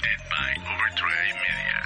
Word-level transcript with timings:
Presented 0.00 0.30
by 0.30 0.70
Overtray 0.70 1.28
Media. 1.34 1.77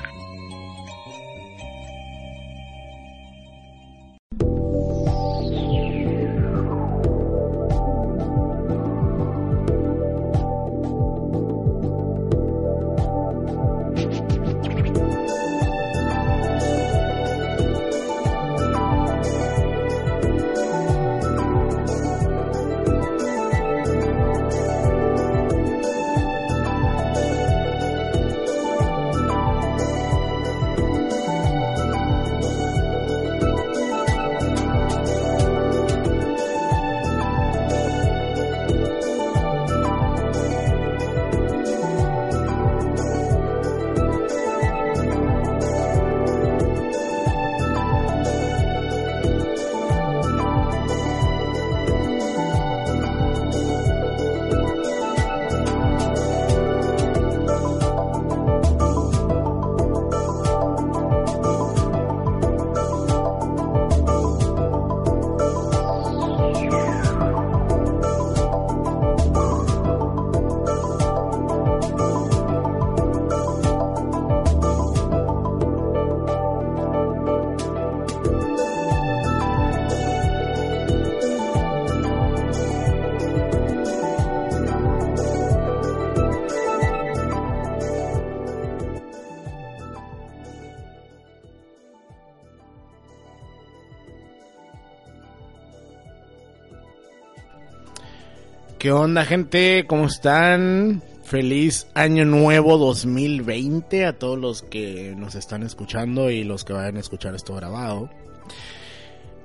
¿Qué 98.82 98.90
onda, 98.90 99.24
gente? 99.24 99.86
¿Cómo 99.86 100.06
están? 100.06 101.04
Feliz 101.22 101.86
año 101.94 102.24
nuevo 102.24 102.78
2020 102.78 104.06
a 104.06 104.18
todos 104.18 104.36
los 104.36 104.62
que 104.62 105.14
nos 105.16 105.36
están 105.36 105.62
escuchando 105.62 106.30
y 106.30 106.42
los 106.42 106.64
que 106.64 106.72
vayan 106.72 106.96
a 106.96 106.98
escuchar 106.98 107.32
esto 107.36 107.54
grabado. 107.54 108.10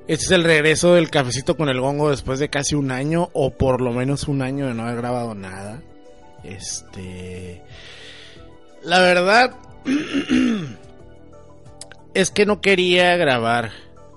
Este 0.08 0.26
es 0.26 0.32
el 0.32 0.44
regreso 0.44 0.96
del 0.96 1.12
cafecito 1.12 1.56
con 1.56 1.70
el 1.70 1.80
gongo 1.80 2.10
después 2.10 2.40
de 2.40 2.50
casi 2.50 2.74
un 2.74 2.90
año 2.90 3.30
o 3.34 3.52
por 3.52 3.80
lo 3.80 3.92
menos 3.92 4.28
un 4.28 4.42
año 4.42 4.66
de 4.66 4.74
no 4.74 4.82
haber 4.82 4.96
grabado 4.96 5.36
nada. 5.36 5.84
Este... 6.44 7.62
La 8.82 9.02
verdad 9.02 9.56
es 12.16 12.32
que 12.32 12.48
no 12.48 12.60
quería 12.60 13.16
grabar 13.18 13.70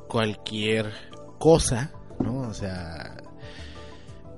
cualquier 0.08 0.90
cosa, 1.38 1.92
¿no? 2.20 2.48
O 2.48 2.54
sea, 2.54 3.09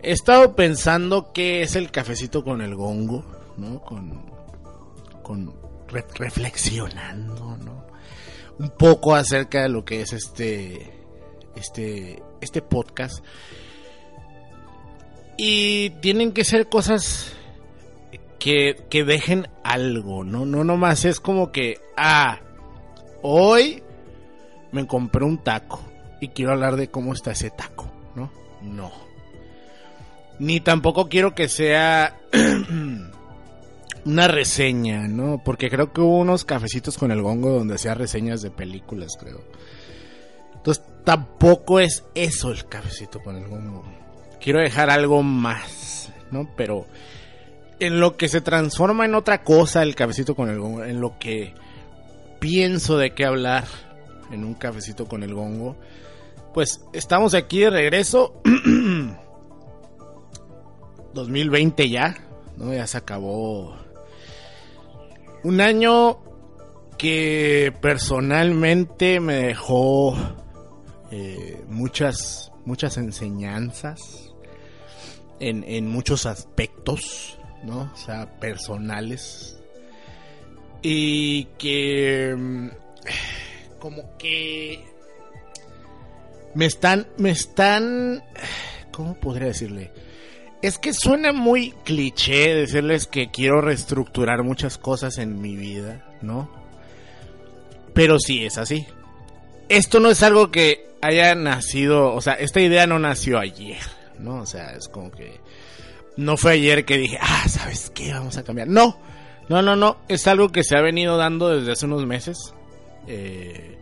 He 0.03 0.11
estado 0.13 0.57
pensando 0.57 1.33
qué 1.33 1.63
es 1.63 1.77
el 1.77 1.91
cafecito 1.91 2.43
con 2.45 2.61
el 2.61 2.75
gongo, 2.75 3.25
¿no? 3.57 3.81
Con, 3.83 4.25
con 5.23 5.55
re- 5.89 6.05
reflexionando, 6.17 7.57
¿no? 7.59 7.87
Un 8.59 8.71
poco 8.71 9.15
acerca 9.15 9.63
de 9.63 9.69
lo 9.69 9.85
que 9.85 10.01
es 10.03 10.13
este, 10.13 10.93
este, 11.55 12.23
este 12.41 12.63
podcast. 12.63 13.25
Y 15.37 15.91
tienen 16.01 16.33
que 16.33 16.45
ser 16.45 16.69
cosas 16.69 17.33
que, 18.39 18.85
que 18.91 19.05
dejen 19.05 19.49
algo, 19.65 20.25
¿no? 20.25 20.45
No 20.45 20.65
nomás 20.65 21.05
es 21.05 21.21
como 21.21 21.53
que, 21.53 21.81
ah, 21.97 22.41
hoy 23.23 23.83
me 24.73 24.87
compré 24.87 25.25
un 25.25 25.39
taco 25.39 25.81
y 26.21 26.29
quiero 26.29 26.53
hablar 26.53 26.77
de 26.77 26.89
cómo 26.91 27.13
está 27.13 27.33
ese 27.33 27.51
taco, 27.51 27.87
¿no? 28.15 28.31
No. 28.63 28.91
Ni 30.43 30.59
tampoco 30.59 31.09
quiero 31.09 31.37
que 31.37 31.49
sea 31.49 32.19
una 34.05 34.27
reseña, 34.27 35.07
¿no? 35.07 35.41
Porque 35.45 35.71
creo 35.71 35.93
que 35.93 36.01
hubo 36.01 36.19
unos 36.19 36.45
cafecitos 36.45 36.99
con 36.99 37.13
el 37.13 37.23
gongo 37.23 37.51
donde 37.51 37.77
hacía 37.77 37.95
reseñas 37.95 38.43
de 38.43 38.51
películas, 38.51 39.13
creo. 39.17 39.41
Entonces 40.57 40.83
tampoco 41.05 41.79
es 41.79 42.03
eso 42.17 42.51
el 42.51 42.67
cafecito 42.67 43.21
con 43.21 43.37
el 43.37 43.47
gongo. 43.47 43.85
Quiero 44.41 44.59
dejar 44.59 44.91
algo 44.91 45.23
más, 45.23 46.13
¿no? 46.33 46.51
Pero 46.57 46.89
en 47.79 48.01
lo 48.01 48.17
que 48.17 48.29
se 48.29 48.41
transforma 48.41 49.05
en 49.05 49.15
otra 49.15 49.45
cosa 49.45 49.85
el 49.85 49.95
cafecito 49.95 50.35
con 50.35 50.51
el 50.51 50.59
gongo, 50.59 50.83
en 50.83 51.01
lo 51.01 51.21
que 51.21 51.55
pienso 52.41 52.99
de 52.99 53.15
qué 53.15 53.27
hablar 53.27 53.67
en 54.33 54.43
un 54.43 54.55
cafecito 54.55 55.07
con 55.07 55.23
el 55.23 55.35
gongo, 55.35 55.77
pues 56.53 56.81
estamos 56.93 57.33
aquí 57.35 57.61
de 57.61 57.71
regreso. 57.71 58.43
2020 61.15 61.89
ya, 61.89 62.17
¿no? 62.57 62.73
Ya 62.73 62.87
se 62.87 62.99
acabó 62.99 63.75
un 65.45 65.61
año 65.61 66.19
que 66.97 67.73
personalmente 67.81 69.19
me 69.19 69.35
dejó 69.35 70.17
eh, 71.11 71.61
muchas, 71.69 72.53
muchas 72.65 72.97
enseñanzas 72.97 74.33
en, 75.41 75.65
en 75.65 75.89
muchos 75.89 76.27
aspectos, 76.27 77.39
¿no? 77.65 77.91
O 77.93 77.97
sea, 77.97 78.39
personales. 78.39 79.59
Y 80.81 81.45
que 81.59 82.35
mm, 82.37 82.69
como 83.81 84.17
que 84.17 84.85
me 86.55 86.67
están, 86.67 87.09
me 87.19 87.31
están, 87.31 88.23
¿cómo 88.93 89.15
podría 89.15 89.49
decirle? 89.49 89.91
Es 90.63 90.79
que 90.79 90.95
suena 90.95 91.33
muy 91.33 91.73
cliché 91.85 92.55
decirles 92.55 93.07
que 93.07 93.31
quiero 93.31 93.61
reestructurar 93.61 94.45
muchas 94.45 94.79
cosas 94.79 95.19
en 95.19 95.41
mi 95.41 95.57
vida, 95.57 96.05
¿no? 96.23 96.49
Pero 97.93 98.19
sí 98.21 98.45
es 98.45 98.59
así. 98.59 98.87
Esto 99.69 99.99
no 100.01 100.11
es 100.11 100.23
algo 100.23 100.51
que 100.51 100.87
haya 101.03 101.35
nacido, 101.35 102.15
o 102.15 102.21
sea, 102.21 102.35
esta 102.35 102.61
idea 102.61 102.87
no 102.87 103.01
nació 103.01 103.39
ayer, 103.39 103.83
¿no? 104.19 104.37
O 104.37 104.47
sea, 104.47 104.71
es 104.77 104.89
como 104.89 105.11
que 105.11 105.41
no 106.17 106.37
fue 106.37 106.53
ayer 106.53 106.85
que 106.85 106.97
dije, 106.97 107.19
ah, 107.21 107.49
¿sabes 107.49 107.91
qué? 107.91 108.13
Vamos 108.13 108.37
a 108.37 108.45
cambiar. 108.45 108.69
No, 108.69 108.99
no, 109.49 109.63
no, 109.63 109.77
no. 109.77 109.99
Es 110.09 110.27
algo 110.27 110.51
que 110.51 110.63
se 110.63 110.77
ha 110.77 110.81
venido 110.81 111.17
dando 111.17 111.49
desde 111.49 111.73
hace 111.73 111.87
unos 111.87 112.07
meses. 112.07 112.55
Eh, 113.07 113.79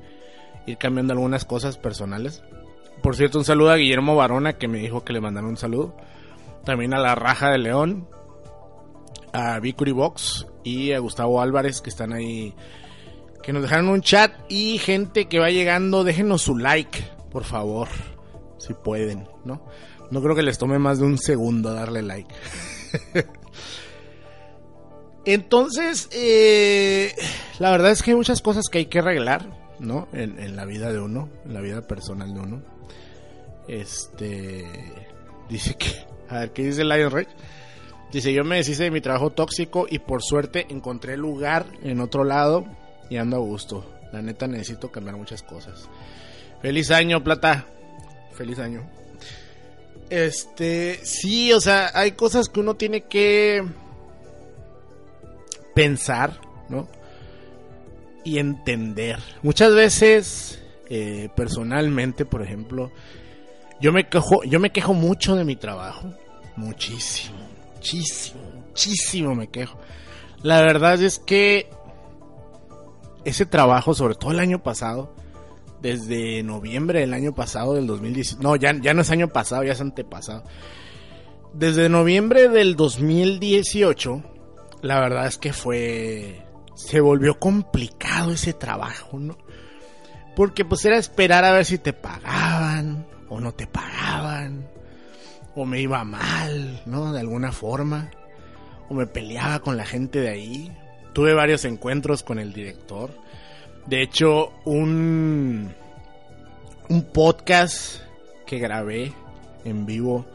ir 0.66 0.78
cambiando 0.78 1.12
algunas 1.12 1.44
cosas 1.44 1.76
personales. 1.76 2.42
Por 3.02 3.16
cierto, 3.16 3.38
un 3.38 3.44
saludo 3.44 3.70
a 3.70 3.76
Guillermo 3.76 4.16
Barona 4.16 4.54
que 4.54 4.68
me 4.68 4.78
dijo 4.78 5.04
que 5.04 5.12
le 5.12 5.20
mandaron 5.20 5.50
un 5.50 5.56
saludo. 5.56 5.94
También 6.64 6.94
a 6.94 6.98
la 6.98 7.14
Raja 7.14 7.50
de 7.50 7.58
León, 7.58 8.08
a 9.32 9.58
Victory 9.60 9.92
Box 9.92 10.46
y 10.62 10.92
a 10.92 10.98
Gustavo 10.98 11.40
Álvarez 11.40 11.80
que 11.80 11.90
están 11.90 12.12
ahí, 12.12 12.54
que 13.42 13.52
nos 13.52 13.62
dejaron 13.62 13.88
un 13.88 14.02
chat 14.02 14.32
y 14.48 14.78
gente 14.78 15.26
que 15.26 15.38
va 15.38 15.50
llegando, 15.50 16.04
déjenos 16.04 16.42
su 16.42 16.56
like, 16.56 17.02
por 17.30 17.44
favor, 17.44 17.88
si 18.58 18.74
pueden, 18.74 19.28
¿no? 19.44 19.64
No 20.10 20.22
creo 20.22 20.34
que 20.34 20.42
les 20.42 20.58
tome 20.58 20.78
más 20.78 20.98
de 20.98 21.06
un 21.06 21.18
segundo 21.18 21.72
darle 21.72 22.02
like. 22.02 22.34
Entonces, 25.24 26.08
eh, 26.12 27.14
la 27.58 27.70
verdad 27.70 27.92
es 27.92 28.02
que 28.02 28.10
hay 28.10 28.16
muchas 28.16 28.42
cosas 28.42 28.68
que 28.68 28.78
hay 28.78 28.86
que 28.86 28.98
arreglar, 28.98 29.48
¿no? 29.78 30.08
En, 30.12 30.38
en 30.38 30.56
la 30.56 30.64
vida 30.64 30.92
de 30.92 30.98
uno, 30.98 31.28
en 31.44 31.54
la 31.54 31.60
vida 31.60 31.82
personal 31.82 32.34
de 32.34 32.40
uno. 32.40 32.62
Este, 33.68 34.66
dice 35.50 35.74
que, 35.74 35.90
a 36.28 36.40
ver, 36.40 36.52
¿qué 36.52 36.64
dice 36.64 36.84
Lion 36.84 37.10
Rage? 37.10 37.28
Dice, 38.12 38.32
yo 38.32 38.44
me 38.44 38.56
deshice 38.56 38.84
de 38.84 38.90
mi 38.90 39.00
trabajo 39.00 39.30
tóxico 39.30 39.86
y 39.88 39.98
por 39.98 40.22
suerte 40.22 40.66
encontré 40.70 41.16
lugar 41.16 41.66
en 41.82 42.00
otro 42.00 42.24
lado 42.24 42.64
y 43.08 43.18
ando 43.18 43.36
a 43.36 43.40
gusto. 43.40 43.84
La 44.12 44.22
neta 44.22 44.48
necesito 44.48 44.90
cambiar 44.90 45.16
muchas 45.16 45.42
cosas. 45.42 45.88
Feliz 46.60 46.90
año, 46.90 47.22
plata. 47.22 47.66
Feliz 48.32 48.58
año. 48.58 48.88
Este, 50.08 50.98
sí, 51.04 51.52
o 51.52 51.60
sea, 51.60 51.92
hay 51.94 52.12
cosas 52.12 52.48
que 52.48 52.58
uno 52.58 52.74
tiene 52.74 53.02
que 53.02 53.64
pensar, 55.74 56.40
¿no? 56.68 56.88
Y 58.24 58.38
entender. 58.38 59.20
Muchas 59.42 59.72
veces, 59.72 60.60
eh, 60.88 61.28
personalmente, 61.36 62.24
por 62.24 62.42
ejemplo, 62.42 62.90
yo 63.80 63.92
me 63.92 64.08
quejo, 64.08 64.42
yo 64.44 64.60
me 64.60 64.70
quejo 64.70 64.94
mucho 64.94 65.36
de 65.36 65.44
mi 65.44 65.56
trabajo. 65.56 66.08
Muchísimo, 66.56 67.38
muchísimo, 67.74 68.40
muchísimo 68.68 69.34
me 69.34 69.48
quejo. 69.48 69.78
La 70.42 70.60
verdad 70.60 71.00
es 71.02 71.18
que 71.18 71.70
ese 73.24 73.46
trabajo, 73.46 73.94
sobre 73.94 74.14
todo 74.14 74.32
el 74.32 74.40
año 74.40 74.62
pasado, 74.62 75.14
desde 75.80 76.42
noviembre 76.42 77.00
del 77.00 77.14
año 77.14 77.34
pasado, 77.34 77.74
del 77.74 77.86
2018, 77.86 78.42
no, 78.42 78.56
ya, 78.56 78.74
ya 78.80 78.94
no 78.94 79.02
es 79.02 79.10
año 79.10 79.28
pasado, 79.28 79.64
ya 79.64 79.72
es 79.72 79.80
antepasado. 79.80 80.44
Desde 81.54 81.88
noviembre 81.88 82.48
del 82.48 82.76
2018, 82.76 84.22
la 84.82 85.00
verdad 85.00 85.26
es 85.26 85.38
que 85.38 85.52
fue, 85.52 86.44
se 86.74 87.00
volvió 87.00 87.38
complicado 87.38 88.32
ese 88.32 88.52
trabajo, 88.52 89.18
¿no? 89.18 89.36
Porque 90.36 90.64
pues 90.64 90.84
era 90.84 90.96
esperar 90.96 91.44
a 91.44 91.52
ver 91.52 91.64
si 91.64 91.78
te 91.78 91.92
pagaban 91.92 92.49
o 93.30 93.40
no 93.40 93.52
te 93.52 93.66
pagaban, 93.66 94.68
o 95.54 95.64
me 95.64 95.80
iba 95.80 96.04
mal, 96.04 96.82
¿no? 96.84 97.14
De 97.14 97.20
alguna 97.20 97.52
forma, 97.52 98.10
o 98.90 98.94
me 98.94 99.06
peleaba 99.06 99.60
con 99.60 99.78
la 99.78 99.86
gente 99.86 100.20
de 100.20 100.28
ahí. 100.28 100.76
Tuve 101.14 101.32
varios 101.32 101.64
encuentros 101.64 102.22
con 102.22 102.38
el 102.38 102.52
director 102.52 103.10
de 103.86 104.02
hecho, 104.02 104.52
un, 104.64 105.74
un 106.88 107.02
podcast 107.12 108.02
que 108.46 108.58
grabé 108.58 109.12
en 109.64 109.86
vivo 109.86 110.26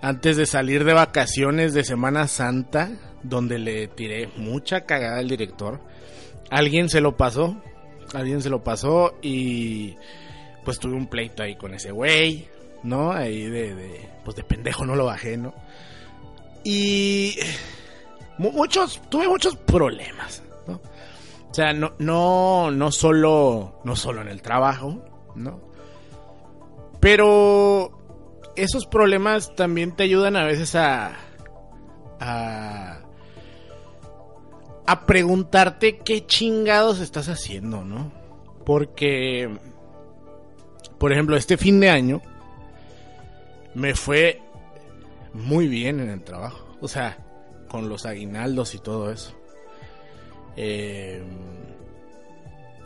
antes 0.00 0.36
de 0.36 0.46
salir 0.46 0.84
de 0.84 0.94
vacaciones 0.94 1.74
de 1.74 1.84
Semana 1.84 2.28
Santa, 2.28 2.92
donde 3.22 3.58
le 3.58 3.88
tiré 3.88 4.28
mucha 4.36 4.86
cagada 4.86 5.18
al 5.18 5.28
director. 5.28 5.80
Alguien 6.50 6.88
se 6.88 7.02
lo 7.02 7.16
pasó, 7.16 7.62
alguien 8.14 8.40
se 8.40 8.48
lo 8.48 8.64
pasó 8.64 9.18
y 9.20 9.96
pues 10.70 10.78
tuve 10.78 10.94
un 10.94 11.08
pleito 11.08 11.42
ahí 11.42 11.56
con 11.56 11.74
ese 11.74 11.90
güey, 11.90 12.46
¿no? 12.84 13.10
Ahí 13.10 13.42
de, 13.42 14.08
pues 14.24 14.36
de 14.36 14.44
pendejo 14.44 14.86
no 14.86 14.94
lo 14.94 15.06
bajé, 15.06 15.36
¿no? 15.36 15.52
Y 16.62 17.36
muchos, 18.38 19.02
tuve 19.08 19.26
muchos 19.26 19.56
problemas, 19.56 20.44
¿no? 20.68 20.74
O 21.50 21.52
sea, 21.52 21.72
no, 21.72 21.94
no, 21.98 22.70
no 22.70 22.92
solo, 22.92 23.80
no 23.82 23.96
solo 23.96 24.20
en 24.20 24.28
el 24.28 24.42
trabajo, 24.42 25.02
¿no? 25.34 25.60
Pero 27.00 28.52
esos 28.54 28.86
problemas 28.86 29.52
también 29.56 29.96
te 29.96 30.04
ayudan 30.04 30.36
a 30.36 30.44
veces 30.44 30.76
a, 30.76 31.16
a, 32.20 33.00
a 34.86 35.06
preguntarte 35.06 35.98
qué 35.98 36.24
chingados 36.26 37.00
estás 37.00 37.28
haciendo, 37.28 37.84
¿no? 37.84 38.12
Porque, 38.64 39.50
por 41.00 41.12
ejemplo, 41.12 41.34
este 41.34 41.56
fin 41.56 41.80
de 41.80 41.88
año 41.88 42.20
me 43.74 43.94
fue 43.94 44.42
muy 45.32 45.66
bien 45.66 45.98
en 45.98 46.10
el 46.10 46.22
trabajo. 46.22 46.76
O 46.82 46.88
sea, 46.88 47.16
con 47.68 47.88
los 47.88 48.04
aguinaldos 48.04 48.74
y 48.74 48.80
todo 48.80 49.10
eso. 49.10 49.34
Eh, 50.56 51.22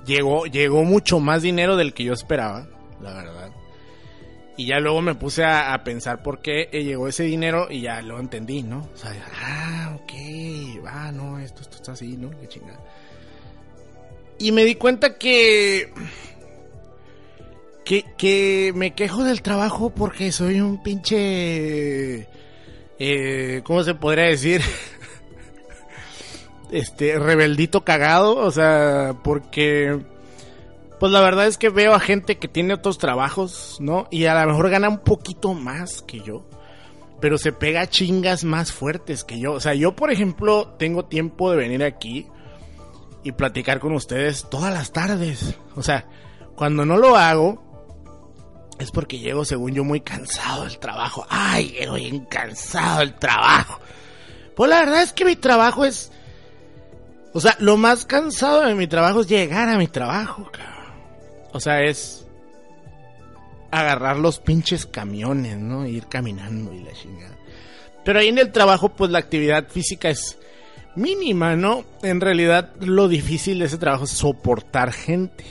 llegó, 0.07 0.47
llegó 0.47 0.85
mucho 0.85 1.19
más 1.19 1.43
dinero 1.43 1.77
del 1.77 1.93
que 1.93 2.05
yo 2.05 2.13
esperaba, 2.13 2.69
la 3.01 3.15
verdad. 3.15 3.51
Y 4.57 4.67
ya 4.67 4.79
luego 4.79 5.03
me 5.03 5.17
puse 5.17 5.45
a, 5.45 5.83
pensar 5.83 6.23
por 6.23 6.41
qué 6.41 6.69
llegó 6.71 7.09
ese 7.09 7.25
dinero 7.25 7.67
y 7.69 7.81
ya 7.81 8.01
lo 8.01 8.21
entendí, 8.21 8.63
¿no? 8.63 8.89
O 8.95 8.97
sea, 8.97 9.13
ah, 9.43 9.99
ok, 10.01 10.85
va, 10.85 11.11
no, 11.11 11.41
esto, 11.41 11.63
esto 11.63 11.75
está 11.79 11.93
así, 11.93 12.17
¿no? 12.17 12.31
Qué 12.39 12.47
chingada. 12.47 12.79
Y 14.39 14.53
me 14.53 14.65
di 14.65 14.77
cuenta 14.77 15.19
que, 15.19 15.93
que, 17.85 18.05
que 18.17 18.73
me 18.75 18.95
quejo 18.95 19.25
del 19.25 19.43
trabajo 19.43 19.91
porque 19.91 20.33
soy 20.33 20.61
un 20.61 20.83
pinche, 20.83 22.27
eh, 22.99 23.63
¿cómo 23.65 23.85
se 23.85 23.95
podría 23.95 24.25
decir? 24.25 24.63
este 26.71 27.19
rebeldito 27.19 27.85
cagado, 27.85 28.37
o 28.37 28.51
sea, 28.51 29.15
porque 29.23 30.01
pues 30.99 31.13
la 31.13 31.21
verdad 31.21 31.47
es 31.47 31.59
que 31.59 31.69
veo 31.69 31.95
a 31.95 32.01
gente 32.01 32.39
que 32.39 32.49
tiene 32.49 32.75
otros 32.75 32.99
trabajos, 32.99 33.79
¿no? 33.81 34.07
Y 34.11 34.25
a 34.25 34.41
lo 34.41 34.51
mejor 34.51 34.71
gana 34.71 34.89
un 34.89 34.99
poquito 34.99 35.53
más 35.53 36.03
que 36.03 36.21
yo, 36.21 36.47
pero 37.21 37.37
se 37.37 37.53
pega 37.53 37.89
chingas 37.89 38.45
más 38.45 38.73
fuertes 38.73 39.25
que 39.25 39.39
yo. 39.39 39.53
O 39.53 39.61
sea, 39.61 39.75
yo 39.75 39.95
por 39.95 40.11
ejemplo 40.11 40.75
tengo 40.79 41.05
tiempo 41.05 41.51
de 41.51 41.57
venir 41.57 41.85
aquí 41.85 42.27
y 43.23 43.33
platicar 43.33 43.81
con 43.81 43.93
ustedes 43.93 44.49
todas 44.51 44.73
las 44.73 44.93
tardes. 44.93 45.57
O 45.77 45.83
sea, 45.83 46.07
cuando 46.55 46.85
no 46.85 46.97
lo 46.97 47.17
hago 47.17 47.64
es 48.79 48.91
porque 48.91 49.19
llego 49.19 49.45
según 49.45 49.73
yo 49.73 49.85
muy 49.85 50.01
cansado 50.01 50.65
del 50.65 50.79
trabajo. 50.79 51.27
Ay, 51.29 51.71
llego 51.79 51.95
bien 51.95 52.25
cansado 52.27 53.01
del 53.01 53.15
trabajo. 53.15 53.81
Pues 54.57 54.71
la 54.71 54.81
verdad 54.81 55.03
es 55.03 55.13
que 55.13 55.25
mi 55.25 55.37
trabajo 55.37 55.85
es 55.85 56.11
o 57.35 57.41
sea, 57.41 57.57
lo 57.59 57.77
más 57.77 58.07
cansado 58.07 58.63
de 58.63 58.77
mi 58.77 58.87
trabajo 58.87 59.23
es 59.23 59.27
llegar 59.27 59.69
a 59.69 59.77
mi 59.77 59.89
trabajo, 59.89 60.49
O 61.53 61.59
sea, 61.59 61.83
es 61.83 62.25
agarrar 63.73 64.19
los 64.19 64.39
pinches 64.39 64.87
camiones, 64.87 65.59
¿no? 65.59 65.85
Ir 65.85 66.07
caminando 66.07 66.73
y 66.73 66.85
la 66.85 66.93
chingada. 66.93 67.37
Pero 68.05 68.21
ahí 68.21 68.29
en 68.29 68.39
el 68.39 68.53
trabajo, 68.53 68.91
pues 68.91 69.11
la 69.11 69.19
actividad 69.19 69.67
física 69.69 70.11
es 70.11 70.39
mínima, 70.95 71.57
¿no? 71.57 71.85
En 72.05 72.21
realidad, 72.21 72.71
lo 72.79 73.09
difícil 73.09 73.59
de 73.59 73.65
ese 73.65 73.79
trabajo 73.79 74.05
es 74.05 74.11
soportar 74.11 74.93
gente. 74.93 75.45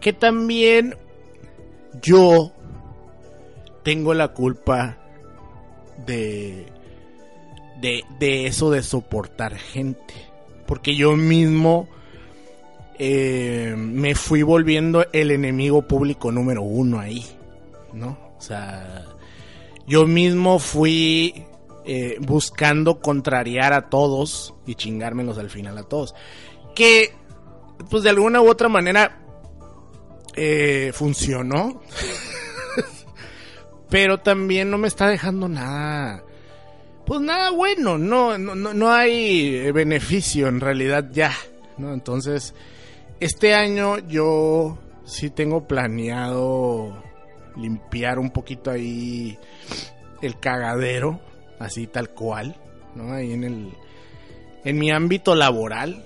Que 0.00 0.12
también 0.12 0.96
yo 2.02 2.52
tengo 3.82 4.14
la 4.14 4.28
culpa 4.28 4.98
de, 6.06 6.66
de, 7.80 8.04
de 8.18 8.46
eso 8.46 8.70
de 8.70 8.82
soportar 8.82 9.56
gente 9.56 10.30
porque 10.70 10.94
yo 10.94 11.16
mismo 11.16 11.88
eh, 12.96 13.74
me 13.76 14.14
fui 14.14 14.44
volviendo 14.44 15.04
el 15.12 15.32
enemigo 15.32 15.82
público 15.82 16.30
número 16.30 16.62
uno 16.62 17.00
ahí, 17.00 17.26
¿no? 17.92 18.16
O 18.38 18.40
sea, 18.40 19.04
yo 19.88 20.06
mismo 20.06 20.60
fui 20.60 21.44
eh, 21.84 22.18
buscando 22.20 23.00
contrariar 23.00 23.72
a 23.72 23.90
todos 23.90 24.54
y 24.64 24.76
chingármelos 24.76 25.38
al 25.38 25.50
final 25.50 25.76
a 25.76 25.82
todos. 25.82 26.14
Que, 26.76 27.14
pues 27.90 28.04
de 28.04 28.10
alguna 28.10 28.40
u 28.40 28.48
otra 28.48 28.68
manera, 28.68 29.24
eh, 30.34 30.90
funcionó. 30.94 31.82
Pero 33.90 34.18
también 34.18 34.70
no 34.70 34.78
me 34.78 34.88
está 34.88 35.08
dejando 35.08 35.48
nada 35.48 36.24
pues 37.10 37.22
nada 37.22 37.50
bueno, 37.50 37.98
no, 37.98 38.38
no, 38.38 38.54
no 38.54 38.92
hay 38.92 39.72
beneficio 39.72 40.46
en 40.46 40.60
realidad 40.60 41.08
ya, 41.10 41.32
¿no? 41.76 41.92
Entonces, 41.92 42.54
este 43.18 43.52
año 43.52 43.98
yo 43.98 44.78
sí 45.04 45.28
tengo 45.28 45.66
planeado 45.66 47.02
limpiar 47.56 48.20
un 48.20 48.30
poquito 48.30 48.70
ahí 48.70 49.36
el 50.22 50.38
cagadero, 50.38 51.20
así 51.58 51.88
tal 51.88 52.10
cual, 52.10 52.54
¿no? 52.94 53.12
Ahí 53.12 53.32
en 53.32 53.42
el, 53.42 53.72
en 54.64 54.78
mi 54.78 54.92
ámbito 54.92 55.34
laboral, 55.34 56.04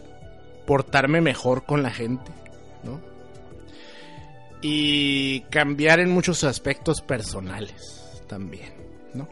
portarme 0.66 1.20
mejor 1.20 1.66
con 1.66 1.82
la 1.82 1.90
gente. 1.90 2.32
Y 4.66 5.42
cambiar 5.50 6.00
en 6.00 6.10
muchos 6.10 6.42
aspectos 6.42 7.02
personales 7.02 8.22
también, 8.26 8.72
¿no? 9.12 9.28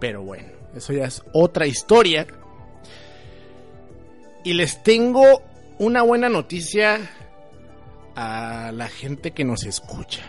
Pero 0.00 0.22
bueno. 0.22 0.48
Eso 0.74 0.92
ya 0.92 1.04
es 1.04 1.22
otra 1.32 1.66
historia. 1.66 2.26
Y 4.44 4.54
les 4.54 4.82
tengo 4.82 5.42
una 5.78 6.02
buena 6.02 6.28
noticia 6.28 7.10
a 8.14 8.72
la 8.72 8.88
gente 8.88 9.32
que 9.32 9.44
nos 9.44 9.64
escucha. 9.64 10.22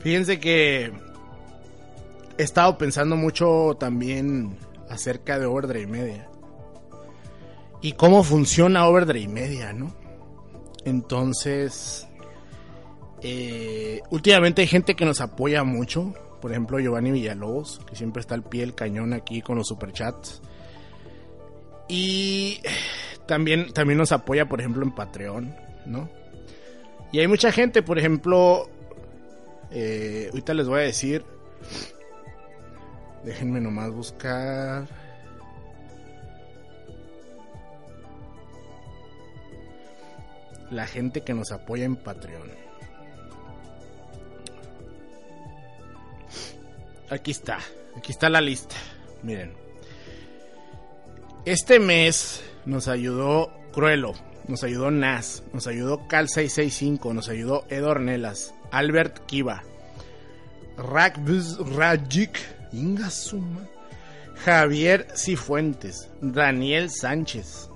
Fíjense 0.00 0.40
que 0.40 0.92
he 2.38 2.42
estado 2.42 2.78
pensando 2.78 3.16
mucho 3.16 3.76
también 3.78 4.56
acerca 4.88 5.38
de 5.38 5.46
Overdrive 5.46 5.86
Media. 5.86 6.28
Y 7.80 7.92
cómo 7.92 8.24
funciona 8.24 8.86
Overdrive 8.86 9.32
Media, 9.32 9.72
¿no? 9.72 9.94
Entonces, 10.84 12.05
eh, 13.22 14.00
últimamente 14.10 14.62
hay 14.62 14.68
gente 14.68 14.94
que 14.94 15.04
nos 15.04 15.20
apoya 15.20 15.64
mucho. 15.64 16.14
Por 16.40 16.50
ejemplo, 16.50 16.78
Giovanni 16.78 17.10
Villalobos, 17.10 17.80
que 17.88 17.96
siempre 17.96 18.20
está 18.20 18.34
al 18.34 18.42
pie 18.42 18.60
del 18.60 18.74
cañón 18.74 19.12
aquí 19.12 19.42
con 19.42 19.56
los 19.56 19.68
superchats. 19.68 20.42
Y 21.88 22.60
también, 23.26 23.72
también 23.72 23.98
nos 23.98 24.12
apoya, 24.12 24.48
por 24.48 24.60
ejemplo, 24.60 24.82
en 24.82 24.94
Patreon, 24.94 25.56
¿no? 25.86 26.08
Y 27.12 27.20
hay 27.20 27.28
mucha 27.28 27.52
gente, 27.52 27.82
por 27.82 27.98
ejemplo, 27.98 28.68
eh, 29.70 30.28
ahorita 30.30 30.54
les 30.54 30.68
voy 30.68 30.80
a 30.80 30.82
decir. 30.82 31.24
Déjenme 33.24 33.60
nomás 33.60 33.90
buscar. 33.90 34.86
La 40.70 40.86
gente 40.86 41.22
que 41.22 41.32
nos 41.32 41.52
apoya 41.52 41.84
en 41.84 41.96
Patreon. 41.96 42.65
Aquí 47.10 47.30
está, 47.30 47.58
aquí 47.96 48.12
está 48.12 48.28
la 48.28 48.40
lista. 48.40 48.76
Miren. 49.22 49.52
Este 51.44 51.78
mes 51.78 52.42
nos 52.64 52.88
ayudó 52.88 53.52
Cruelo, 53.72 54.14
nos 54.48 54.64
ayudó 54.64 54.90
Nas, 54.90 55.44
nos 55.52 55.66
ayudó 55.66 56.00
Cal665, 56.08 57.12
nos 57.12 57.28
ayudó 57.28 57.64
Ed 57.68 57.84
Ornelas, 57.84 58.52
Albert 58.72 59.26
Kiva, 59.26 59.62
Rakbus 60.76 61.58
Rajik, 61.76 62.38
Ingasuma, 62.72 63.68
Javier 64.44 65.06
Cifuentes, 65.14 66.10
Daniel 66.20 66.90
Sánchez, 66.90 67.70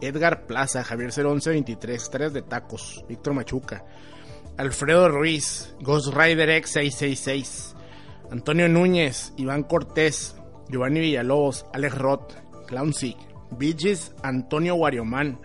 Edgar 0.00 0.46
Plaza, 0.46 0.84
Javier 0.84 1.10
01123, 1.10 2.10
3 2.10 2.32
de 2.32 2.42
Tacos, 2.42 3.04
Víctor 3.08 3.34
Machuca, 3.34 3.84
Alfredo 4.56 5.08
Ruiz, 5.08 5.74
Ghost 5.80 6.14
Rider 6.14 6.62
X666, 6.62 7.75
Antonio 8.30 8.68
Núñez, 8.68 9.32
Iván 9.36 9.62
Cortés, 9.62 10.34
Giovanni 10.68 11.00
Villalobos, 11.00 11.66
Alex 11.72 11.94
Roth, 11.96 12.32
Clownsick, 12.66 13.16
Vigis, 13.50 14.12
Antonio 14.22 14.74
Guariomán, 14.74 15.38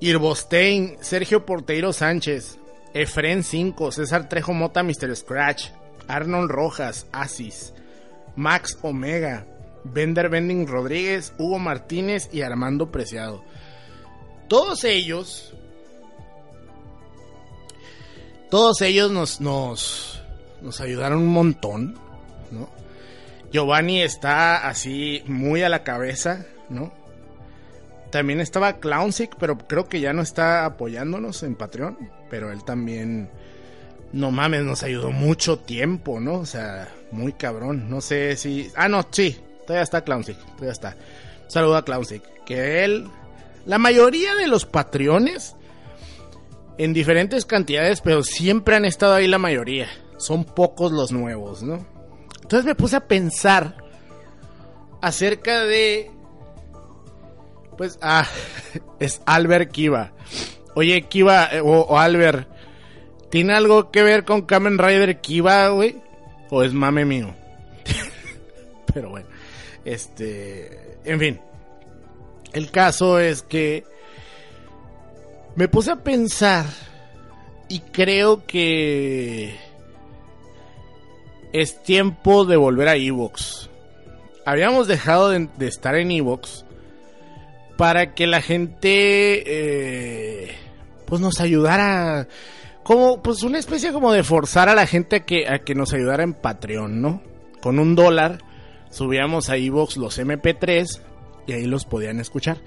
Irbostein, 0.00 0.96
Sergio 1.00 1.44
Porteiro 1.46 1.92
Sánchez, 1.92 2.58
Efren 2.94 3.42
5, 3.42 3.92
César 3.92 4.28
Trejo 4.28 4.52
Mota, 4.52 4.82
Mr. 4.82 5.14
Scratch, 5.14 5.70
Arnold 6.08 6.50
Rojas, 6.50 7.06
Asis, 7.12 7.74
Max 8.36 8.78
Omega, 8.82 9.46
Bender 9.84 10.28
Bending 10.28 10.66
Rodríguez, 10.66 11.32
Hugo 11.38 11.58
Martínez 11.58 12.28
y 12.32 12.42
Armando 12.42 12.90
Preciado. 12.90 13.42
Todos 14.48 14.84
ellos, 14.84 15.54
todos 18.50 18.80
ellos 18.82 19.10
nos, 19.10 19.40
nos, 19.40 20.22
nos 20.64 20.80
ayudaron 20.80 21.18
un 21.18 21.28
montón, 21.28 21.94
¿no? 22.50 22.68
Giovanni 23.52 24.02
está 24.02 24.66
así 24.66 25.22
muy 25.26 25.62
a 25.62 25.68
la 25.68 25.84
cabeza, 25.84 26.46
¿no? 26.70 26.92
También 28.10 28.40
estaba 28.40 28.78
Clownsick, 28.78 29.36
pero 29.38 29.58
creo 29.58 29.88
que 29.88 30.00
ya 30.00 30.12
no 30.12 30.22
está 30.22 30.64
apoyándonos 30.64 31.42
en 31.42 31.54
Patreon. 31.54 31.96
Pero 32.30 32.50
él 32.50 32.64
también, 32.64 33.28
no 34.12 34.30
mames, 34.30 34.62
nos 34.62 34.82
ayudó 34.82 35.10
mucho 35.10 35.58
tiempo, 35.58 36.18
¿no? 36.18 36.34
O 36.34 36.46
sea, 36.46 36.88
muy 37.12 37.32
cabrón. 37.32 37.90
No 37.90 38.00
sé 38.00 38.36
si... 38.36 38.70
Ah, 38.74 38.88
no, 38.88 39.06
sí, 39.10 39.38
todavía 39.66 39.82
está 39.82 40.02
Clownsick, 40.02 40.38
todavía 40.38 40.72
está. 40.72 40.96
Saludo 41.46 41.76
a 41.76 41.84
Clownsick. 41.84 42.22
Que 42.44 42.84
él, 42.84 43.08
la 43.66 43.78
mayoría 43.78 44.34
de 44.34 44.48
los 44.48 44.64
Patreones, 44.64 45.54
en 46.78 46.92
diferentes 46.92 47.44
cantidades, 47.44 48.00
pero 48.00 48.22
siempre 48.22 48.76
han 48.76 48.84
estado 48.84 49.14
ahí 49.14 49.28
la 49.28 49.38
mayoría. 49.38 49.88
Son 50.16 50.44
pocos 50.44 50.92
los 50.92 51.12
nuevos, 51.12 51.62
¿no? 51.62 51.84
Entonces 52.42 52.64
me 52.64 52.74
puse 52.74 52.96
a 52.96 53.06
pensar 53.06 53.76
acerca 55.00 55.64
de 55.64 56.10
pues, 57.76 57.98
ah, 58.02 58.26
es 58.98 59.20
Albert 59.26 59.70
Kiva. 59.70 60.12
Oye, 60.74 61.02
Kiva 61.02 61.48
eh, 61.52 61.60
o, 61.62 61.98
Albert, 61.98 62.48
¿tiene 63.30 63.54
algo 63.54 63.90
que 63.90 64.02
ver 64.02 64.24
con 64.24 64.42
Kamen 64.42 64.78
Rider 64.78 65.20
Kiva, 65.20 65.68
güey? 65.68 66.02
¿O 66.50 66.62
es 66.62 66.72
mame 66.72 67.04
mío? 67.04 67.34
Pero 68.94 69.10
bueno, 69.10 69.26
este, 69.84 70.98
en 71.04 71.20
fin. 71.20 71.40
El 72.52 72.70
caso 72.70 73.18
es 73.18 73.42
que 73.42 73.84
me 75.56 75.68
puse 75.68 75.90
a 75.90 75.96
pensar 75.96 76.66
y 77.68 77.80
creo 77.80 78.46
que 78.46 79.58
es 81.54 81.80
tiempo 81.82 82.44
de 82.44 82.56
volver 82.56 82.88
a 82.88 82.96
Evox. 82.96 83.70
Habíamos 84.44 84.88
dejado 84.88 85.30
de, 85.30 85.48
estar 85.60 85.94
en 85.94 86.10
Evox 86.10 86.64
para 87.78 88.12
que 88.12 88.26
la 88.26 88.42
gente 88.42 89.44
eh, 89.46 90.56
pues 91.06 91.20
nos 91.20 91.40
ayudara 91.40 92.26
como 92.82 93.22
pues 93.22 93.44
una 93.44 93.58
especie 93.58 93.92
como 93.92 94.12
de 94.12 94.24
forzar 94.24 94.68
a 94.68 94.74
la 94.74 94.86
gente 94.86 95.24
que, 95.24 95.48
a 95.48 95.60
que 95.60 95.76
nos 95.76 95.94
ayudara 95.94 96.24
en 96.24 96.34
Patreon, 96.34 97.00
¿no? 97.00 97.22
Con 97.62 97.78
un 97.78 97.94
dólar 97.94 98.40
subíamos 98.90 99.48
a 99.48 99.56
Evox 99.56 99.96
los 99.96 100.18
MP3 100.18 101.00
y 101.46 101.52
ahí 101.52 101.66
los 101.66 101.84
podían 101.84 102.18
escuchar. 102.18 102.58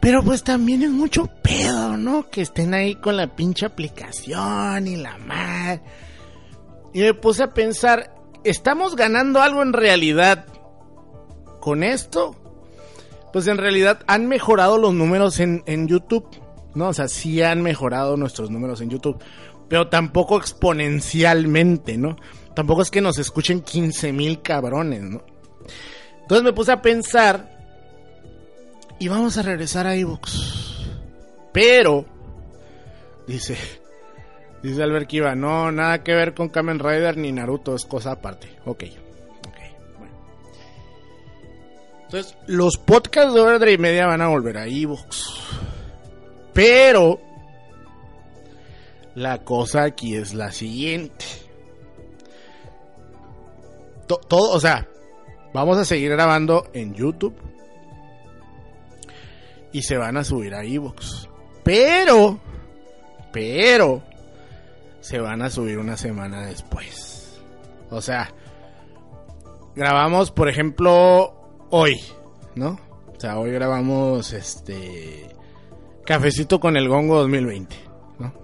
Pero 0.00 0.22
pues 0.22 0.44
también 0.44 0.82
es 0.82 0.90
mucho 0.90 1.30
pedo, 1.42 1.96
¿no? 1.96 2.28
Que 2.28 2.42
estén 2.42 2.74
ahí 2.74 2.94
con 2.96 3.16
la 3.16 3.34
pinche 3.34 3.64
aplicación 3.64 4.86
y 4.86 4.96
la 4.96 5.16
madre. 5.16 5.80
Y 6.92 7.00
me 7.00 7.14
puse 7.14 7.42
a 7.42 7.54
pensar, 7.54 8.17
¿estamos 8.44 8.96
ganando 8.96 9.40
algo 9.42 9.62
en 9.62 9.72
realidad 9.72 10.46
con 11.60 11.82
esto? 11.82 12.36
pues 13.32 13.46
en 13.46 13.58
realidad 13.58 14.00
han 14.06 14.26
mejorado 14.26 14.78
los 14.78 14.94
números 14.94 15.40
en, 15.40 15.88
YouTube, 15.88 16.26
¿no? 16.74 16.88
O 16.88 16.92
sea, 16.92 17.08
sí 17.08 17.42
han 17.42 17.62
mejorado 17.62 18.16
nuestros 18.16 18.50
números 18.50 18.80
en 18.80 18.90
YouTube, 18.90 19.22
pero 19.68 19.88
tampoco 19.88 20.38
exponencialmente, 20.38 21.96
¿no? 21.98 22.16
Tampoco 22.54 22.82
es 22.82 22.90
que 22.90 23.00
nos 23.00 23.18
escuchen 23.18 23.60
15 23.60 24.12
mil 24.12 24.42
cabrones, 24.42 25.02
¿no? 25.02 25.22
Entonces 26.22 26.44
me 26.44 26.52
puse 26.52 26.72
a 26.72 26.82
pensar 26.82 27.56
y 28.98 29.08
vamos 29.08 29.36
a 29.38 29.42
regresar 29.42 29.86
a 29.86 29.96
iVoox. 29.96 30.30
Pero, 31.52 32.04
dice, 33.26 33.56
dice 34.62 34.82
Albert 34.82 35.08
Kiva, 35.08 35.34
no, 35.34 35.70
nada 35.72 36.02
que 36.02 36.14
ver 36.14 36.34
con 36.34 36.48
Kamen 36.48 36.78
Rider 36.78 37.16
ni 37.16 37.32
Naruto, 37.32 37.74
es 37.74 37.84
cosa 37.84 38.12
aparte. 38.12 38.48
Ok. 38.64 38.84
Entonces, 42.08 42.38
los 42.46 42.78
podcasts 42.78 43.34
de 43.34 43.40
hora 43.40 43.70
y 43.70 43.76
media 43.76 44.06
van 44.06 44.22
a 44.22 44.28
volver 44.28 44.56
a 44.56 44.66
Evox. 44.66 45.42
Pero 46.54 47.20
la 49.14 49.44
cosa 49.44 49.82
aquí 49.82 50.16
es 50.16 50.32
la 50.32 50.50
siguiente. 50.50 51.26
todo, 54.06 54.52
o 54.52 54.58
sea, 54.58 54.88
vamos 55.52 55.76
a 55.76 55.84
seguir 55.84 56.10
grabando 56.12 56.68
en 56.72 56.94
YouTube. 56.94 57.34
Y 59.70 59.82
se 59.82 59.98
van 59.98 60.16
a 60.16 60.24
subir 60.24 60.54
a 60.54 60.64
Evox. 60.64 61.28
Pero, 61.62 62.40
pero, 63.32 64.02
se 65.08 65.18
van 65.20 65.40
a 65.40 65.48
subir 65.48 65.78
una 65.78 65.96
semana 65.96 66.44
después. 66.44 67.40
O 67.88 68.02
sea, 68.02 68.30
grabamos, 69.74 70.30
por 70.30 70.50
ejemplo, 70.50 71.32
hoy, 71.70 71.98
¿no? 72.54 72.78
O 73.16 73.18
sea, 73.18 73.38
hoy 73.38 73.50
grabamos 73.50 74.34
este 74.34 75.34
Cafecito 76.04 76.60
con 76.60 76.76
el 76.76 76.90
Gongo 76.90 77.20
2020, 77.20 77.74
¿no? 78.18 78.34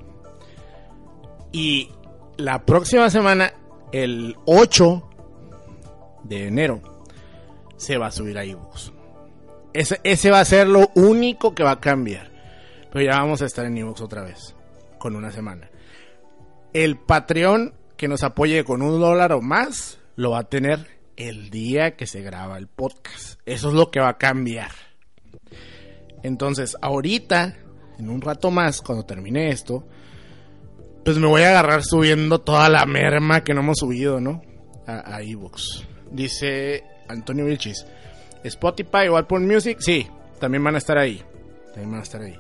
Y 1.53 1.91
la 2.39 2.65
próxima 2.65 3.11
semana, 3.11 3.53
el 3.93 4.35
8 4.47 5.11
de 6.23 6.47
enero, 6.47 6.81
se 7.77 7.99
va 7.99 8.07
a 8.07 8.11
subir 8.11 8.39
a 8.39 8.45
iVoox. 8.47 8.91
Ese, 9.75 10.01
ese 10.03 10.31
va 10.31 10.41
a 10.41 10.47
ser 10.47 10.67
lo 10.67 10.89
único 10.95 11.55
que 11.55 11.63
va 11.63 11.73
a 11.73 11.81
cambiar. 11.81 12.33
Pero 12.91 13.05
ya 13.05 13.19
vamos 13.19 13.43
a 13.43 13.45
estar 13.45 13.67
en 13.67 13.77
iVoox 13.77 14.01
otra 14.01 14.23
vez, 14.23 14.57
con 14.99 15.15
una 15.15 15.31
semana. 15.31 15.69
El 16.75 16.99
Patreon 16.99 17.73
que 17.97 18.09
nos 18.09 18.23
apoye 18.23 18.65
con 18.65 18.83
un 18.83 19.01
dólar 19.01 19.33
o 19.33 19.41
más, 19.41 19.99
lo 20.17 20.33
va 20.33 20.41
a 20.41 20.49
tener 20.49 20.87
el 21.17 21.51
día 21.51 21.97
que 21.97 22.07
se 22.07 22.21
graba 22.21 22.59
el 22.59 22.67
podcast. 22.67 23.41
Eso 23.47 23.69
es 23.69 23.75
lo 23.75 23.91
que 23.91 24.01
va 24.01 24.09
a 24.09 24.19
cambiar. 24.19 24.73
Entonces, 26.23 26.77
ahorita, 26.83 27.57
en 27.99 28.11
un 28.11 28.21
rato 28.21 28.51
más, 28.51 28.83
cuando 28.83 29.07
termine 29.07 29.51
esto, 29.51 29.87
pues 31.05 31.17
me 31.19 31.29
voy 31.29 31.43
a 31.43 31.51
agarrar 31.51 31.85
subiendo 31.85 32.41
toda 32.41 32.69
la 32.69 32.85
merma 32.87 33.45
que 33.45 33.55
no 33.55 33.61
hemos 33.61 33.79
subido, 33.79 34.21
¿no? 34.21 34.43
A, 34.87 35.17
a 35.17 35.23
ebooks. 35.23 35.87
Dice 36.11 36.83
Antonio 37.09 37.45
Vilchis. 37.45 37.87
Spotify 38.43 39.09
o 39.11 39.17
Apple 39.17 39.41
Music, 39.41 39.79
sí, 39.81 40.07
también 40.39 40.63
van 40.65 40.75
a 40.75 40.79
estar 40.79 40.99
ahí. 40.99 41.23
También 41.69 41.93
van 41.93 42.01
a 42.01 42.03
estar 42.03 42.21
ahí. 42.21 42.39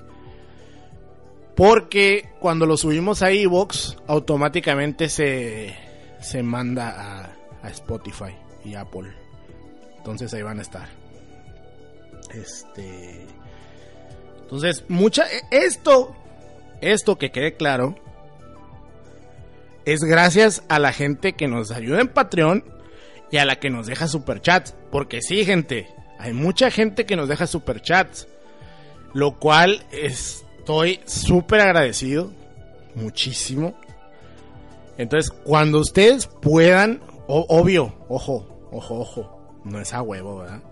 Porque 1.56 2.28
cuando 2.40 2.66
lo 2.66 2.76
subimos 2.76 3.22
a 3.22 3.30
ebooks, 3.30 3.96
automáticamente 4.06 5.08
se, 5.08 5.76
se 6.20 6.42
manda 6.42 7.36
a 7.62 7.70
Spotify 7.70 8.34
y 8.64 8.74
Apple. 8.74 9.12
Entonces 9.98 10.34
ahí 10.34 10.42
van 10.42 10.58
a 10.58 10.62
estar. 10.62 10.88
Este. 12.34 13.26
Entonces, 14.42 14.84
mucha. 14.88 15.24
E, 15.24 15.42
esto. 15.50 16.14
Esto 16.80 17.16
que 17.16 17.30
quede 17.30 17.56
claro. 17.56 17.94
Es 19.84 20.00
gracias 20.00 20.62
a 20.68 20.78
la 20.78 20.92
gente 20.92 21.34
que 21.34 21.48
nos 21.48 21.70
ayuda 21.70 22.00
en 22.00 22.08
Patreon. 22.08 22.64
Y 23.30 23.38
a 23.38 23.44
la 23.44 23.56
que 23.56 23.70
nos 23.70 23.86
deja 23.86 24.08
superchats. 24.08 24.74
Porque 24.90 25.20
sí, 25.22 25.44
gente. 25.44 25.88
Hay 26.18 26.32
mucha 26.32 26.70
gente 26.70 27.06
que 27.06 27.16
nos 27.16 27.28
deja 27.28 27.46
superchats. 27.46 28.28
Lo 29.12 29.38
cual 29.38 29.86
es. 29.90 30.43
Estoy 30.64 30.98
súper 31.04 31.60
agradecido. 31.60 32.32
Muchísimo. 32.94 33.74
Entonces, 34.96 35.30
cuando 35.30 35.78
ustedes 35.78 36.26
puedan, 36.26 37.02
obvio, 37.26 37.94
ojo, 38.08 38.46
ojo, 38.72 38.98
ojo, 38.98 39.60
no 39.62 39.78
es 39.78 39.92
a 39.92 40.00
huevo, 40.00 40.38
¿verdad? 40.38 40.62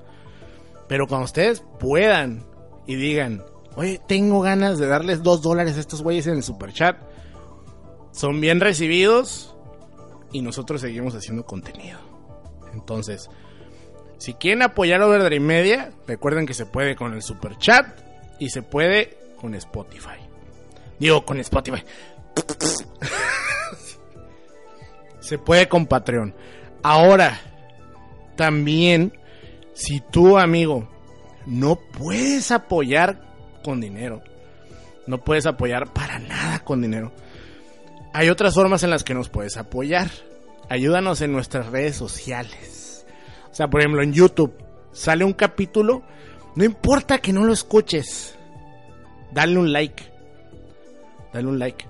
Pero 0.88 1.06
cuando 1.06 1.26
ustedes 1.26 1.62
puedan 1.78 2.42
y 2.86 2.94
digan, 2.94 3.44
oye, 3.76 4.00
tengo 4.08 4.40
ganas 4.40 4.78
de 4.78 4.86
darles 4.86 5.22
dos 5.22 5.42
dólares 5.42 5.76
a 5.76 5.80
estos 5.80 6.02
güeyes 6.02 6.26
en 6.26 6.36
el 6.36 6.42
super 6.42 6.72
chat, 6.72 6.96
son 8.12 8.40
bien 8.40 8.60
recibidos 8.60 9.54
y 10.32 10.40
nosotros 10.40 10.80
seguimos 10.80 11.14
haciendo 11.14 11.44
contenido. 11.44 11.98
Entonces, 12.72 13.28
si 14.16 14.32
quieren 14.32 14.62
apoyar 14.62 15.02
Overdrive 15.02 15.44
Media, 15.44 15.92
recuerden 16.06 16.46
que 16.46 16.54
se 16.54 16.64
puede 16.64 16.96
con 16.96 17.12
el 17.12 17.20
super 17.20 17.58
chat 17.58 17.86
y 18.38 18.48
se 18.48 18.62
puede 18.62 19.20
con 19.42 19.54
Spotify. 19.56 20.20
Digo, 21.00 21.26
con 21.26 21.38
Spotify. 21.40 21.82
se 25.20 25.36
puede 25.36 25.68
con 25.68 25.86
Patreon. 25.86 26.32
Ahora, 26.84 27.40
también, 28.36 29.12
si 29.74 30.00
tú, 30.00 30.38
amigo, 30.38 30.88
no 31.44 31.74
puedes 31.76 32.52
apoyar 32.52 33.20
con 33.64 33.80
dinero, 33.80 34.22
no 35.08 35.18
puedes 35.18 35.46
apoyar 35.46 35.92
para 35.92 36.20
nada 36.20 36.60
con 36.60 36.80
dinero, 36.80 37.12
hay 38.14 38.30
otras 38.30 38.54
formas 38.54 38.84
en 38.84 38.90
las 38.90 39.02
que 39.02 39.14
nos 39.14 39.28
puedes 39.28 39.56
apoyar. 39.56 40.08
Ayúdanos 40.68 41.20
en 41.20 41.32
nuestras 41.32 41.66
redes 41.66 41.96
sociales. 41.96 43.06
O 43.50 43.54
sea, 43.54 43.68
por 43.68 43.80
ejemplo, 43.80 44.02
en 44.02 44.12
YouTube 44.12 44.54
sale 44.92 45.24
un 45.24 45.32
capítulo, 45.32 46.02
no 46.54 46.64
importa 46.64 47.18
que 47.18 47.32
no 47.32 47.44
lo 47.44 47.52
escuches, 47.52 48.38
dale 49.32 49.58
un 49.58 49.72
like. 49.72 50.02
Dale 51.32 51.48
un 51.48 51.58
like. 51.58 51.86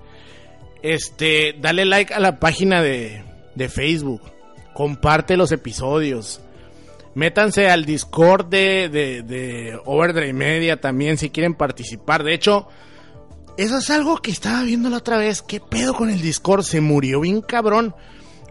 Este, 0.81 1.55
dale 1.59 1.85
like 1.85 2.13
a 2.13 2.19
la 2.19 2.39
página 2.39 2.81
de, 2.81 3.23
de 3.55 3.69
Facebook. 3.69 4.21
Comparte 4.73 5.37
los 5.37 5.51
episodios. 5.51 6.41
Métanse 7.15 7.69
al 7.69 7.85
Discord 7.85 8.47
de, 8.47 8.89
de, 8.89 9.21
de 9.21 9.79
Overdrive 9.85 10.33
Media 10.33 10.81
también 10.81 11.17
si 11.17 11.29
quieren 11.29 11.53
participar. 11.53 12.23
De 12.23 12.33
hecho, 12.33 12.67
eso 13.55 13.77
es 13.77 13.89
algo 13.91 14.17
que 14.17 14.31
estaba 14.31 14.63
viendo 14.63 14.89
la 14.89 14.97
otra 14.97 15.17
vez. 15.17 15.41
¿Qué 15.43 15.59
pedo 15.59 15.93
con 15.93 16.09
el 16.09 16.21
Discord? 16.21 16.63
Se 16.63 16.81
murió 16.81 17.21
bien 17.21 17.41
cabrón. 17.41 17.93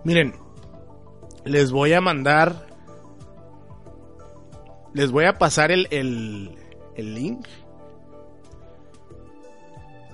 Miren, 0.04 0.34
les 1.44 1.72
voy 1.72 1.92
a 1.92 2.00
mandar. 2.00 2.66
Les 4.94 5.10
voy 5.10 5.24
a 5.24 5.38
pasar 5.38 5.72
el, 5.72 5.88
el, 5.90 6.54
el 6.96 7.14
link. 7.14 7.46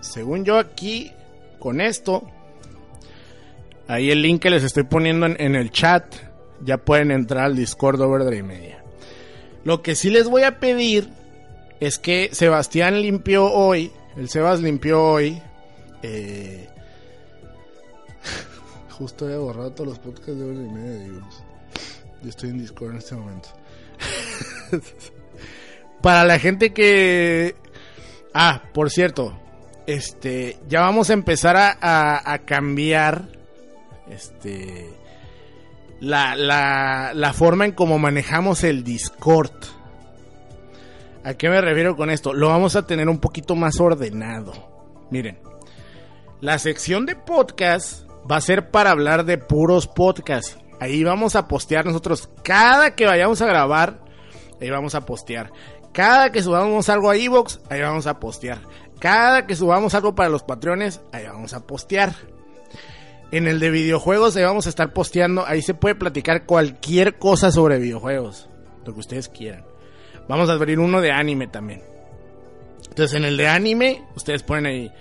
Según 0.01 0.45
yo 0.45 0.59
aquí, 0.59 1.13
con 1.59 1.81
esto, 1.81 2.23
ahí 3.87 4.11
el 4.11 4.23
link 4.23 4.43
que 4.43 4.51
les 4.51 4.63
estoy 4.63 4.85
poniendo 4.85 5.27
en, 5.27 5.55
el 5.55 5.71
chat, 5.71 6.15
ya 6.65 6.79
pueden 6.79 7.11
entrar 7.11 7.45
al 7.45 7.57
Discord 7.57 8.01
Overdrive 8.01 8.43
Media. 8.43 8.85
Lo 9.65 9.83
que 9.83 9.95
sí 9.95 10.11
les 10.11 10.29
voy 10.29 10.45
a 10.45 10.61
pedir 10.61 11.09
es 11.81 11.99
que 11.99 12.31
Sebastián 12.33 13.01
limpió 13.03 13.53
hoy 13.53 13.93
el 14.19 14.29
Sebas 14.29 14.61
limpió 14.61 15.01
hoy. 15.01 15.41
Eh, 16.03 16.69
justo 18.91 19.31
he 19.31 19.37
borrado 19.37 19.71
todos 19.73 19.91
los 19.91 19.99
podcasts 20.01 20.37
de 20.37 20.45
hora 20.45 20.55
y 20.55 20.73
media, 20.73 21.05
digamos. 21.05 21.45
Yo 22.23 22.29
estoy 22.29 22.51
en 22.51 22.59
Discord 22.59 22.91
en 22.91 22.99
este 22.99 23.15
momento. 23.15 23.49
Para 26.03 26.25
la 26.25 26.41
gente 26.41 26.73
que. 26.73 27.55
Ah, 28.35 28.65
por 28.75 28.91
cierto. 28.91 29.39
Este. 29.89 30.59
Ya 30.69 30.83
vamos 30.83 31.09
a 31.09 31.15
empezar 31.15 31.57
a, 31.57 32.31
a, 32.31 32.39
cambiar. 32.41 33.25
Este. 34.11 34.87
La, 35.99 36.37
la, 36.37 37.13
la 37.15 37.33
forma 37.33 37.65
en 37.65 37.73
cómo 37.73 37.99
manejamos 37.99 38.65
el 38.65 38.85
Discord. 38.85 39.51
¿A 41.25 41.33
qué 41.33 41.49
me 41.49 41.63
refiero 41.63 41.97
con 41.97 42.11
esto? 42.11 42.35
Lo 42.35 42.49
vamos 42.49 42.77
a 42.77 42.87
tener 42.87 43.09
un 43.09 43.19
poquito 43.19 43.57
más 43.57 43.81
ordenado. 43.81 44.53
Miren, 45.11 45.39
la 46.43 46.59
sección 46.59 47.07
de 47.07 47.17
podcast 47.17 48.07
va 48.31 48.37
a 48.37 48.43
ser 48.43 48.71
para 48.71 48.91
hablar 48.91 49.25
de 49.25 49.39
puros 49.39 49.87
podcasts. 49.87 50.59
Ahí 50.81 51.03
vamos 51.03 51.35
a 51.35 51.49
postear 51.49 51.87
nosotros 51.87 52.29
cada 52.45 52.95
que 52.95 53.07
vayamos 53.07 53.41
a 53.41 53.47
grabar. 53.47 54.01
Ahí 54.61 54.69
vamos 54.69 54.95
a 54.95 55.07
postear. 55.07 55.51
Cada 55.93 56.31
que 56.31 56.43
subamos 56.43 56.91
algo 56.91 57.11
a 57.11 57.17
Evox, 57.17 57.61
ahí 57.71 57.81
vamos 57.81 58.07
a 58.07 58.21
postear. 58.21 58.61
Cada 58.99 59.47
que 59.47 59.55
subamos 59.55 59.95
algo 59.95 60.15
para 60.15 60.29
los 60.29 60.43
patrones, 60.43 61.01
ahí 61.13 61.25
vamos 61.25 61.53
a 61.55 61.67
postear. 61.67 62.15
En 63.31 63.47
el 63.47 63.61
de 63.61 63.71
videojuegos, 63.71 64.37
ahí 64.37 64.43
vamos 64.43 64.67
a 64.67 64.71
estar 64.71 64.93
posteando. 64.93 65.47
Ahí 65.47 65.63
se 65.63 65.75
puede 65.75 65.95
platicar 65.95 66.47
cualquier 66.47 67.19
cosa 67.19 67.53
sobre 67.53 67.79
videojuegos. 67.79 68.49
Lo 68.85 68.95
que 68.95 69.01
ustedes 69.01 69.29
quieran. 69.29 69.65
Vamos 70.29 70.49
a 70.49 70.55
abrir 70.55 70.79
uno 70.79 71.01
de 71.01 71.13
anime 71.13 71.47
también. 71.47 71.83
Entonces 72.89 73.17
en 73.17 73.25
el 73.25 73.37
de 73.37 73.49
anime, 73.49 74.03
ustedes 74.17 74.43
ponen 74.43 74.67
ahí. 74.67 74.93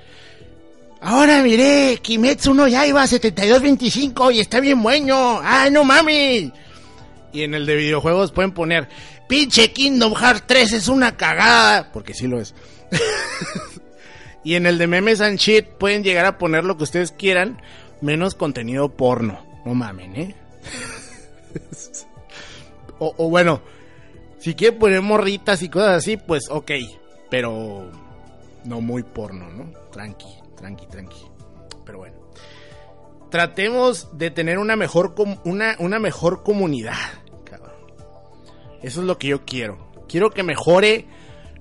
Ahora 1.01 1.41
miré, 1.41 1.99
Kimetsu 2.01 2.53
no 2.53 2.67
ya 2.67 2.85
iba 2.85 3.01
a 3.01 3.07
72.25 3.07 4.33
y 4.33 4.39
está 4.39 4.59
bien 4.59 4.81
bueno. 4.81 5.39
¡Ay, 5.43 5.71
no 5.71 5.83
mami! 5.83 6.51
Y 7.33 7.43
en 7.43 7.53
el 7.53 7.65
de 7.65 7.75
videojuegos 7.75 8.31
pueden 8.31 8.51
poner, 8.51 8.87
pinche 9.27 9.71
Kingdom 9.71 10.15
Hearts 10.15 10.43
3 10.47 10.73
es 10.73 10.87
una 10.87 11.15
cagada. 11.15 11.91
Porque 11.91 12.13
sí 12.13 12.27
lo 12.27 12.39
es. 12.41 12.53
y 14.43 14.55
en 14.55 14.65
el 14.65 14.77
de 14.77 14.87
memes 14.87 15.21
and 15.21 15.37
shit 15.37 15.65
pueden 15.65 16.03
llegar 16.03 16.25
a 16.25 16.37
poner 16.37 16.63
lo 16.63 16.77
que 16.77 16.83
ustedes 16.83 17.11
quieran, 17.11 17.61
menos 18.01 18.35
contenido 18.35 18.89
porno. 18.89 19.45
No 19.65 19.73
mamen, 19.73 20.15
¿eh? 20.15 20.35
o, 22.99 23.29
bueno, 23.29 23.61
si 24.39 24.55
quieren 24.55 24.79
poner 24.79 25.01
morritas 25.01 25.61
y 25.61 25.69
cosas 25.69 25.97
así, 25.97 26.17
pues 26.17 26.49
ok. 26.49 26.71
Pero 27.29 27.91
no 28.63 28.81
muy 28.81 29.03
porno, 29.03 29.49
¿no? 29.49 29.73
Tranqui, 29.91 30.29
tranqui, 30.55 30.85
tranqui. 30.87 31.25
Pero 31.85 31.99
bueno. 31.99 32.15
Tratemos 33.29 34.17
de 34.17 34.31
tener 34.31 34.57
una 34.57 34.77
mejor, 34.77 35.13
una, 35.43 35.75
una 35.79 35.99
mejor 35.99 36.43
comunidad. 36.43 36.95
Eso 38.81 39.01
es 39.01 39.07
lo 39.07 39.17
que 39.17 39.27
yo 39.27 39.43
quiero. 39.43 39.77
Quiero 40.07 40.29
que 40.29 40.43
mejore 40.43 41.07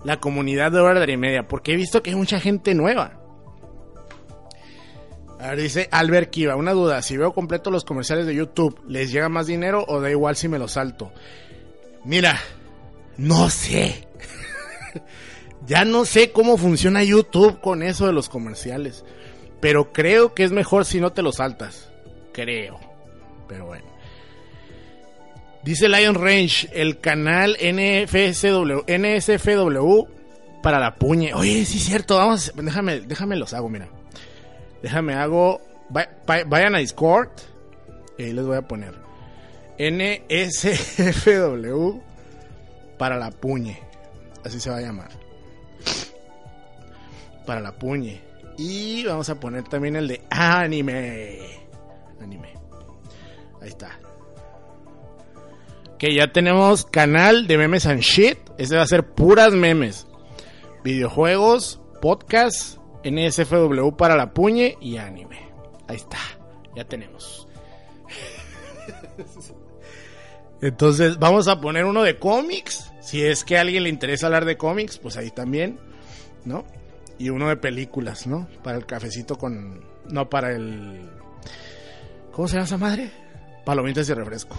la 0.04 0.18
comunidad 0.18 0.72
de 0.72 0.80
hora 0.80 1.10
y 1.10 1.16
media. 1.16 1.48
Porque 1.48 1.72
he 1.72 1.76
visto 1.76 2.02
que 2.02 2.10
hay 2.10 2.16
mucha 2.16 2.40
gente 2.40 2.74
nueva. 2.74 3.20
A 5.38 5.50
ver, 5.50 5.60
dice 5.60 5.88
Albert 5.90 6.30
Kiva, 6.30 6.56
una 6.56 6.72
duda, 6.72 7.02
si 7.02 7.16
veo 7.16 7.32
completo 7.32 7.70
los 7.70 7.84
comerciales 7.84 8.26
de 8.26 8.34
YouTube, 8.34 8.80
¿les 8.88 9.12
llega 9.12 9.28
más 9.28 9.46
dinero 9.46 9.84
o 9.86 10.00
da 10.00 10.10
igual 10.10 10.34
si 10.34 10.48
me 10.48 10.58
los 10.58 10.72
salto? 10.72 11.12
Mira, 12.04 12.40
no 13.18 13.50
sé. 13.50 14.08
ya 15.66 15.84
no 15.84 16.04
sé 16.04 16.32
cómo 16.32 16.56
funciona 16.56 17.02
YouTube 17.02 17.60
con 17.60 17.82
eso 17.82 18.06
de 18.06 18.12
los 18.12 18.28
comerciales. 18.28 19.04
Pero 19.60 19.92
creo 19.92 20.34
que 20.34 20.44
es 20.44 20.52
mejor 20.52 20.84
si 20.84 21.00
no 21.00 21.12
te 21.12 21.22
lo 21.22 21.32
saltas. 21.32 21.90
Creo. 22.32 22.78
Pero 23.48 23.66
bueno. 23.66 23.95
Dice 25.66 25.88
Lion 25.88 26.14
Range, 26.14 26.68
el 26.72 27.00
canal 27.00 27.56
NFSW, 27.60 28.84
NSFW 28.86 30.06
para 30.62 30.78
la 30.78 30.94
puñe. 30.94 31.34
Oye, 31.34 31.64
sí 31.64 31.78
es 31.78 31.84
cierto, 31.86 32.18
vamos, 32.18 32.52
déjame, 32.54 33.00
déjame 33.00 33.34
los 33.34 33.52
hago, 33.52 33.68
mira. 33.68 33.88
Déjame 34.80 35.14
hago, 35.14 35.60
vayan 35.88 36.76
a 36.76 36.78
Discord 36.78 37.30
y 38.16 38.22
ahí 38.22 38.32
les 38.32 38.46
voy 38.46 38.56
a 38.56 38.62
poner. 38.62 38.94
NSFW 39.76 41.18
para 42.96 43.16
la 43.16 43.32
puñe. 43.32 43.80
Así 44.44 44.60
se 44.60 44.70
va 44.70 44.76
a 44.76 44.82
llamar. 44.82 45.10
Para 47.44 47.60
la 47.60 47.72
puñe. 47.72 48.20
Y 48.56 49.04
vamos 49.04 49.28
a 49.30 49.40
poner 49.40 49.64
también 49.64 49.96
el 49.96 50.06
de 50.06 50.22
anime. 50.30 51.40
Anime. 52.20 52.54
Ahí 53.60 53.70
está. 53.70 53.98
Que 55.98 56.14
ya 56.14 56.32
tenemos 56.32 56.84
canal 56.84 57.46
de 57.46 57.58
memes 57.58 57.86
and 57.86 58.00
shit. 58.00 58.38
Este 58.58 58.76
va 58.76 58.82
a 58.82 58.86
ser 58.86 59.06
puras 59.14 59.52
memes. 59.52 60.06
Videojuegos, 60.84 61.80
podcast, 62.00 62.78
NSFW 63.04 63.96
para 63.96 64.16
la 64.16 64.32
puñe 64.32 64.76
y 64.80 64.98
anime. 64.98 65.48
Ahí 65.88 65.96
está. 65.96 66.18
Ya 66.74 66.84
tenemos. 66.84 67.48
Entonces, 70.60 71.18
vamos 71.18 71.48
a 71.48 71.60
poner 71.60 71.84
uno 71.84 72.02
de 72.02 72.18
cómics. 72.18 72.92
Si 73.00 73.24
es 73.24 73.44
que 73.44 73.56
a 73.56 73.60
alguien 73.60 73.84
le 73.84 73.88
interesa 73.88 74.26
hablar 74.26 74.44
de 74.44 74.56
cómics, 74.56 74.98
pues 74.98 75.16
ahí 75.16 75.30
también, 75.30 75.78
¿no? 76.44 76.64
Y 77.18 77.30
uno 77.30 77.48
de 77.48 77.56
películas, 77.56 78.26
¿no? 78.26 78.48
Para 78.62 78.78
el 78.78 78.86
cafecito 78.86 79.36
con. 79.36 79.84
No, 80.10 80.28
para 80.28 80.52
el. 80.52 81.08
¿Cómo 82.32 82.48
se 82.48 82.54
llama 82.54 82.66
esa 82.66 82.78
madre? 82.78 83.10
Palomitas 83.64 84.08
y 84.08 84.14
refresco. 84.14 84.56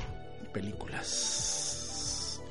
Películas. 0.57 2.41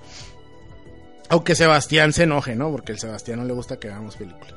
Aunque 1.28 1.54
Sebastián 1.56 2.12
se 2.12 2.22
enoje, 2.22 2.54
¿no? 2.54 2.70
Porque 2.70 2.92
el 2.92 2.98
Sebastián 3.00 3.40
no 3.40 3.44
le 3.44 3.52
gusta 3.52 3.78
que 3.78 3.88
hagamos 3.88 4.16
películas. 4.16 4.54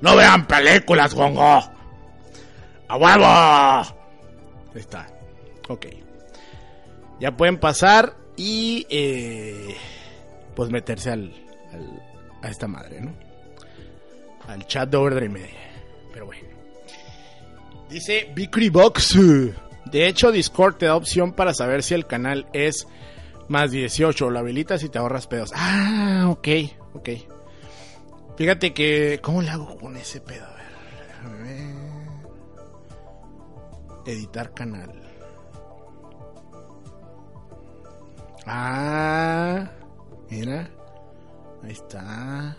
No 0.00 0.16
vean 0.16 0.46
películas, 0.46 1.14
gongo. 1.14 1.42
¡A 2.88 2.96
huevo! 2.96 3.24
Ahí 3.24 4.80
está. 4.80 5.08
Ok. 5.68 5.86
Ya 7.20 7.34
pueden 7.36 7.58
pasar 7.58 8.14
y 8.36 8.86
eh, 8.90 9.74
pues 10.54 10.70
meterse 10.70 11.10
al, 11.10 11.32
al- 11.72 12.02
a 12.42 12.50
esta 12.50 12.66
madre, 12.68 13.00
¿no? 13.00 13.12
Al 14.48 14.66
chat 14.66 14.90
de 14.90 14.96
Overdrive 14.98 15.28
Media. 15.32 15.60
Pero 16.12 16.26
bueno. 16.26 16.48
Dice 17.88 18.30
Victory 18.34 18.68
Box. 18.68 19.16
De 19.86 20.08
hecho, 20.08 20.32
Discord 20.32 20.76
te 20.76 20.86
da 20.86 20.96
opción 20.96 21.32
para 21.32 21.54
saber 21.54 21.82
si 21.82 21.94
el 21.94 22.06
canal 22.06 22.46
es 22.52 22.86
más 23.48 23.70
18. 23.70 24.30
Lo 24.30 24.38
habilitas 24.38 24.82
y 24.82 24.88
te 24.88 24.98
ahorras 24.98 25.26
pedos. 25.26 25.52
Ah, 25.54 26.28
ok, 26.30 26.48
ok. 26.94 27.08
Fíjate 28.36 28.72
que. 28.72 29.20
¿Cómo 29.22 29.42
le 29.42 29.50
hago 29.50 29.76
con 29.76 29.96
ese 29.96 30.20
pedo? 30.20 30.46
A 30.46 31.28
ver. 31.28 31.42
ver. 31.42 31.72
Editar 34.06 34.52
canal. 34.54 34.90
Ah, 38.46 39.70
mira. 40.30 40.70
Ahí 41.62 41.72
está. 41.72 42.56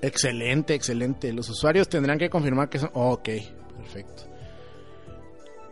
Excelente, 0.00 0.74
excelente. 0.74 1.32
Los 1.32 1.48
usuarios 1.48 1.88
tendrán 1.88 2.18
que 2.18 2.28
confirmar 2.28 2.68
que 2.68 2.80
son. 2.80 2.90
Ok, 2.94 3.28
perfecto. 3.82 4.22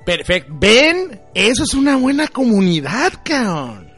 Perfecto. 0.04 0.52
¿Ven? 0.58 1.20
Eso 1.34 1.64
es 1.64 1.74
una 1.74 1.96
buena 1.96 2.28
comunidad, 2.28 3.12
cabrón. 3.24 3.90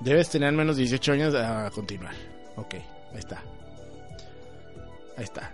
Debes 0.00 0.28
tener 0.28 0.52
menos 0.52 0.76
de 0.76 0.82
18 0.82 1.12
años 1.12 1.34
a 1.34 1.70
continuar. 1.70 2.14
Ok, 2.56 2.74
ahí 2.74 3.18
está. 3.18 3.42
Ahí 5.16 5.24
está. 5.24 5.52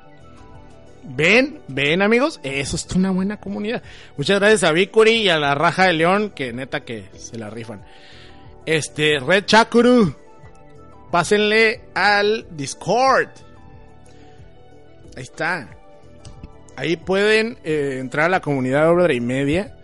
¿Ven? 1.04 1.60
¿Ven, 1.68 2.02
amigos? 2.02 2.38
Eso 2.42 2.76
es 2.76 2.86
una 2.94 3.10
buena 3.10 3.38
comunidad. 3.38 3.82
Muchas 4.16 4.38
gracias 4.38 4.64
a 4.64 4.72
Vicuri 4.72 5.22
y 5.22 5.28
a 5.28 5.38
la 5.38 5.54
Raja 5.54 5.86
de 5.86 5.94
León, 5.94 6.30
que 6.30 6.52
neta 6.52 6.84
que 6.84 7.08
se 7.16 7.38
la 7.38 7.50
rifan. 7.50 7.84
Este, 8.66 9.18
Red 9.18 9.46
Chakuru. 9.46 10.14
Pásenle 11.10 11.82
al 11.94 12.46
Discord. 12.50 13.28
Ahí 15.16 15.22
está. 15.22 15.68
Ahí 16.76 16.96
pueden 16.96 17.58
eh, 17.64 17.98
entrar 18.00 18.26
a 18.26 18.30
la 18.30 18.40
comunidad 18.40 18.82
de 18.82 18.88
Obra 18.88 19.14
y 19.14 19.20
Media 19.20 19.76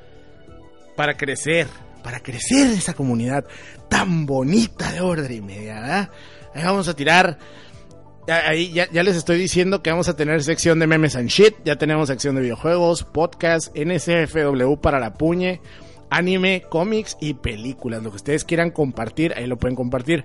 para 0.96 1.16
crecer, 1.16 1.66
para 2.03 2.20
crecer 2.20 2.66
esa 2.70 2.94
comunidad 2.94 3.44
tan 3.88 4.27
bonita 4.27 4.90
de 4.92 5.01
Obra 5.01 5.33
y 5.33 5.40
Media, 5.40 5.81
¿verdad? 5.81 6.11
Ahí 6.55 6.64
vamos 6.64 6.88
a 6.88 6.94
tirar. 6.94 7.38
Ahí 8.27 8.72
ya, 8.72 8.90
ya 8.90 9.03
les 9.03 9.16
estoy 9.16 9.38
diciendo 9.38 9.83
que 9.83 9.90
vamos 9.90 10.09
a 10.09 10.16
tener 10.16 10.42
sección 10.42 10.79
de 10.79 10.87
memes 10.87 11.16
and 11.16 11.29
shit. 11.29 11.55
Ya 11.64 11.77
tenemos 11.77 12.09
sección 12.09 12.35
de 12.35 12.42
videojuegos, 12.42 13.05
podcast, 13.05 13.74
NSFW 13.74 14.74
para 14.83 15.01
la 15.01 15.14
puñe, 15.14 15.61
anime, 16.11 16.64
cómics 16.68 17.16
y 17.20 17.35
películas. 17.35 18.03
Lo 18.03 18.11
que 18.11 18.16
ustedes 18.16 18.44
quieran 18.44 18.70
compartir, 18.70 19.33
ahí 19.35 19.46
lo 19.46 19.57
pueden 19.57 19.77
compartir. 19.77 20.24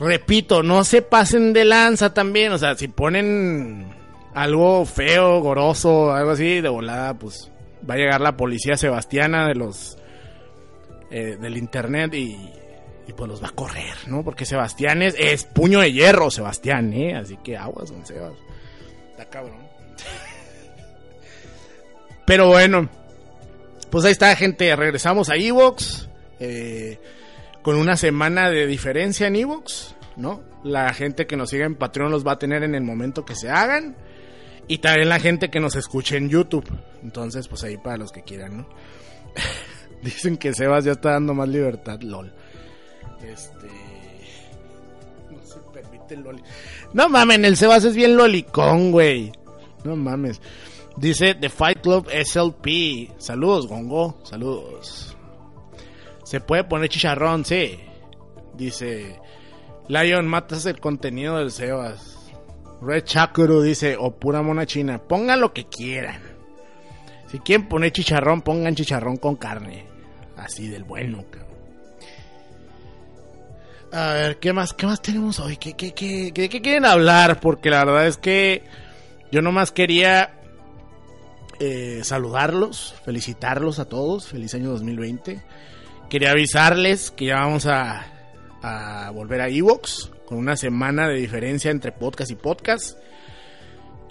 Repito, 0.00 0.62
no 0.62 0.84
se 0.84 1.02
pasen 1.02 1.52
de 1.52 1.64
lanza 1.64 2.12
también. 2.12 2.52
O 2.52 2.58
sea, 2.58 2.74
si 2.74 2.88
ponen 2.88 3.86
algo 4.34 4.84
feo, 4.84 5.40
goroso, 5.40 6.12
algo 6.12 6.32
así, 6.32 6.60
de 6.60 6.68
volada, 6.68 7.14
pues 7.14 7.50
va 7.88 7.94
a 7.94 7.96
llegar 7.96 8.20
la 8.20 8.36
policía 8.36 8.76
sebastiana 8.76 9.46
de 9.46 9.54
los 9.54 9.98
eh, 11.10 11.36
del 11.40 11.56
internet 11.56 12.14
y, 12.14 12.36
pues 13.16 13.28
los 13.28 13.42
va 13.42 13.48
a 13.48 13.52
correr, 13.52 13.96
¿no? 14.06 14.22
Porque 14.22 14.44
Sebastián 14.44 15.00
es, 15.02 15.44
puño 15.44 15.80
de 15.80 15.92
hierro, 15.92 16.30
Sebastián, 16.30 16.92
¿eh? 16.92 17.16
Así 17.16 17.38
que 17.38 17.56
aguas, 17.56 17.90
don 17.90 18.04
Sebas. 18.04 18.34
Está 19.10 19.24
cabrón. 19.24 19.66
Pero 22.26 22.48
bueno, 22.48 22.88
pues 23.90 24.04
ahí 24.04 24.12
está, 24.12 24.36
gente. 24.36 24.76
Regresamos 24.76 25.30
a 25.30 25.36
Evox. 25.36 26.08
Eh, 26.38 27.00
con 27.62 27.76
una 27.76 27.96
semana 27.96 28.50
de 28.50 28.66
diferencia 28.66 29.26
en 29.26 29.36
Evox, 29.36 29.94
¿no? 30.16 30.42
La 30.64 30.92
gente 30.94 31.26
que 31.26 31.36
nos 31.36 31.50
sigue 31.50 31.64
en 31.64 31.74
Patreon 31.74 32.10
los 32.10 32.26
va 32.26 32.32
a 32.32 32.38
tener 32.38 32.62
en 32.62 32.74
el 32.74 32.82
momento 32.82 33.24
que 33.24 33.34
se 33.34 33.50
hagan. 33.50 33.96
Y 34.68 34.78
también 34.78 35.08
la 35.08 35.18
gente 35.18 35.50
que 35.50 35.60
nos 35.60 35.76
escuche 35.76 36.18
en 36.18 36.28
YouTube. 36.28 36.70
Entonces, 37.02 37.48
pues 37.48 37.64
ahí 37.64 37.78
para 37.78 37.96
los 37.96 38.12
que 38.12 38.22
quieran, 38.22 38.58
¿no? 38.58 38.68
Dicen 40.02 40.36
que 40.36 40.52
Sebas 40.52 40.84
ya 40.84 40.92
está 40.92 41.12
dando 41.12 41.34
más 41.34 41.48
libertad, 41.48 42.00
lol. 42.02 42.32
Este. 43.22 43.68
No 45.30 45.44
se 45.44 45.58
permite 45.72 46.14
el 46.14 46.20
loli. 46.20 46.42
No 46.92 47.08
mamen, 47.08 47.44
el 47.44 47.56
Sebas 47.56 47.84
es 47.84 47.96
bien 47.96 48.16
lolicón, 48.16 48.92
güey. 48.92 49.32
No 49.84 49.96
mames. 49.96 50.40
Dice 50.98 51.34
The 51.34 51.48
Fight 51.48 51.80
Club 51.80 52.08
SLP. 52.10 53.18
Saludos, 53.18 53.66
Gongo. 53.66 54.20
Saludos. 54.24 55.16
Se 56.24 56.40
puede 56.40 56.64
poner 56.64 56.90
chicharrón, 56.90 57.44
sí. 57.44 57.78
Dice 58.54 59.18
Lion, 59.88 60.26
matas 60.26 60.66
el 60.66 60.78
contenido 60.78 61.38
del 61.38 61.50
Sebas. 61.50 62.17
Red 62.80 63.04
Chakuru 63.04 63.62
dice, 63.62 63.96
o 63.98 64.12
pura 64.12 64.42
mona 64.42 64.66
china. 64.66 64.98
Pongan 64.98 65.40
lo 65.40 65.52
que 65.52 65.66
quieran. 65.66 66.20
Si 67.30 67.40
quieren 67.40 67.68
poner 67.68 67.92
chicharrón, 67.92 68.42
pongan 68.42 68.74
chicharrón 68.74 69.16
con 69.16 69.36
carne. 69.36 69.86
Así 70.36 70.68
del 70.68 70.84
bueno, 70.84 71.24
cabrón. 71.30 71.48
A 73.92 74.12
ver, 74.12 74.38
¿qué 74.38 74.52
más, 74.52 74.74
qué 74.74 74.86
más 74.86 75.02
tenemos 75.02 75.40
hoy? 75.40 75.56
¿Qué, 75.56 75.74
qué, 75.74 75.92
qué, 75.92 76.30
de 76.32 76.48
qué 76.48 76.60
quieren 76.60 76.84
hablar? 76.84 77.40
Porque 77.40 77.70
la 77.70 77.84
verdad 77.84 78.06
es 78.06 78.16
que 78.16 78.62
yo 79.32 79.42
nomás 79.42 79.72
quería 79.72 80.34
eh, 81.58 82.00
saludarlos, 82.04 82.94
felicitarlos 83.04 83.78
a 83.78 83.86
todos. 83.86 84.28
Feliz 84.28 84.54
año 84.54 84.70
2020. 84.70 85.42
Quería 86.08 86.30
avisarles 86.30 87.10
que 87.10 87.26
ya 87.26 87.36
vamos 87.36 87.66
a, 87.66 88.06
a 88.62 89.10
volver 89.10 89.40
a 89.40 89.48
Evox 89.48 90.10
con 90.28 90.36
una 90.36 90.58
semana 90.58 91.08
de 91.08 91.14
diferencia 91.14 91.70
entre 91.70 91.90
podcast 91.90 92.30
y 92.30 92.34
podcast. 92.34 92.98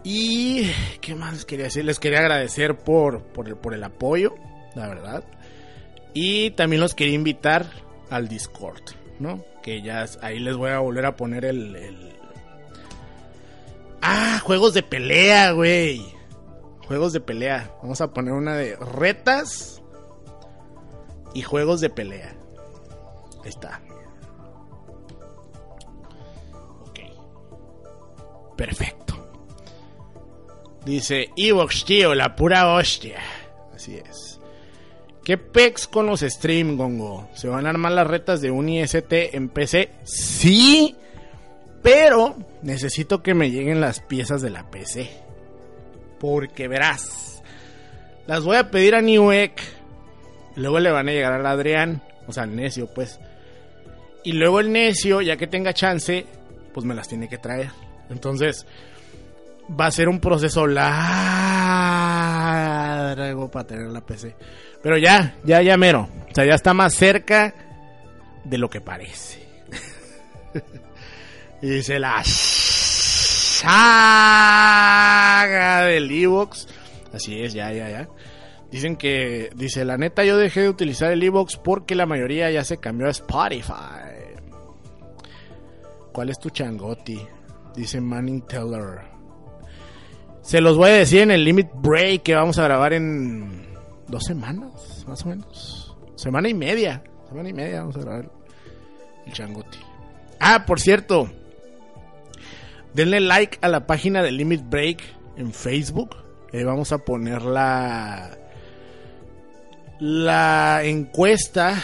Y 0.04 0.72
qué 1.00 1.14
más 1.14 1.46
quería 1.46 1.66
decir, 1.66 1.86
les 1.86 2.00
quería 2.00 2.20
agradecer 2.20 2.76
por, 2.76 3.22
por, 3.22 3.48
el, 3.48 3.56
por 3.56 3.76
el 3.76 3.84
apoyo, 3.84 4.34
la 4.74 4.88
verdad. 4.88 5.24
Y 6.16 6.50
también 6.52 6.82
los 6.82 6.96
quería 6.96 7.14
invitar 7.14 7.68
al 8.10 8.28
Discord, 8.28 8.82
¿no? 9.20 9.46
Que 9.62 9.84
ya 9.84 10.08
ahí 10.24 10.40
les 10.40 10.58
voy 10.58 10.72
a 10.72 10.80
volver 10.80 11.06
a 11.06 11.16
poner 11.16 11.46
el, 11.46 11.76
el... 11.76 12.16
Ah, 14.02 14.42
juegos 14.44 14.74
de 14.74 14.82
pelea, 14.82 15.52
güey. 15.52 16.04
Juegos 16.88 17.14
de 17.14 17.20
pelea. 17.20 17.72
Vamos 17.84 18.02
a 18.02 18.12
poner 18.12 18.34
una 18.34 18.56
de 18.56 18.76
retas 18.76 19.84
y 21.36 21.44
juegos 21.44 21.80
de 21.80 21.92
pelea. 21.92 22.36
Ahí 23.44 23.50
está. 23.50 23.82
Perfecto. 28.58 29.08
Dice 30.86 31.30
Evox, 31.38 31.86
tío, 31.86 32.16
la 32.16 32.36
pura 32.36 32.74
hostia. 32.74 33.20
Así 33.74 33.96
es. 33.96 34.40
¿Qué 35.24 35.38
pex 35.38 35.88
con 35.88 36.06
los 36.06 36.22
stream, 36.22 36.78
Gongo? 36.78 37.30
¿Se 37.34 37.50
van 37.50 37.66
a 37.66 37.70
armar 37.70 37.92
las 37.92 38.08
retas 38.08 38.40
de 38.42 38.50
un 38.50 38.70
IST 38.70 39.12
en 39.12 39.50
PC? 39.50 39.90
Sí, 40.04 40.96
pero 41.84 42.38
necesito 42.62 43.22
que 43.22 43.34
me 43.34 43.52
lleguen 43.52 43.82
las 43.82 44.00
piezas 44.00 44.42
de 44.42 44.50
la 44.50 44.72
PC. 44.72 45.10
Porque 46.20 46.70
verás, 46.70 47.44
las 48.26 48.46
voy 48.46 48.56
a 48.56 48.72
pedir 48.72 48.96
a 48.96 49.02
Newek. 49.02 49.62
Luego 50.56 50.80
le 50.80 50.92
van 50.92 51.10
a 51.10 51.12
llegar 51.12 51.34
al 51.34 51.46
Adrián, 51.46 52.02
o 52.26 52.32
sea, 52.32 52.44
al 52.44 52.56
necio, 52.56 52.88
pues. 52.88 53.20
Y 54.24 54.32
luego 54.32 54.62
el 54.62 54.72
necio, 54.72 55.22
ya 55.22 55.36
que 55.36 55.48
tenga 55.48 55.74
chance, 55.74 56.26
pues 56.74 56.86
me 56.86 56.96
las 56.96 57.10
tiene 57.10 57.28
que 57.28 57.38
traer. 57.38 57.70
Entonces, 58.10 58.66
va 59.70 59.88
a 59.88 59.92
ser 59.92 60.10
un 60.10 60.20
proceso 60.20 60.66
largo 60.68 60.88
para 63.52 63.68
tener 63.68 63.88
la 63.88 64.02
PC. 64.02 64.36
Pero 64.82 64.98
ya, 64.98 65.36
ya, 65.44 65.62
ya 65.62 65.78
mero. 65.78 66.10
O 66.30 66.34
sea, 66.34 66.46
ya 66.46 66.56
está 66.56 66.74
más 66.74 66.94
cerca 66.94 67.54
de 68.44 68.58
lo 68.58 68.70
que 68.70 68.82
parece. 68.82 69.46
y 71.62 71.68
dice 71.68 72.00
la 72.00 72.24
saga 72.24 73.74
del 75.86 76.10
Evox. 76.12 76.68
Así 77.14 77.42
es, 77.42 77.54
ya, 77.54 77.72
ya, 77.72 77.90
ya. 77.90 78.08
Dicen 78.72 78.98
que, 78.98 79.50
dice, 79.56 79.86
la 79.86 79.98
neta 79.98 80.24
yo 80.26 80.38
dejé 80.38 80.62
de 80.62 80.70
utilizar 80.70 81.12
el 81.12 81.24
Evox 81.24 81.58
porque 81.58 81.96
la 81.96 82.06
mayoría 82.06 82.52
ya 82.52 82.64
se 82.64 82.78
cambió 82.78 83.08
a 83.08 83.12
Spotify. 83.12 83.74
¿Cuál 86.12 86.30
es 86.30 86.40
tu 86.40 86.50
changoti? 86.50 87.20
Dice 87.78 88.02
Manning 88.02 88.42
Teller. 88.42 89.02
Se 90.42 90.62
los 90.62 90.78
voy 90.78 90.90
a 90.90 90.94
decir 90.94 91.22
en 91.22 91.30
el 91.30 91.46
Limit 91.46 91.68
Break 91.76 92.24
que 92.24 92.34
vamos 92.34 92.58
a 92.58 92.64
grabar 92.64 92.94
en 92.94 93.68
dos 94.08 94.24
semanas, 94.24 95.06
más 95.08 95.24
o 95.24 95.30
menos. 95.30 95.96
Semana 96.16 96.50
y 96.50 96.56
media. 96.56 97.04
Semana 97.30 97.50
y 97.50 97.54
media 97.54 97.82
vamos 97.82 97.96
a 97.98 98.00
grabar 98.00 98.32
el 99.28 99.32
changoti. 99.32 99.78
Ah, 100.40 100.66
por 100.66 100.80
cierto. 100.80 101.30
Denle 102.96 103.20
like 103.20 103.60
a 103.62 103.68
la 103.68 103.86
página 103.86 104.24
de 104.24 104.32
Limit 104.32 104.68
Break 104.68 105.04
en 105.36 105.54
Facebook. 105.54 106.16
Vamos 106.52 106.92
a 106.92 106.98
poner 106.98 107.44
la, 107.44 108.40
la 110.00 110.84
encuesta 110.84 111.76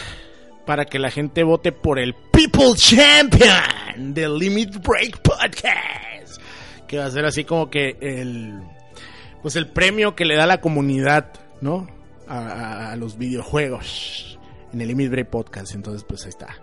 para 0.65 0.85
que 0.85 0.97
la 0.97 1.11
gente 1.11 1.43
vote 1.43 1.71
por 1.71 1.99
el 1.99 2.15
People 2.31 2.73
Champion 2.75 3.82
del 3.97 4.37
Limit 4.37 4.85
Break 4.85 5.21
Podcast. 5.21 6.41
Que 6.87 6.97
va 6.97 7.05
a 7.05 7.11
ser 7.11 7.25
así 7.25 7.43
como 7.43 7.69
que 7.69 7.97
el, 8.01 8.61
pues 9.41 9.55
el 9.55 9.67
premio 9.67 10.15
que 10.15 10.25
le 10.25 10.35
da 10.35 10.45
la 10.45 10.61
comunidad, 10.61 11.31
¿no? 11.61 11.87
A, 12.27 12.95
los 12.97 13.17
videojuegos 13.17 14.39
en 14.71 14.81
el 14.81 14.87
Limit 14.87 15.11
Break 15.11 15.29
Podcast. 15.29 15.75
Entonces, 15.75 16.05
pues 16.07 16.23
ahí 16.23 16.29
está. 16.29 16.55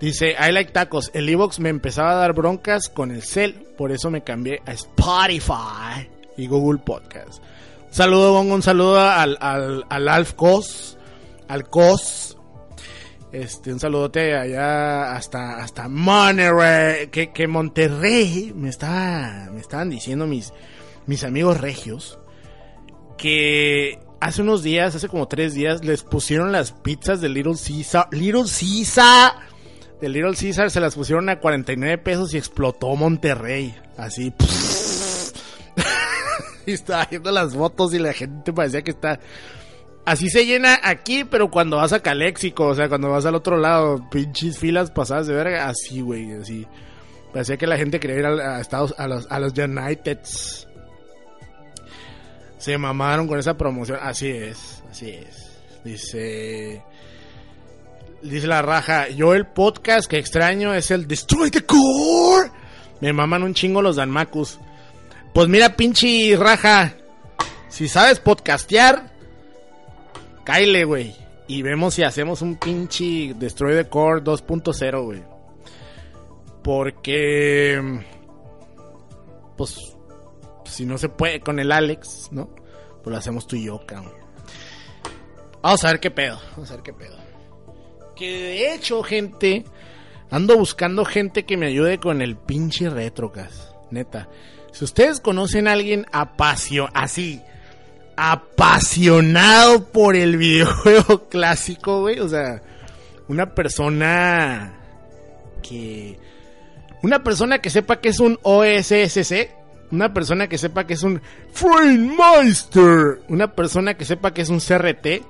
Dice, 0.00 0.34
I 0.38 0.52
like 0.52 0.72
tacos. 0.72 1.10
El 1.14 1.28
Evox 1.28 1.60
me 1.60 1.68
empezaba 1.68 2.12
a 2.12 2.16
dar 2.16 2.34
broncas 2.34 2.88
con 2.88 3.10
el 3.10 3.22
cel, 3.22 3.54
por 3.76 3.92
eso 3.92 4.10
me 4.10 4.22
cambié 4.22 4.60
a 4.66 4.72
Spotify 4.72 6.10
y 6.36 6.46
Google 6.46 6.80
Podcast. 6.84 7.38
Un 7.88 7.94
saludo, 7.94 8.40
un 8.40 8.62
saludo 8.62 9.00
al, 9.00 9.38
al, 9.40 9.84
al 9.88 10.08
Alf 10.08 10.34
Cos, 10.34 10.98
al 11.48 11.68
Cos. 11.68 12.36
Este, 13.34 13.72
un 13.72 13.80
saludote 13.80 14.36
allá 14.36 15.16
hasta, 15.16 15.56
hasta 15.56 15.88
Monterrey, 15.88 17.08
que, 17.08 17.32
que 17.32 17.48
Monterrey 17.48 18.52
me 18.54 18.68
estaba, 18.68 19.50
me 19.50 19.60
estaban 19.60 19.90
diciendo 19.90 20.28
mis, 20.28 20.52
mis 21.06 21.24
amigos 21.24 21.60
regios 21.60 22.20
que 23.18 23.98
hace 24.20 24.42
unos 24.42 24.62
días, 24.62 24.94
hace 24.94 25.08
como 25.08 25.26
tres 25.26 25.52
días, 25.52 25.84
les 25.84 26.04
pusieron 26.04 26.52
las 26.52 26.70
pizzas 26.70 27.20
de 27.20 27.28
Little 27.28 27.54
Caesar, 27.54 28.06
Little 28.12 28.44
Caesar, 28.44 29.32
de 30.00 30.08
Little 30.08 30.36
Caesar 30.36 30.70
se 30.70 30.78
las 30.78 30.94
pusieron 30.94 31.28
a 31.28 31.40
49 31.40 31.98
pesos 31.98 32.34
y 32.34 32.38
explotó 32.38 32.94
Monterrey, 32.94 33.74
así. 33.96 34.32
y 36.66 36.70
estaba 36.70 37.08
viendo 37.10 37.32
las 37.32 37.52
fotos 37.52 37.92
y 37.94 37.98
la 37.98 38.12
gente 38.12 38.52
parecía 38.52 38.82
que 38.82 38.92
está... 38.92 39.18
Así 40.04 40.28
se 40.28 40.44
llena 40.44 40.78
aquí, 40.82 41.24
pero 41.24 41.50
cuando 41.50 41.78
vas 41.78 41.94
a 41.94 42.00
Caléxico, 42.00 42.66
o 42.66 42.74
sea, 42.74 42.88
cuando 42.88 43.08
vas 43.08 43.24
al 43.24 43.34
otro 43.34 43.56
lado, 43.56 44.08
pinches 44.10 44.58
filas 44.58 44.90
pasadas 44.90 45.26
de 45.26 45.34
verga, 45.34 45.66
así, 45.66 46.02
güey, 46.02 46.32
así. 46.32 46.66
Parecía 47.32 47.56
que 47.56 47.66
la 47.66 47.78
gente 47.78 47.98
quería 47.98 48.18
ir 48.18 48.26
a, 48.26 48.60
Estados, 48.60 48.94
a 48.98 49.08
los, 49.08 49.26
a 49.30 49.40
los 49.40 49.52
Uniteds. 49.58 50.68
Se 52.58 52.78
mamaron 52.78 53.26
con 53.26 53.38
esa 53.38 53.56
promoción. 53.56 53.98
Así 54.00 54.28
es, 54.28 54.82
así 54.90 55.10
es. 55.10 55.50
Dice. 55.84 56.82
Dice 58.22 58.46
la 58.46 58.62
raja. 58.62 59.08
Yo 59.08 59.34
el 59.34 59.46
podcast 59.46 60.08
que 60.08 60.18
extraño 60.18 60.74
es 60.74 60.90
el 60.90 61.08
Destroy 61.08 61.50
the 61.50 61.62
Core. 61.62 62.50
Me 63.00 63.12
maman 63.12 63.42
un 63.42 63.52
chingo 63.52 63.82
los 63.82 63.96
Danmakus. 63.96 64.60
Pues 65.34 65.48
mira, 65.48 65.76
pinche 65.76 66.36
raja. 66.36 66.94
Si 67.68 67.88
sabes 67.88 68.20
podcastear, 68.20 69.13
cáile, 70.44 70.84
güey. 70.84 71.14
Y 71.46 71.62
vemos 71.62 71.94
si 71.94 72.02
hacemos 72.02 72.40
un 72.42 72.56
pinche 72.56 73.34
Destroy 73.34 73.74
the 73.74 73.88
Core 73.88 74.22
2.0, 74.22 75.04
güey. 75.04 75.22
Porque. 76.62 78.02
Pues 79.56 79.94
si 80.64 80.86
no 80.86 80.98
se 80.98 81.08
puede 81.08 81.40
con 81.40 81.60
el 81.60 81.70
Alex, 81.70 82.28
¿no? 82.32 82.48
Pues 83.02 83.12
lo 83.12 83.16
hacemos 83.16 83.46
tú 83.46 83.56
y 83.56 83.66
yo, 83.66 83.84
cabrón. 83.86 84.14
Vamos 85.62 85.84
a 85.84 85.88
ver 85.88 86.00
qué 86.00 86.10
pedo, 86.10 86.38
vamos 86.52 86.70
a 86.70 86.74
ver 86.74 86.82
qué 86.82 86.92
pedo. 86.92 87.16
Que 88.16 88.26
de 88.26 88.74
hecho, 88.74 89.02
gente, 89.02 89.64
ando 90.30 90.58
buscando 90.58 91.04
gente 91.04 91.44
que 91.44 91.56
me 91.56 91.66
ayude 91.66 91.98
con 91.98 92.22
el 92.22 92.36
pinche 92.36 92.90
retrocas, 92.90 93.74
neta. 93.90 94.28
Si 94.72 94.84
ustedes 94.84 95.20
conocen 95.20 95.68
a 95.68 95.72
alguien 95.72 96.06
apasionado, 96.12 96.90
así, 96.94 97.40
apasionado 98.16 99.86
por 99.86 100.16
el 100.16 100.36
videojuego 100.36 101.28
clásico, 101.28 102.00
güey, 102.00 102.20
o 102.20 102.28
sea, 102.28 102.62
una 103.28 103.54
persona 103.54 104.74
que... 105.62 106.18
Una 107.02 107.22
persona 107.22 107.58
que 107.58 107.68
sepa 107.68 108.00
que 108.00 108.08
es 108.08 108.18
un 108.18 108.38
OSSC, 108.42 109.50
una 109.90 110.14
persona 110.14 110.48
que 110.48 110.56
sepa 110.56 110.86
que 110.86 110.94
es 110.94 111.02
un 111.02 111.20
Meister, 112.16 113.20
una 113.28 113.52
persona 113.54 113.94
que 113.94 114.06
sepa 114.06 114.32
que 114.32 114.42
es 114.42 114.48
un 114.48 114.58
CRT, 114.58 115.22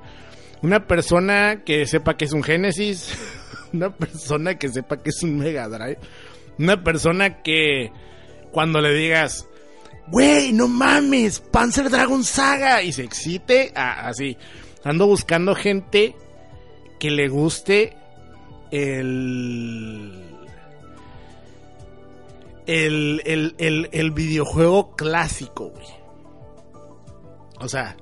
una 0.63 0.87
persona 0.87 1.63
que 1.65 1.87
sepa 1.87 2.17
que 2.17 2.27
es 2.27 2.33
un 2.33 2.45
Genesis, 2.45 3.13
una 3.73 3.91
persona 3.91 4.55
que 4.57 4.69
sepa 4.69 5.03
que 5.03 5.11
es 5.11 5.23
un 5.23 5.37
Mega 5.37 5.69
Drive, 5.69 5.99
una 6.59 6.83
persona 6.85 7.43
que 7.43 7.91
cuando 8.53 8.81
le 8.81 8.95
digas, 8.95 9.49
güey, 10.09 10.53
no 10.53 10.69
mames, 10.69 11.41
Panzer 11.41 11.91
Dragon 11.91 12.25
Saga, 12.25 12.83
y 12.83 12.93
se 12.93 13.05
excite, 13.05 13.73
así. 13.75 14.37
Ando 14.85 15.07
buscando 15.07 15.55
gente 15.55 16.15
que 16.99 17.11
le 17.11 17.29
guste 17.29 17.97
el 18.71 20.25
el, 22.67 23.23
el, 23.25 23.55
el, 23.59 23.89
el 23.93 24.11
videojuego 24.11 24.95
clásico, 24.97 25.71
güey. 25.71 25.87
O 27.61 27.69
sea, 27.69 27.97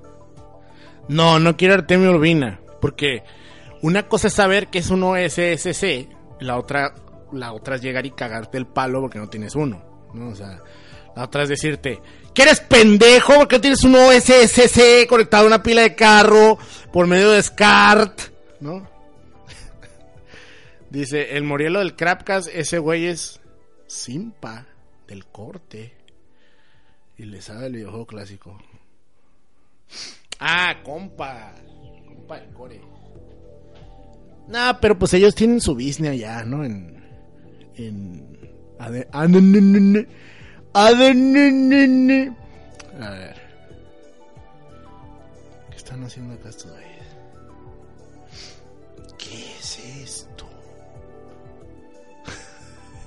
no, 1.09 1.39
no 1.39 1.57
quiero 1.57 1.75
Artemio 1.75 2.11
Urbina, 2.11 2.61
porque 2.81 3.23
una 3.83 4.09
cosa 4.09 4.29
es 4.29 4.35
saber 4.35 4.69
que 4.69 4.79
es 4.79 4.91
un 4.91 5.03
OSSC, 5.03 6.09
la 6.41 6.59
otra, 6.59 6.95
la 7.33 7.53
otra 7.53 7.77
es 7.77 7.83
llegar 7.83 8.07
y 8.07 8.13
cagarte 8.13 8.59
el 8.59 8.67
palo 8.67 9.01
porque 9.01 9.19
no 9.19 9.29
tienes 9.29 9.55
uno, 9.55 9.83
¿no? 10.15 10.29
O 10.29 10.35
sea, 10.35 10.61
la 11.17 11.25
otra 11.25 11.47
decirte, 11.47 12.01
que 12.35 12.43
eres 12.43 12.61
pendejo 12.61 13.35
porque 13.35 13.59
tienes 13.59 13.85
un 13.85 13.95
OSSC 13.95 15.07
conectado 15.09 15.45
a 15.45 15.47
una 15.49 15.63
pila 15.63 15.83
de 15.83 15.95
carro 15.95 16.59
por 16.93 17.07
medio 17.07 17.31
de 17.31 17.43
SCART, 17.43 18.21
¿no? 18.61 18.89
Dice, 20.91 21.37
el 21.37 21.45
Morielo 21.45 21.81
del 21.81 21.97
Crapcast, 21.97 22.49
ese 22.53 22.79
güey 22.79 23.07
es 23.07 23.41
Simpa 23.87 24.67
del 25.07 25.27
corte. 25.27 25.93
Y 27.19 27.25
le 27.25 27.43
sabe 27.43 27.67
el 27.67 27.75
videojuego 27.75 28.07
clásico. 28.07 28.59
Ah, 30.41 30.81
compa. 30.83 31.53
Compa 32.07 32.41
del 32.41 32.53
core. 32.53 32.81
Nah, 34.49 34.73
pero 34.81 34.99
pues 34.99 35.15
ellos 35.15 35.35
tienen 35.35 35.61
su 35.61 35.75
business 35.75 36.13
allá, 36.13 36.45
¿no? 36.45 36.65
En. 36.65 37.01
En. 37.77 38.39
A 43.01 43.11
ver. 43.11 43.35
¿Qué 45.71 45.77
están 45.77 46.03
haciendo 46.05 46.35
acá 46.35 46.49
estos 46.49 46.71
güeyes? 46.71 46.89
¿Qué 49.19 49.57
es 49.59 49.79
esto? 50.03 50.49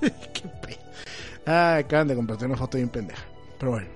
Qué 0.00 0.48
pe... 0.62 0.78
Ah, 1.44 1.76
acaban 1.76 2.08
de 2.08 2.14
compartir 2.14 2.46
una 2.46 2.56
foto 2.56 2.76
bien 2.76 2.88
pendeja. 2.88 3.24
Pero 3.58 3.72
bueno. 3.72 3.88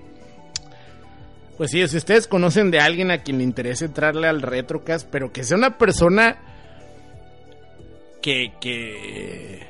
Pues 1.57 1.71
sí, 1.71 1.87
si 1.87 1.97
ustedes 1.97 2.27
conocen 2.27 2.71
de 2.71 2.79
alguien 2.79 3.11
a 3.11 3.19
quien 3.19 3.37
le 3.37 3.43
interese 3.43 3.85
entrarle 3.85 4.27
al 4.27 4.41
Retrocast, 4.41 5.07
pero 5.09 5.31
que 5.31 5.43
sea 5.43 5.57
una 5.57 5.77
persona 5.77 6.39
que, 8.21 8.53
que... 8.59 9.65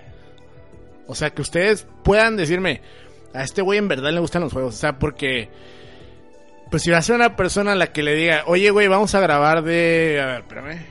O 1.06 1.14
sea, 1.14 1.32
que 1.32 1.42
ustedes 1.42 1.86
puedan 2.04 2.38
decirme, 2.38 2.82
a 3.34 3.44
este 3.44 3.62
güey 3.62 3.80
en 3.80 3.88
verdad 3.88 4.12
le 4.12 4.20
gustan 4.20 4.42
los 4.42 4.54
juegos. 4.54 4.76
O 4.76 4.78
sea, 4.78 5.00
porque... 5.00 5.50
Pues 6.70 6.84
si 6.84 6.90
va 6.90 7.00
a 7.00 7.02
ser 7.02 7.16
una 7.16 7.36
persona 7.36 7.74
a 7.74 7.76
la 7.76 7.92
que 7.92 8.02
le 8.02 8.16
diga, 8.16 8.44
oye 8.48 8.70
güey, 8.70 8.88
vamos 8.88 9.14
a 9.14 9.20
grabar 9.20 9.62
de... 9.64 10.22
A 10.22 10.26
ver, 10.28 10.40
espérame. 10.42 10.86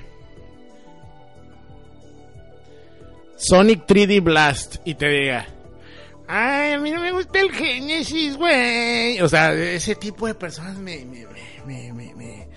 Sonic 3.36 3.86
3D 3.86 4.22
Blast 4.22 4.76
y 4.84 4.94
te 4.94 5.08
diga, 5.08 5.46
ay, 6.28 6.74
a 6.74 6.78
mí 6.78 6.90
no 6.90 7.00
me 7.00 7.12
gusta 7.12 7.40
el 7.40 7.50
Genesis, 7.50 8.36
güey. 8.36 9.18
O 9.22 9.28
sea, 9.28 9.54
ese 9.54 9.94
tipo 9.94 10.26
de 10.26 10.34
personas 10.34 10.76
me, 10.76 11.06
me, 11.06 11.26
me, 11.64 11.92
me, 11.94 12.14
me, 12.14 12.48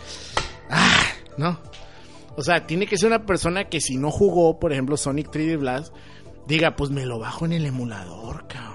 Ah, 0.69 1.05
no. 1.37 1.57
O 2.35 2.43
sea, 2.43 2.67
tiene 2.67 2.85
que 2.85 2.97
ser 2.97 3.07
una 3.07 3.25
persona 3.25 3.69
que 3.69 3.79
si 3.79 3.95
no 3.95 4.11
jugó, 4.11 4.59
por 4.59 4.73
ejemplo, 4.73 4.97
Sonic 4.97 5.29
3D 5.29 5.57
Blast, 5.57 5.95
diga, 6.47 6.75
pues 6.75 6.89
me 6.91 7.05
lo 7.05 7.19
bajo 7.19 7.45
en 7.45 7.53
el 7.53 7.65
emulador, 7.65 8.47
cabrón. 8.47 8.72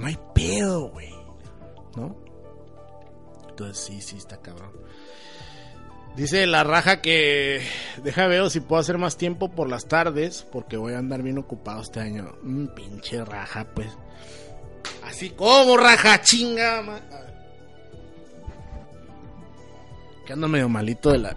No 0.00 0.06
hay 0.06 0.18
pedo, 0.34 0.88
güey. 0.88 1.14
¿No? 1.94 2.16
Entonces 3.50 3.84
sí, 3.84 4.00
sí, 4.00 4.16
está 4.16 4.38
cabrón. 4.38 4.72
Dice 6.16 6.46
la 6.46 6.64
raja 6.64 7.02
que 7.02 7.62
deja 8.02 8.26
veo 8.26 8.48
si 8.48 8.60
puedo 8.60 8.80
hacer 8.80 8.96
más 8.96 9.18
tiempo 9.18 9.50
por 9.50 9.68
las 9.68 9.86
tardes 9.86 10.46
porque 10.50 10.78
voy 10.78 10.94
a 10.94 10.98
andar 10.98 11.22
bien 11.22 11.36
ocupado 11.36 11.82
este 11.82 12.00
año. 12.00 12.34
Un 12.42 12.72
pinche 12.74 13.22
raja, 13.26 13.66
pues. 13.74 13.88
Así 15.04 15.30
como 15.30 15.76
raja, 15.76 16.22
chinga. 16.22 16.82
Que 20.24 20.32
ando 20.32 20.48
medio 20.48 20.70
malito 20.70 21.12
de 21.12 21.18
la, 21.18 21.36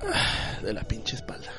de 0.64 0.72
la 0.72 0.84
pinche 0.84 1.18
espalda. 1.18 1.52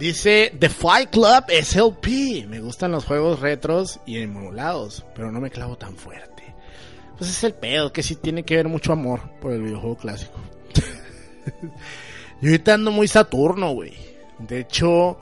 Dice 0.00 0.54
The 0.58 0.70
Fight 0.70 1.10
Club 1.10 1.44
SLP. 1.50 2.46
Me 2.48 2.60
gustan 2.60 2.90
los 2.90 3.04
juegos 3.04 3.40
retros 3.40 4.00
y 4.06 4.16
emulados, 4.16 5.04
pero 5.14 5.30
no 5.30 5.42
me 5.42 5.50
clavo 5.50 5.76
tan 5.76 5.94
fuerte. 5.94 6.42
Pues 7.18 7.28
es 7.28 7.44
el 7.44 7.52
pedo, 7.52 7.92
que 7.92 8.02
sí 8.02 8.16
tiene 8.16 8.42
que 8.42 8.56
ver 8.56 8.66
mucho 8.66 8.94
amor 8.94 9.20
por 9.42 9.52
el 9.52 9.60
videojuego 9.60 9.98
clásico. 9.98 10.40
Yo 12.40 12.48
ahorita 12.48 12.72
ando 12.72 12.90
muy 12.90 13.08
Saturno, 13.08 13.72
güey. 13.72 13.92
De 14.38 14.60
hecho, 14.60 15.18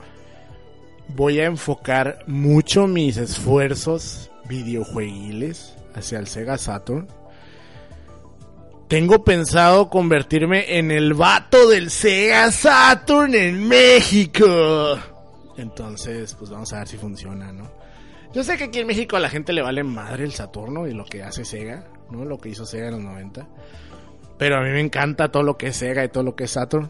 voy 1.09 1.41
a 1.41 1.45
enfocar 1.45 2.23
mucho 2.25 2.87
mis 2.87 3.17
esfuerzos 3.17 4.31
videojueguiles 4.47 5.75
hacia 5.93 6.19
el 6.19 6.27
Sega 6.27 6.57
Saturn. 6.57 7.05
Tengo 8.89 9.23
pensado 9.23 9.87
convertirme 9.87 10.79
en 10.79 10.89
el 10.89 11.13
vato 11.13 11.69
del 11.69 11.91
Sega 11.91 12.51
Saturn 12.51 13.35
en 13.35 13.67
México. 13.67 14.97
Entonces, 15.57 16.33
pues 16.33 16.49
vamos 16.49 16.73
a 16.73 16.79
ver 16.79 16.87
si 16.87 16.97
funciona, 16.97 17.51
¿no? 17.53 17.69
Yo 18.33 18.43
sé 18.43 18.57
que 18.57 18.63
aquí 18.63 18.79
en 18.79 18.87
México 18.87 19.15
a 19.15 19.19
la 19.19 19.29
gente 19.29 19.53
le 19.53 19.61
vale 19.61 19.83
madre 19.83 20.23
el 20.23 20.31
Saturno 20.31 20.87
y 20.87 20.95
lo 20.95 21.05
que 21.05 21.21
hace 21.21 21.45
Sega, 21.45 21.85
¿no? 22.09 22.25
Lo 22.25 22.39
que 22.39 22.49
hizo 22.49 22.65
Sega 22.65 22.87
en 22.87 22.93
los 22.93 23.03
90. 23.03 23.47
Pero 24.39 24.57
a 24.57 24.61
mí 24.61 24.71
me 24.71 24.81
encanta 24.81 25.31
todo 25.31 25.43
lo 25.43 25.55
que 25.55 25.67
es 25.67 25.75
Sega 25.75 26.03
y 26.03 26.09
todo 26.09 26.23
lo 26.23 26.35
que 26.35 26.45
es 26.45 26.51
Saturn. 26.51 26.89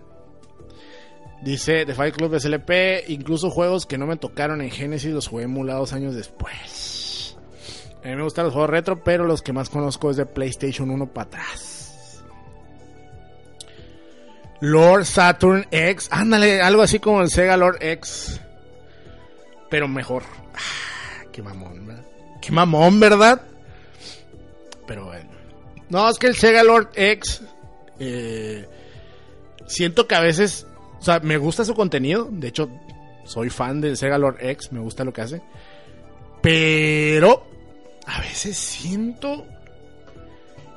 Dice 1.42 1.86
The 1.86 1.96
Fight 1.96 2.16
Club 2.16 2.40
SLP, 2.40 3.10
incluso 3.10 3.50
juegos 3.50 3.86
que 3.86 3.98
no 3.98 4.08
me 4.08 4.16
tocaron 4.16 4.62
en 4.62 4.72
Genesis 4.72 5.12
los 5.12 5.28
jugué 5.28 5.44
emulados 5.44 5.92
años 5.92 6.16
después. 6.16 7.36
A 8.06 8.08
mí 8.08 8.16
me 8.16 8.24
gustan 8.24 8.46
los 8.46 8.54
juegos 8.54 8.70
retro, 8.70 9.04
pero 9.04 9.26
los 9.26 9.42
que 9.42 9.52
más 9.52 9.70
conozco 9.70 10.10
es 10.10 10.16
de 10.16 10.26
PlayStation 10.26 10.90
1 10.90 11.08
para 11.08 11.28
atrás. 11.28 11.79
Lord 14.62 15.06
Saturn 15.06 15.68
X, 15.72 16.10
ándale, 16.12 16.62
algo 16.62 16.82
así 16.82 17.00
como 17.00 17.22
el 17.22 17.30
Sega 17.30 17.58
Lord 17.58 17.78
X, 17.82 18.42
pero 19.70 19.88
mejor. 19.88 20.24
Ah, 20.54 21.24
qué 21.32 21.42
mamón, 21.42 21.88
¿verdad? 21.88 22.06
Qué 22.42 22.52
mamón, 22.52 23.00
¿verdad? 23.00 23.42
Pero 24.86 25.06
bueno. 25.06 25.30
No, 25.90 26.10
es 26.10 26.18
que 26.18 26.28
el 26.28 26.36
Sega 26.36 26.64
Lord 26.64 26.90
X, 26.96 27.42
eh, 28.00 28.68
siento 29.68 30.08
que 30.08 30.16
a 30.16 30.22
veces 30.22 30.66
o 31.00 31.04
sea, 31.04 31.20
me 31.20 31.38
gusta 31.38 31.64
su 31.64 31.74
contenido. 31.74 32.28
De 32.30 32.50
hecho, 32.50 32.70
soy 33.24 33.50
fan 33.50 33.82
del 33.82 33.98
Sega 33.98 34.18
Lord 34.18 34.38
X. 34.42 34.72
Me 34.72 34.80
gusta 34.80 35.04
lo 35.04 35.14
que 35.14 35.22
hace. 35.22 35.42
Pero 36.42 37.46
a 38.06 38.22
veces 38.22 38.58
siento 38.58 39.46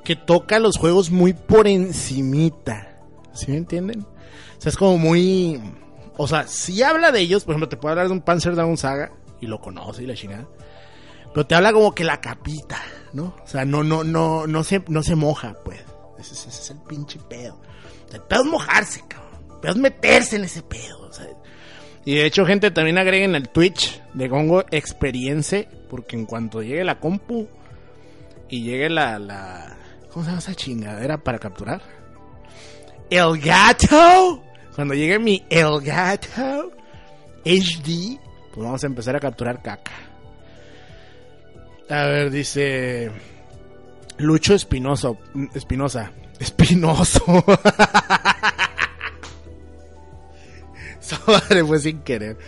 que 0.04 0.16
toca 0.16 0.58
los 0.58 0.78
juegos 0.78 1.10
muy 1.10 1.32
por 1.32 1.66
encimita. 1.66 2.91
¿Sí 3.34 3.50
me 3.50 3.58
entienden? 3.58 4.00
O 4.00 4.60
sea, 4.60 4.70
es 4.70 4.76
como 4.76 4.98
muy... 4.98 5.60
O 6.16 6.28
sea, 6.28 6.46
si 6.46 6.82
habla 6.82 7.10
de 7.10 7.20
ellos, 7.20 7.44
por 7.44 7.52
ejemplo, 7.52 7.68
te 7.68 7.76
puede 7.76 7.92
hablar 7.92 8.08
de 8.08 8.12
un 8.12 8.20
Panzer 8.20 8.54
Dragon 8.54 8.76
Saga 8.76 9.12
y 9.40 9.46
lo 9.46 9.60
conoce 9.60 10.02
y 10.02 10.06
la 10.06 10.14
chingada. 10.14 10.46
Pero 11.32 11.46
te 11.46 11.54
habla 11.54 11.72
como 11.72 11.94
que 11.94 12.04
la 12.04 12.20
capita, 12.20 12.80
¿no? 13.12 13.34
O 13.42 13.46
sea, 13.46 13.64
no, 13.64 13.82
no, 13.82 14.04
no, 14.04 14.46
no 14.46 14.64
se, 14.64 14.84
no 14.88 15.02
se 15.02 15.16
moja, 15.16 15.56
pues. 15.64 15.80
Ese, 16.18 16.48
es 16.48 16.70
el 16.70 16.78
pinche 16.82 17.18
pedo. 17.28 17.60
el 18.12 18.20
pedo 18.20 18.42
es 18.42 18.46
mojarse, 18.46 19.02
cabrón. 19.08 19.58
Pero 19.60 19.72
es 19.72 19.78
meterse 19.78 20.36
en 20.36 20.44
ese 20.44 20.62
pedo. 20.62 21.10
Y 22.04 22.16
de 22.16 22.26
hecho, 22.26 22.44
gente, 22.44 22.70
también 22.70 22.98
agreguen 22.98 23.34
el 23.34 23.48
Twitch 23.48 24.02
de 24.12 24.28
Gongo 24.28 24.64
Experience. 24.70 25.68
Porque 25.88 26.16
en 26.16 26.26
cuanto 26.26 26.62
llegue 26.62 26.84
la 26.84 27.00
compu 27.00 27.48
y 28.48 28.62
llegue 28.62 28.90
la, 28.90 29.18
la. 29.18 29.76
¿Cómo 30.10 30.24
se 30.24 30.30
llama 30.30 30.40
esa 30.40 30.54
chingadera 30.54 31.18
para 31.18 31.38
capturar? 31.38 31.80
El 33.12 33.38
gato. 33.38 34.42
Cuando 34.74 34.94
llegue 34.94 35.18
mi 35.18 35.44
El 35.50 35.82
gato 35.82 36.72
HD, 37.44 38.18
pues 38.54 38.56
vamos 38.56 38.82
a 38.82 38.86
empezar 38.86 39.14
a 39.14 39.20
capturar 39.20 39.60
caca. 39.60 39.92
A 41.90 42.06
ver, 42.06 42.30
dice. 42.30 43.10
Lucho 44.16 44.54
Espinoso. 44.54 45.18
Espinosa. 45.54 46.10
Espinoso. 46.40 47.22
madre 51.26 51.64
fue 51.66 51.80
sin 51.80 52.00
querer. 52.00 52.38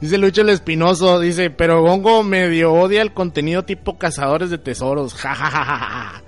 Dice 0.00 0.18
Lucho 0.18 0.42
el 0.42 0.50
Espinoso, 0.50 1.18
dice, 1.18 1.50
pero 1.50 1.82
Gongo 1.82 2.22
medio 2.22 2.72
odia 2.72 3.02
el 3.02 3.12
contenido 3.12 3.64
tipo 3.64 3.98
cazadores 3.98 4.50
de 4.50 4.58
tesoros. 4.58 5.14
Ja, 5.22 6.21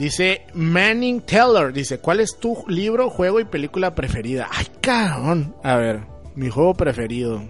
Dice 0.00 0.46
Manning 0.54 1.20
Taylor, 1.20 1.74
dice, 1.74 1.98
¿cuál 1.98 2.20
es 2.20 2.38
tu 2.38 2.64
libro, 2.68 3.10
juego 3.10 3.38
y 3.38 3.44
película 3.44 3.94
preferida? 3.94 4.48
Ay, 4.50 4.66
cabrón. 4.80 5.54
A 5.62 5.76
ver, 5.76 6.06
mi 6.34 6.48
juego 6.48 6.72
preferido. 6.72 7.42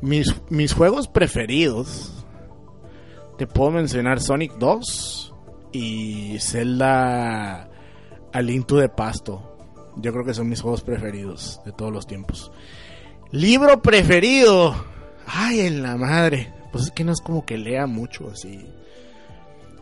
Mis, 0.00 0.34
mis 0.48 0.72
juegos 0.72 1.06
preferidos. 1.06 2.24
Te 3.36 3.46
puedo 3.46 3.72
mencionar 3.72 4.22
Sonic 4.22 4.54
2 4.54 5.34
y 5.72 6.38
Zelda 6.40 7.68
Alinto 8.32 8.76
de 8.76 8.88
Pasto. 8.88 9.58
Yo 9.96 10.14
creo 10.14 10.24
que 10.24 10.32
son 10.32 10.48
mis 10.48 10.62
juegos 10.62 10.80
preferidos 10.80 11.60
de 11.66 11.72
todos 11.72 11.92
los 11.92 12.06
tiempos. 12.06 12.50
Libro 13.32 13.82
preferido. 13.82 14.82
Ay, 15.26 15.60
en 15.60 15.82
la 15.82 15.98
madre. 15.98 16.54
Pues 16.72 16.84
es 16.84 16.90
que 16.90 17.04
no 17.04 17.12
es 17.12 17.20
como 17.20 17.44
que 17.44 17.58
lea 17.58 17.86
mucho 17.86 18.30
así. 18.30 18.66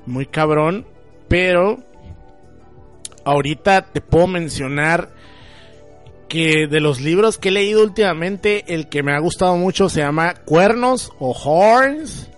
Muy 0.07 0.27
cabrón. 0.27 0.87
Pero 1.29 1.79
ahorita 3.25 3.87
te 3.93 4.01
puedo 4.01 4.27
mencionar 4.27 5.11
que 6.29 6.67
de 6.67 6.81
los 6.81 7.01
libros 7.01 7.39
que 7.39 7.49
he 7.49 7.53
leído 7.53 7.83
últimamente, 7.83 8.65
el 8.75 8.89
que 8.89 9.03
me 9.03 9.13
ha 9.13 9.19
gustado 9.19 9.57
mucho 9.57 9.89
se 9.89 10.01
llama 10.01 10.35
Cuernos 10.35 11.13
o 11.19 11.33
Horns. 11.33 12.31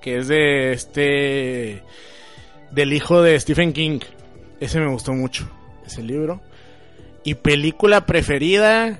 Que 0.00 0.18
es 0.18 0.28
de 0.28 0.72
este... 0.72 1.82
Del 2.70 2.92
hijo 2.92 3.22
de 3.22 3.38
Stephen 3.38 3.72
King. 3.72 4.00
Ese 4.60 4.80
me 4.80 4.90
gustó 4.90 5.12
mucho. 5.12 5.48
Ese 5.86 6.02
libro. 6.02 6.40
Y 7.24 7.34
película 7.34 8.06
preferida. 8.06 8.98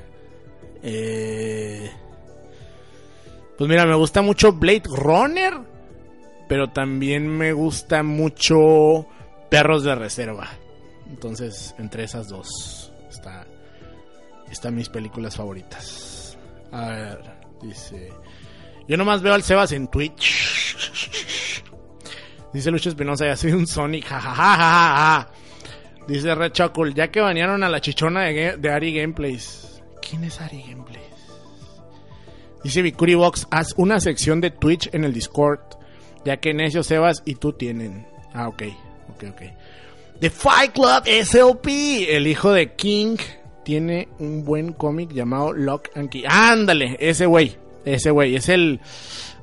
Eh, 0.83 1.90
pues 3.57 3.70
mira, 3.70 3.87
me 3.87 3.94
gusta 3.94 4.22
mucho 4.22 4.53
Blade 4.53 4.83
Runner. 4.87 5.55
Pero 6.53 6.69
también 6.69 7.27
me 7.27 7.55
gusta 7.55 8.03
mucho 8.03 9.07
Perros 9.49 9.85
de 9.85 9.95
Reserva. 9.95 10.51
Entonces, 11.09 11.75
entre 11.79 12.05
esas 12.05 12.29
dos 12.29 12.93
está, 13.09 13.47
están 14.51 14.75
mis 14.75 14.91
películas 14.91 15.35
favoritas. 15.35 16.37
A 16.71 16.88
ver, 16.88 17.21
dice. 17.62 18.12
Yo 18.87 18.99
nomás 18.99 19.23
veo 19.23 19.33
al 19.33 19.43
Sebas 19.43 19.73
en 19.73 19.88
Twitch. 19.88 21.65
Dice 22.53 22.71
Lucho 22.71 22.91
Espinosa, 22.91 23.25
ya 23.25 23.35
soy 23.35 23.53
un 23.53 23.67
Sonic. 23.67 24.05
Jajajaja. 24.05 25.33
Dice 26.07 26.35
Red 26.35 26.53
Chuckle, 26.53 26.93
ya 26.93 27.11
que 27.11 27.23
banearon 27.23 27.65
a 27.65 27.71
la 27.71 27.81
chichona 27.81 28.25
de, 28.25 28.71
Ari 28.71 28.93
Gameplays. 28.93 29.83
¿Quién 30.07 30.25
es 30.25 30.38
Ari 30.38 30.62
Gameplays? 30.69 31.01
Dice 32.62 32.83
Vicuri 32.83 33.15
Box, 33.15 33.47
haz 33.51 33.73
una 33.79 34.01
sección 34.01 34.43
de 34.43 34.51
Twitch 34.51 34.91
en 34.93 35.05
el 35.05 35.15
Discord, 35.15 35.81
ya 36.25 36.39
que 36.39 36.55
Necio, 36.55 36.83
Sebas 36.83 37.23
y 37.25 37.35
tú 37.37 37.53
tienen. 37.53 38.07
Ah, 38.33 38.49
ok, 38.49 38.63
ok, 39.11 39.25
ok. 39.31 39.43
The 40.21 40.31
Fight 40.31 40.73
Club 40.73 41.05
SLP, 41.05 42.09
el 42.09 42.27
hijo 42.27 42.53
de 42.53 42.75
King, 42.75 43.17
tiene 43.65 44.09
un 44.19 44.45
buen 44.45 44.73
cómic 44.73 45.13
llamado 45.13 45.53
Lock 45.53 45.89
and 45.97 46.11
Key. 46.11 46.25
Ándale, 46.29 46.97
ese 47.01 47.27
güey, 47.27 47.57
ese 47.85 48.11
güey, 48.11 48.37
es 48.37 48.49
el... 48.49 48.81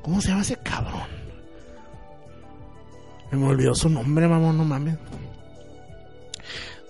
¿Cómo 0.02 0.22
se 0.22 0.30
llama 0.30 0.42
ese 0.42 0.56
cabrón? 0.56 1.20
Me 3.32 3.46
olvidó 3.46 3.76
su 3.76 3.89
nombre, 3.89 4.28
mamón, 4.28 4.58
no 4.58 4.65
mames. 4.65 4.98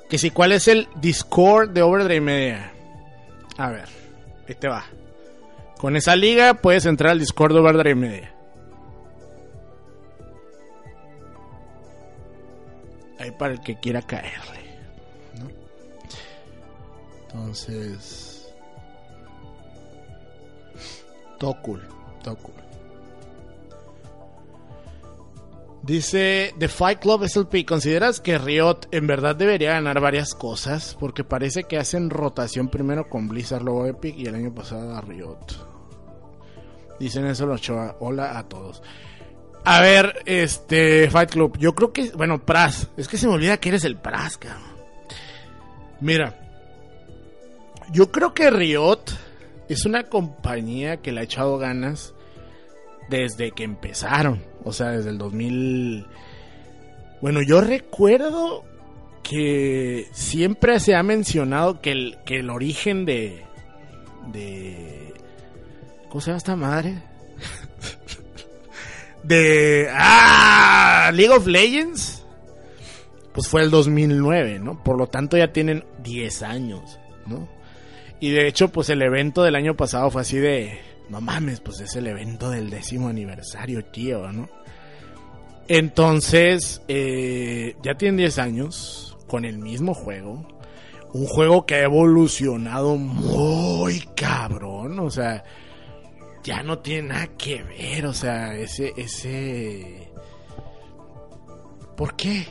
Que 0.09 0.17
si, 0.17 0.31
¿cuál 0.31 0.51
es 0.53 0.67
el 0.67 0.87
Discord 1.01 1.71
de 1.71 1.81
Overdrive 1.81 2.21
Media? 2.21 2.73
A 3.57 3.69
ver, 3.69 3.85
ahí 4.47 4.55
te 4.55 4.67
va. 4.67 4.85
Con 5.77 5.95
esa 5.95 6.15
liga 6.15 6.55
puedes 6.55 6.85
entrar 6.85 7.11
al 7.11 7.19
Discord 7.19 7.53
de 7.53 7.59
Overdrive 7.59 7.95
Media. 7.95 8.33
Ahí 13.19 13.31
para 13.31 13.53
el 13.53 13.61
que 13.61 13.79
quiera 13.79 14.01
caerle. 14.01 14.59
Entonces. 17.27 18.51
Todo 21.37 21.61
cool, 21.61 21.81
todo 22.23 22.35
cool. 22.37 22.55
Dice 25.81 26.53
The 26.59 26.67
Fight 26.67 26.99
Club 26.99 27.25
SLP, 27.27 27.65
¿consideras 27.65 28.19
que 28.19 28.37
Riot 28.37 28.87
en 28.91 29.07
verdad 29.07 29.35
debería 29.35 29.71
ganar 29.71 30.01
varias 30.01 30.33
cosas? 30.33 30.95
Porque 30.99 31.23
parece 31.23 31.63
que 31.63 31.77
hacen 31.77 32.09
rotación 32.09 32.67
primero 32.67 33.09
con 33.09 33.29
Blizzard, 33.29 33.63
luego 33.63 33.85
Epic 33.85 34.17
y 34.17 34.25
el 34.25 34.35
año 34.35 34.53
pasado 34.53 34.95
a 34.95 35.01
Riot. 35.01 35.37
Dicen 36.99 37.25
eso 37.25 37.45
los 37.45 37.61
Choa. 37.61 37.95
Hola 38.01 38.37
a 38.37 38.47
todos. 38.49 38.83
A 39.65 39.81
ver, 39.81 40.23
este 40.25 41.09
Fight 41.09 41.29
Club, 41.31 41.57
yo 41.57 41.75
creo 41.75 41.91
que, 41.93 42.11
bueno, 42.11 42.43
Pras, 42.43 42.89
es 42.97 43.07
que 43.07 43.17
se 43.17 43.27
me 43.27 43.33
olvida 43.33 43.57
que 43.57 43.69
eres 43.69 43.83
el 43.83 43.97
Pras, 43.97 44.37
cabrón. 44.37 44.63
Mira, 46.01 46.35
Yo 47.91 48.11
creo 48.11 48.33
que 48.33 48.49
Riot 48.49 49.01
es 49.67 49.85
una 49.85 50.03
compañía 50.03 50.97
que 50.97 51.11
le 51.11 51.21
ha 51.21 51.23
echado 51.23 51.57
ganas 51.57 52.13
desde 53.09 53.51
que 53.51 53.63
empezaron. 53.63 54.43
O 54.63 54.71
sea, 54.73 54.89
desde 54.89 55.09
el 55.09 55.17
2000. 55.17 56.05
Bueno, 57.21 57.41
yo 57.41 57.61
recuerdo 57.61 58.63
que 59.23 60.07
siempre 60.11 60.79
se 60.79 60.95
ha 60.95 61.03
mencionado 61.03 61.81
que 61.81 61.91
el, 61.91 62.17
que 62.25 62.37
el 62.39 62.49
origen 62.49 63.05
de. 63.05 63.43
de. 64.31 65.13
¿Cómo 66.09 66.21
se 66.21 66.27
llama 66.27 66.37
esta 66.37 66.55
madre? 66.55 67.01
de. 69.23 69.87
¡Ah! 69.91 71.11
League 71.13 71.33
of 71.33 71.47
Legends. 71.47 72.25
Pues 73.33 73.47
fue 73.47 73.61
el 73.61 73.69
2009, 73.69 74.59
¿no? 74.59 74.83
Por 74.83 74.97
lo 74.97 75.07
tanto 75.07 75.37
ya 75.37 75.51
tienen 75.53 75.85
10 76.03 76.43
años, 76.43 76.99
¿no? 77.25 77.47
Y 78.19 78.31
de 78.31 78.47
hecho, 78.47 78.69
pues 78.69 78.89
el 78.89 79.01
evento 79.01 79.43
del 79.43 79.55
año 79.55 79.75
pasado 79.75 80.09
fue 80.09 80.21
así 80.21 80.37
de. 80.37 80.79
No 81.09 81.21
mames, 81.21 81.59
pues 81.61 81.79
es 81.79 81.95
el 81.95 82.07
evento 82.07 82.49
del 82.49 82.69
décimo 82.69 83.07
aniversario, 83.07 83.83
tío, 83.85 84.31
¿no? 84.31 84.49
Entonces, 85.67 86.81
eh, 86.87 87.75
ya 87.83 87.95
tienen 87.95 88.17
10 88.17 88.39
años 88.39 89.17
con 89.27 89.45
el 89.45 89.59
mismo 89.59 89.93
juego. 89.93 90.45
Un 91.13 91.25
juego 91.25 91.65
que 91.65 91.75
ha 91.75 91.83
evolucionado 91.83 92.97
muy 92.97 94.01
cabrón. 94.15 94.99
O 94.99 95.09
sea, 95.09 95.43
ya 96.43 96.63
no 96.63 96.79
tiene 96.79 97.09
nada 97.09 97.27
que 97.37 97.63
ver. 97.63 98.05
O 98.05 98.13
sea, 98.13 98.55
ese, 98.55 98.93
ese... 98.97 100.11
¿Por 101.95 102.15
qué? 102.15 102.47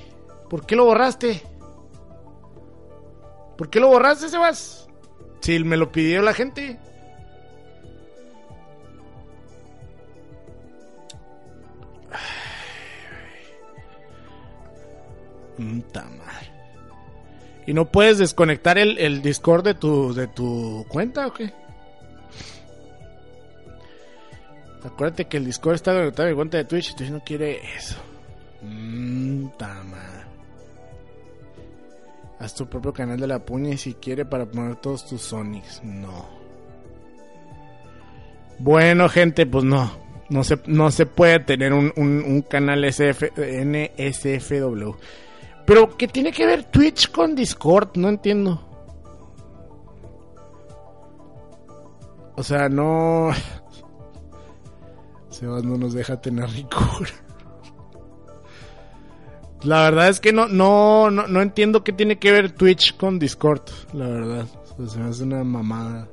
¿Por 0.48 0.66
qué 0.66 0.76
lo 0.76 0.84
borraste? 0.84 1.42
¿Por 3.56 3.70
qué 3.70 3.80
lo 3.80 3.88
borraste, 3.88 4.28
Sebas? 4.28 4.88
Si 5.40 5.58
me 5.64 5.76
lo 5.76 5.90
pidió 5.90 6.22
la 6.22 6.34
gente. 6.34 6.78
madre. 15.58 16.52
¿Y 17.66 17.74
no 17.74 17.90
puedes 17.90 18.18
desconectar 18.18 18.78
el, 18.78 18.98
el, 18.98 19.22
Discord 19.22 19.64
de 19.64 19.74
tu, 19.74 20.14
de 20.14 20.26
tu 20.26 20.86
cuenta 20.88 21.26
o 21.26 21.34
qué? 21.34 21.52
Acuérdate 24.88 25.26
que 25.26 25.36
el 25.36 25.44
Discord 25.44 25.74
está 25.74 25.92
conectado 25.92 26.28
a 26.28 26.30
mi 26.30 26.36
cuenta 26.36 26.56
de 26.56 26.64
Twitch 26.64 26.92
y 26.92 26.96
Twitch 26.96 27.10
no 27.10 27.20
quiere 27.20 27.60
eso. 27.76 27.96
Mmm, 28.62 29.44
madre. 29.60 30.26
Haz 32.38 32.54
tu 32.54 32.66
propio 32.66 32.92
canal 32.92 33.20
de 33.20 33.26
la 33.26 33.38
puña 33.38 33.70
y 33.70 33.76
si 33.76 33.94
quiere 33.94 34.24
para 34.24 34.46
poner 34.46 34.76
todos 34.76 35.06
tus 35.06 35.20
Sonics. 35.20 35.82
No. 35.84 36.26
Bueno, 38.58 39.08
gente, 39.08 39.44
pues 39.46 39.64
no. 39.64 39.90
No 40.30 40.44
se, 40.44 40.58
no 40.66 40.90
se 40.90 41.06
puede 41.06 41.40
tener 41.40 41.72
un 41.72 42.44
canal 42.48 42.84
SF, 42.84 43.32
NSFW. 43.36 44.92
Pero, 45.66 45.96
¿qué 45.98 46.08
tiene 46.08 46.32
que 46.32 46.46
ver 46.46 46.64
Twitch 46.64 47.10
con 47.10 47.34
Discord? 47.34 47.90
No 47.96 48.08
entiendo. 48.08 48.62
O 52.36 52.42
sea, 52.42 52.70
no. 52.70 53.30
Sebas 55.38 55.62
no 55.62 55.76
nos 55.78 55.94
deja 55.94 56.20
tener 56.20 56.50
ricura. 56.50 57.10
La 59.62 59.82
verdad 59.82 60.08
es 60.08 60.18
que 60.18 60.32
no, 60.32 60.48
no, 60.48 61.10
no, 61.10 61.42
entiendo 61.42 61.84
qué 61.84 61.92
tiene 61.92 62.18
que 62.18 62.32
ver 62.32 62.50
Twitch 62.50 62.96
con 62.96 63.20
Discord. 63.20 63.62
La 63.92 64.08
verdad. 64.08 64.46
Se 64.88 64.98
me 64.98 65.08
hace 65.08 65.22
una 65.22 65.44
mamada. 65.44 66.08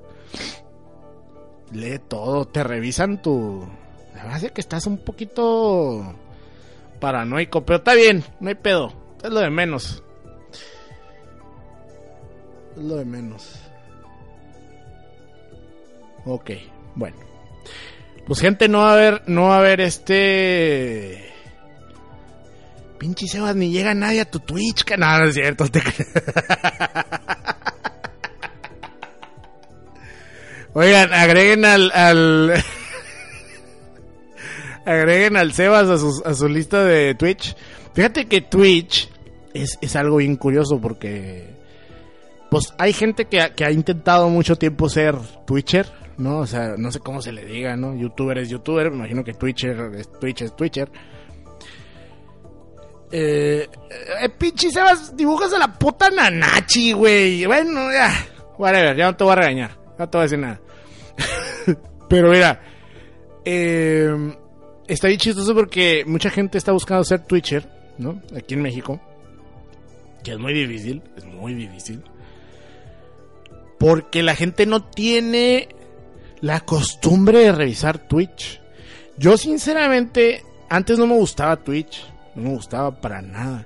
Lee 1.72 2.00
todo, 2.08 2.46
te 2.46 2.64
revisan 2.64 3.20
tu. 3.24 3.68
Me 4.14 4.22
parece 4.22 4.52
que 4.52 4.62
estás 4.62 4.86
un 4.86 5.00
poquito 5.00 6.16
paranoico, 7.00 7.66
pero 7.66 7.78
está 7.78 7.96
bien, 7.96 8.24
no 8.40 8.50
hay 8.50 8.56
pedo. 8.56 8.94
Es 9.24 9.32
lo 9.32 9.40
de 9.40 9.50
menos. 9.50 10.04
Es 12.78 12.84
lo 12.84 12.96
de 12.98 13.06
menos. 13.06 13.60
Ok, 16.26 16.52
bueno. 16.94 17.25
Pues 18.28 18.40
gente, 18.40 18.68
no 18.68 18.80
va 18.80 18.90
a 18.90 18.94
haber, 18.94 19.22
no 19.28 19.44
va 19.44 19.56
a 19.56 19.60
haber 19.60 19.82
este... 19.82 21.32
Pinche 22.98 23.28
Sebas, 23.28 23.56
ni 23.56 23.72
llega 23.72 23.94
nadie 23.94 24.22
a 24.22 24.26
tu 24.26 24.40
Twitch, 24.40 24.84
que 24.84 24.98
nada, 24.98 25.26
es 25.26 25.36
cierto. 25.36 25.66
Oigan, 30.74 31.14
agreguen 31.14 31.66
al... 31.66 31.92
al... 31.94 32.54
agreguen 34.86 35.38
al 35.38 35.54
Sebas 35.54 35.90
a 35.90 35.98
su, 35.98 36.24
a 36.26 36.34
su 36.34 36.48
lista 36.50 36.84
de 36.84 37.14
Twitch. 37.16 37.56
Fíjate 37.94 38.26
que 38.26 38.42
Twitch 38.42 39.10
es, 39.56 39.96
algo 39.96 40.18
bien 40.18 40.36
curioso 40.36 40.80
porque 40.80 41.56
pues 42.52 42.74
hay 42.78 42.94
gente 42.94 43.26
que, 43.26 43.40
ha 43.40 43.72
intentado 43.72 44.30
mucho 44.30 44.58
tiempo 44.58 44.90
ser 44.90 45.16
Twitcher, 45.46 45.88
¿no? 46.18 46.40
O 46.40 46.48
sea, 46.48 46.76
no 46.78 46.92
sé 46.92 47.00
cómo 47.00 47.22
se 47.22 47.32
le 47.32 47.46
diga, 47.46 47.76
¿no? 47.76 47.96
Youtuber 47.96 48.38
es 48.38 48.50
youtuber, 48.50 48.90
me 48.92 48.98
imagino 48.98 49.24
que 49.24 49.34
Twitcher 49.34 49.92
es 49.96 50.12
Twitch 50.20 50.42
es 50.42 50.56
Twitcher. 50.56 50.90
Eh, 53.12 53.68
eh, 54.22 54.30
pinche 54.30 54.72
Sebas, 54.72 55.16
dibujas 55.16 55.54
a 55.54 55.60
la 55.60 55.74
puta 55.74 56.10
Nanachi, 56.10 56.92
güey. 56.92 57.46
Bueno, 57.46 57.92
ya, 57.92 58.12
whatever, 58.58 58.96
ya 58.96 59.06
no 59.06 59.16
te 59.16 59.24
voy 59.24 59.34
a 59.34 59.36
regañar, 59.36 59.78
no 59.98 60.10
te 60.10 60.18
voy 60.18 60.22
a 60.22 60.24
decir 60.24 60.40
nada. 60.40 60.62
Pero 62.10 62.30
mira, 62.30 62.62
eh, 63.46 64.36
está 64.88 65.08
bien 65.08 65.20
chistoso 65.20 65.54
porque 65.54 66.04
mucha 66.06 66.30
gente 66.30 66.58
está 66.58 66.72
buscando 66.72 67.04
ser 67.04 67.26
Twitcher, 67.26 67.70
¿no? 67.98 68.22
Aquí 68.36 68.56
en 68.56 68.62
México 68.62 69.00
que 70.26 70.32
es 70.32 70.40
muy 70.40 70.54
difícil, 70.54 71.04
es 71.16 71.24
muy 71.24 71.54
difícil. 71.54 72.04
Porque 73.78 74.24
la 74.24 74.36
gente 74.36 74.66
no 74.66 74.84
tiene 74.84 75.70
la 76.46 76.60
costumbre 76.60 77.40
de 77.40 77.52
revisar 77.52 77.98
Twitch. 77.98 78.62
Yo 79.18 79.36
sinceramente, 79.36 80.44
antes 80.70 81.00
no 81.00 81.08
me 81.08 81.16
gustaba 81.16 81.56
Twitch, 81.56 82.06
no 82.36 82.44
me 82.44 82.56
gustaba 82.56 82.92
para 83.02 83.20
nada. 83.20 83.66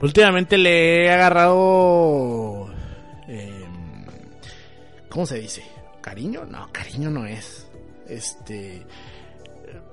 últimamente 0.00 0.56
le 0.56 1.04
he 1.04 1.10
agarrado... 1.10 2.70
Eh, 3.26 3.64
¿Cómo 5.08 5.26
se 5.26 5.40
dice? 5.40 5.64
¿Cariño? 6.00 6.44
No, 6.44 6.68
cariño 6.70 7.10
no 7.10 7.26
es. 7.26 7.66
Este... 8.06 8.86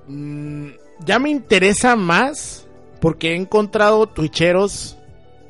Mm, 0.06 0.68
ya 1.04 1.18
me 1.18 1.30
interesa 1.30 1.96
más 1.96 2.64
porque 3.00 3.32
he 3.32 3.36
encontrado 3.36 4.06
twitcheros 4.06 4.96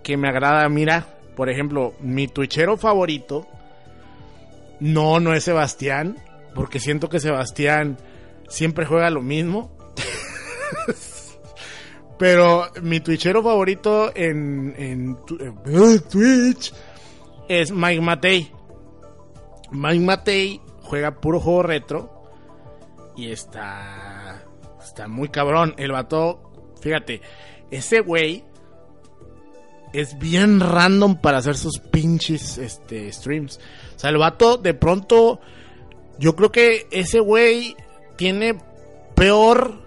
que 0.03 0.17
me 0.17 0.29
agrada 0.29 0.69
mira 0.69 1.07
Por 1.37 1.51
ejemplo, 1.51 1.93
mi 2.01 2.27
twitchero 2.27 2.79
favorito. 2.79 3.47
No, 4.81 5.21
no 5.21 5.35
es 5.35 5.45
Sebastián. 5.45 6.17
Porque 6.55 6.81
siento 6.81 7.09
que 7.09 7.21
Sebastián 7.21 7.99
siempre 8.49 8.87
juega 8.87 9.11
lo 9.11 9.23
mismo. 9.23 9.77
Pero 12.19 12.69
mi 12.83 13.01
twitchero 13.01 13.43
favorito 13.43 14.13
en, 14.15 14.75
en, 14.77 15.17
Twitch 16.11 16.73
es 17.49 17.73
Mike 17.73 18.01
Matei. 18.03 18.53
Mike 19.71 20.05
Matei 20.05 20.61
juega 20.83 21.21
puro 21.21 21.41
juego 21.41 21.63
retro. 21.63 22.25
Y 23.17 23.31
está. 23.31 24.45
Está 24.83 25.09
muy 25.09 25.29
cabrón. 25.31 25.75
El 25.79 25.93
vato. 25.93 26.75
Fíjate. 26.83 27.23
Ese 27.71 28.01
güey 28.01 28.45
es 29.93 30.19
bien 30.19 30.61
random 30.61 31.17
para 31.17 31.39
hacer 31.39 31.57
sus 31.57 31.79
pinches 31.79 32.59
este, 32.59 33.13
streams. 33.13 33.59
O 33.97 33.99
sea, 33.99 34.11
el 34.11 34.19
vato 34.19 34.57
de 34.57 34.75
pronto, 34.75 35.41
yo 36.21 36.37
creo 36.37 36.53
que 36.53 36.87
ese 36.93 37.19
güey 37.19 37.75
tiene 38.17 38.57
peor 39.17 39.81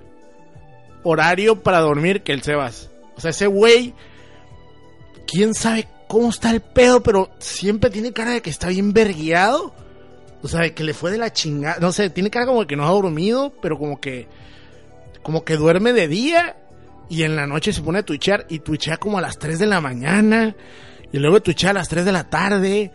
horario 1.03 1.61
para 1.61 1.79
dormir 1.79 2.23
que 2.23 2.33
el 2.33 2.41
Sebas. 2.41 2.89
O 3.15 3.21
sea, 3.21 3.29
ese 3.29 3.47
güey, 3.47 3.93
quién 5.27 5.53
sabe 5.53 5.87
cómo 6.07 6.29
está 6.29 6.51
el 6.51 6.61
pedo, 6.61 7.03
pero 7.03 7.29
siempre 7.37 7.89
tiene 7.89 8.11
cara 8.11 8.31
de 8.31 8.41
que 8.41 8.49
está 8.49 8.69
bien 8.69 8.93
vergueado. 8.93 9.73
O 10.41 10.47
sea, 10.47 10.73
que 10.73 10.83
le 10.83 10.93
fue 10.93 11.11
de 11.11 11.19
la 11.19 11.31
chingada. 11.31 11.77
No 11.79 11.91
sé, 11.91 12.09
tiene 12.09 12.29
cara 12.29 12.45
como 12.45 12.61
de 12.61 12.67
que 12.67 12.75
no 12.75 12.85
ha 12.85 12.91
dormido, 12.91 13.53
pero 13.61 13.77
como 13.77 14.01
que. 14.01 14.27
Como 15.21 15.45
que 15.45 15.55
duerme 15.55 15.93
de 15.93 16.09
día 16.09 16.57
y 17.09 17.23
en 17.23 17.35
la 17.35 17.47
noche 17.47 17.71
se 17.71 17.81
pone 17.81 17.99
a 17.99 18.03
twitchear 18.03 18.45
y 18.49 18.59
twitchea 18.59 18.97
como 18.97 19.19
a 19.19 19.21
las 19.21 19.37
3 19.37 19.59
de 19.59 19.67
la 19.67 19.79
mañana. 19.79 20.55
Y 21.11 21.19
luego 21.19 21.41
twitchea 21.41 21.69
a 21.69 21.73
las 21.73 21.87
3 21.87 22.03
de 22.05 22.11
la 22.11 22.29
tarde. 22.29 22.91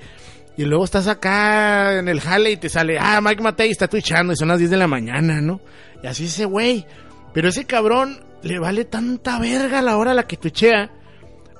Y 0.59 0.65
luego 0.65 0.85
estás 0.85 1.07
acá 1.07 1.99
en 1.99 2.09
el 2.09 2.21
jale 2.21 2.51
y 2.51 2.57
te 2.59 2.69
sale, 2.69 2.99
ah, 2.99 3.21
Mike 3.23 3.43
Matei 3.43 3.71
está 3.71 3.89
twitchando 3.89 4.35
y 4.35 4.37
son 4.37 4.49
las 4.49 4.59
10 4.59 4.73
de 4.73 4.77
la 4.77 4.89
mañana, 4.89 5.41
¿no? 5.41 5.61
Y 6.03 6.07
así 6.07 6.27
ese 6.27 6.45
güey. 6.45 6.85
Pero 7.33 7.49
ese 7.49 7.65
cabrón 7.65 8.21
le 8.43 8.59
vale 8.59 8.85
tanta 8.85 9.39
verga 9.39 9.81
la 9.81 9.97
hora 9.97 10.11
a 10.11 10.15
la 10.15 10.27
que 10.27 10.37
twitchea. 10.37 10.91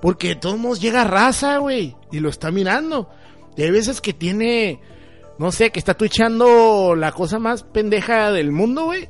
Porque 0.03 0.29
de 0.29 0.37
todos 0.37 0.59
modos 0.59 0.83
llega 0.83 1.05
raza, 1.05 1.57
güey. 1.59 1.97
Y 2.13 2.21
lo 2.21 2.29
está 2.29 2.51
mirando. 2.51 3.09
Y 3.57 3.63
hay 3.63 3.71
veces 3.71 4.03
que 4.03 4.13
tiene 4.13 4.81
no 5.39 5.53
sé, 5.53 5.71
que 5.71 5.79
está 5.79 5.95
twitchando 5.95 6.97
la 6.97 7.13
cosa 7.13 7.39
más 7.39 7.63
pendeja 7.63 8.33
del 8.33 8.51
mundo, 8.51 8.87
güey. 8.87 9.09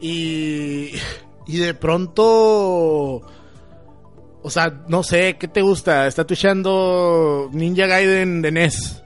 Y, 0.00 0.92
y 1.46 1.56
de 1.58 1.74
pronto, 1.74 3.22
o 4.46 4.50
sea, 4.50 4.78
no 4.88 5.02
sé, 5.02 5.36
¿qué 5.38 5.48
te 5.48 5.62
gusta? 5.62 6.06
Está 6.06 6.26
twitchando 6.26 7.48
Ninja 7.50 7.86
Gaiden 7.86 8.42
de 8.42 8.52
NES. 8.52 9.02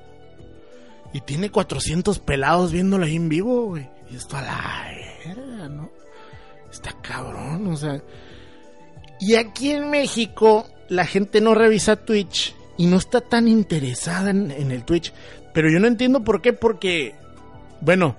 Y 1.13 1.21
tiene 1.21 1.49
400 1.49 2.19
pelados 2.19 2.73
viéndolo 2.73 3.05
ahí 3.05 3.15
en 3.15 3.29
vivo, 3.29 3.67
güey. 3.67 3.89
Y 4.11 4.17
esto 4.17 4.37
a 4.37 4.43
la 4.43 4.89
verga, 5.25 5.69
¿no? 5.69 5.91
Está 6.73 6.91
cabrón, 7.01 7.69
o 7.69 7.77
sea. 7.77 8.03
Y 9.21 9.37
aquí 9.37 9.71
en 9.71 9.91
México, 9.91 10.67
la 10.89 11.07
gente 11.07 11.41
no 11.41 11.55
revisa 11.55 11.95
Twitch 11.95 12.57
y 12.77 12.87
no 12.87 12.97
está 12.97 13.21
tan 13.21 13.47
interesada 13.47 14.31
en 14.31 14.73
el 14.73 14.85
Twitch. 14.85 15.13
Pero 15.55 15.71
yo 15.71 15.79
no 15.79 15.87
entiendo 15.87 16.25
por 16.25 16.43
qué, 16.43 16.53
porque, 16.53 17.15
bueno, 17.81 18.17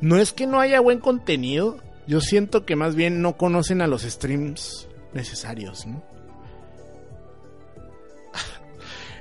no 0.00 0.18
es 0.18 0.32
que 0.32 0.46
no 0.46 0.60
haya 0.60 0.78
buen 0.78 1.00
contenido. 1.00 1.78
Yo 2.06 2.20
siento 2.20 2.64
que 2.64 2.76
más 2.76 2.94
bien 2.94 3.22
no 3.22 3.36
conocen 3.36 3.82
a 3.82 3.88
los 3.88 4.02
streams 4.02 4.86
necesarios, 5.14 5.84
¿no? 5.84 6.00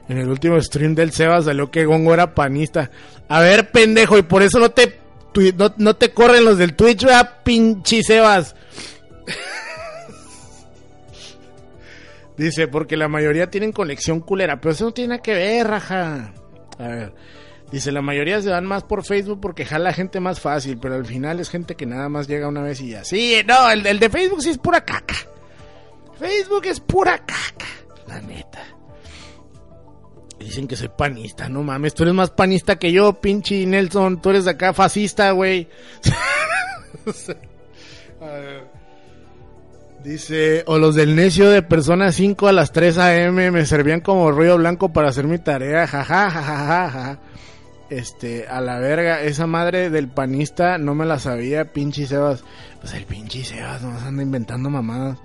En 0.10 0.18
el 0.18 0.30
último 0.30 0.60
stream 0.62 0.96
del 0.96 1.12
Seba 1.12 1.42
salió 1.42 1.70
que 1.70 1.86
Gongo 1.86 2.14
era 2.14 2.34
panista. 2.34 2.90
A 3.28 3.42
ver, 3.42 3.72
pendejo, 3.72 4.18
y 4.18 4.22
por 4.22 4.42
eso 4.42 4.60
no 4.60 4.70
te 4.70 5.00
no, 5.56 5.74
no 5.78 5.96
te 5.96 6.12
corren 6.12 6.46
los 6.46 6.58
del 6.58 6.76
Twitch, 6.76 7.04
¿verdad, 7.04 7.40
pinche 7.44 8.04
Sebas? 8.04 8.56
Dice, 12.38 12.68
porque 12.68 12.98
la 12.98 13.08
mayoría 13.08 13.50
tienen 13.50 13.72
conexión 13.72 14.20
culera, 14.20 14.60
pero 14.60 14.74
eso 14.74 14.86
no 14.86 14.92
tiene 14.92 15.22
que 15.22 15.34
ver, 15.34 15.68
raja. 15.68 16.34
A 16.78 16.88
ver. 16.88 17.14
Dice, 17.72 17.92
la 17.92 18.02
mayoría 18.02 18.42
se 18.42 18.50
van 18.50 18.66
más 18.66 18.84
por 18.84 19.04
Facebook 19.04 19.42
porque 19.42 19.66
jala 19.66 19.92
gente 19.92 20.20
más 20.20 20.40
fácil, 20.40 20.78
pero 20.78 20.96
al 20.96 21.06
final 21.06 21.40
es 21.40 21.50
gente 21.50 21.76
que 21.76 21.86
nada 21.86 22.08
más 22.08 22.28
llega 22.28 22.48
una 22.48 22.62
vez 22.62 22.80
y 22.80 22.92
ya. 22.92 23.04
Sí, 23.04 23.42
no, 23.46 23.70
el, 23.70 23.86
el 23.86 24.00
de 24.00 24.10
Facebook 24.10 24.42
sí 24.42 24.52
es 24.52 24.58
pura 24.58 24.86
caca. 24.86 25.16
Facebook 26.18 26.66
es 26.66 26.80
pura 26.80 27.18
caca, 27.18 27.66
la 28.08 28.22
neta. 28.22 28.64
Dicen 30.40 30.68
que 30.68 30.76
soy 30.76 30.90
panista, 30.90 31.50
no 31.50 31.64
mames, 31.64 31.94
tú 31.94 32.04
eres 32.04 32.16
más 32.16 32.30
panista 32.30 32.76
que 32.78 32.92
yo, 32.92 33.14
pinche 33.14 33.66
Nelson, 33.66 34.22
tú 34.22 34.30
eres 34.30 34.46
de 34.46 34.52
acá 34.52 34.74
fascista, 34.74 35.32
güey. 35.32 35.68
Dice, 40.04 40.64
o 40.68 40.78
los 40.78 40.96
del 40.96 41.16
necio 41.16 41.50
de 41.50 41.64
Persona 41.64 42.12
5 42.12 42.48
a 42.48 42.54
las 42.54 42.72
3 42.72 42.98
a.m. 43.00 43.52
me 43.52 43.66
servían 43.66 44.00
como 44.00 44.32
ruido 44.32 44.58
blanco 44.58 44.94
para 44.94 45.10
hacer 45.10 45.26
mi 45.26 45.40
tarea, 45.40 45.88
jaja, 45.88 46.30
jaja, 46.30 46.58
jaja. 46.66 47.20
Este, 47.90 48.48
a 48.48 48.62
la 48.62 48.80
verga, 48.80 49.22
esa 49.24 49.48
madre 49.48 49.90
del 49.90 50.08
panista 50.08 50.78
no 50.78 50.94
me 50.94 51.06
la 51.06 51.20
sabía, 51.20 51.74
pinche 51.74 52.06
Sebas. 52.06 52.44
Pues 52.80 52.94
el 52.94 53.06
pinche 53.06 53.44
Sebas 53.44 53.82
nos 53.82 54.04
anda 54.04 54.24
inventando 54.24 54.70
mamadas. 54.70 55.18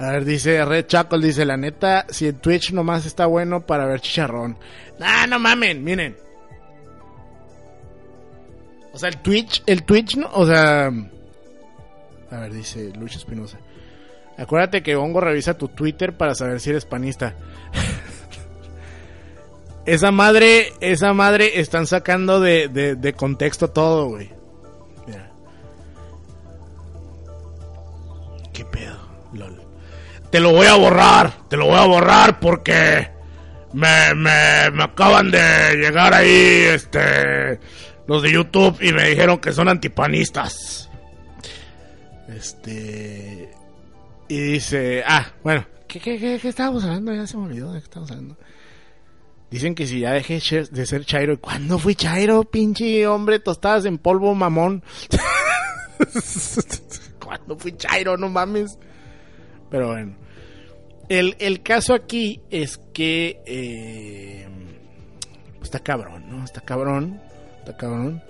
A 0.00 0.12
ver, 0.12 0.24
dice 0.24 0.64
Red 0.64 0.86
Chacal, 0.86 1.20
dice, 1.20 1.44
la 1.44 1.58
neta, 1.58 2.06
si 2.08 2.26
el 2.26 2.36
Twitch 2.36 2.72
nomás 2.72 3.04
está 3.04 3.26
bueno 3.26 3.66
para 3.66 3.84
ver 3.84 4.00
chicharrón. 4.00 4.56
Ah, 4.98 5.26
no 5.28 5.38
mamen, 5.38 5.84
miren. 5.84 6.16
O 8.94 8.98
sea, 8.98 9.10
el 9.10 9.18
Twitch, 9.18 9.62
el 9.66 9.82
Twitch, 9.82 10.16
no, 10.16 10.30
o 10.32 10.46
sea... 10.46 10.86
A 12.30 12.38
ver, 12.38 12.50
dice 12.50 12.90
Lucho 12.98 13.18
Espinosa. 13.18 13.58
Acuérdate 14.38 14.82
que 14.82 14.96
Hongo 14.96 15.20
revisa 15.20 15.58
tu 15.58 15.68
Twitter 15.68 16.16
para 16.16 16.34
saber 16.34 16.60
si 16.60 16.70
eres 16.70 16.86
panista. 16.86 17.34
esa 19.84 20.10
madre, 20.10 20.72
esa 20.80 21.12
madre 21.12 21.60
están 21.60 21.86
sacando 21.86 22.40
de, 22.40 22.68
de, 22.68 22.94
de 22.96 23.12
contexto 23.12 23.68
todo, 23.68 24.06
güey. 24.06 24.30
Mira. 25.06 25.30
¿Qué 28.54 28.64
pedo? 28.64 28.99
Te 30.30 30.40
lo 30.40 30.52
voy 30.52 30.66
a 30.66 30.74
borrar, 30.74 31.48
te 31.48 31.56
lo 31.56 31.66
voy 31.66 31.78
a 31.78 31.86
borrar 31.86 32.38
porque 32.38 33.10
me, 33.72 34.14
me, 34.14 34.70
me 34.72 34.84
acaban 34.84 35.30
de 35.30 35.76
llegar 35.76 36.14
ahí, 36.14 36.62
este, 36.72 37.58
los 38.06 38.22
de 38.22 38.32
YouTube 38.32 38.78
y 38.80 38.92
me 38.92 39.08
dijeron 39.08 39.38
que 39.38 39.52
son 39.52 39.68
antipanistas. 39.68 40.88
Este, 42.28 43.50
y 44.28 44.40
dice, 44.40 45.02
ah, 45.04 45.26
bueno, 45.42 45.66
¿qué, 45.88 45.98
qué, 45.98 46.18
qué, 46.18 46.38
qué 46.40 46.48
estábamos 46.48 46.84
hablando? 46.84 47.12
Ya 47.12 47.26
se 47.26 47.36
me 47.36 47.44
olvidó 47.44 47.72
de 47.72 47.80
qué 47.80 47.84
estábamos 47.84 48.10
hablando. 48.12 48.36
Dicen 49.50 49.74
que 49.74 49.88
si 49.88 50.00
ya 50.00 50.12
dejé 50.12 50.40
de 50.70 50.86
ser 50.86 51.04
Chairo, 51.04 51.40
¿cuándo 51.40 51.76
fui 51.76 51.96
Chairo, 51.96 52.44
pinche 52.44 53.04
hombre? 53.08 53.40
Tostadas 53.40 53.84
en 53.84 53.98
polvo, 53.98 54.32
mamón. 54.32 54.84
¿Cuándo 57.18 57.58
fui 57.58 57.76
Chairo? 57.76 58.16
No 58.16 58.28
mames. 58.28 58.78
Pero 59.70 59.88
bueno. 59.88 60.14
El, 61.08 61.36
el 61.38 61.62
caso 61.62 61.94
aquí 61.94 62.40
es 62.50 62.78
que... 62.92 63.40
Eh, 63.46 64.46
está 65.62 65.80
cabrón, 65.80 66.24
¿no? 66.30 66.44
Está 66.44 66.60
cabrón. 66.60 67.20
Está 67.58 67.76
cabrón. 67.76 68.22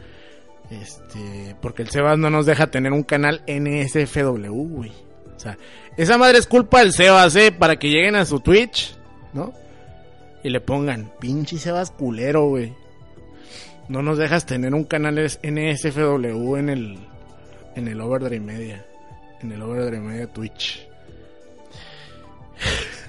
Este... 0.71 1.57
Porque 1.61 1.83
el 1.83 1.91
Sebas 1.91 2.19
no 2.19 2.31
nos 2.31 2.47
deja 2.47 2.69
tener 2.69 2.93
un 2.93 3.03
canal 3.03 3.43
NSFW, 3.47 4.53
güey. 4.53 4.93
O 5.37 5.41
sea, 5.41 5.57
esa 5.97 6.19
madre 6.19 6.39
es 6.39 6.47
culpa 6.47 6.81
del 6.81 6.93
Sebas, 6.93 7.35
¿eh? 7.37 7.51
Para 7.51 7.77
que 7.77 7.89
lleguen 7.89 8.15
a 8.15 8.27
su 8.27 8.41
Twitch, 8.41 8.95
¿no? 9.33 9.55
Y 10.43 10.51
le 10.51 10.61
pongan, 10.61 11.13
pinche 11.19 11.59
Sebas 11.59 11.91
culero, 11.91 12.49
güey. 12.49 12.75
No 13.89 14.03
nos 14.03 14.19
dejas 14.19 14.47
tener 14.47 14.75
un 14.75 14.85
canal 14.85 15.17
NSFW 15.17 16.57
en 16.57 16.69
el, 16.69 16.99
en 17.75 17.89
el 17.89 18.01
Overdrive 18.01 18.45
Media. 18.45 18.87
En 19.43 19.51
el 19.53 19.63
Overdrive 19.63 20.01
Media 20.01 20.27
Twitch. 20.27 20.90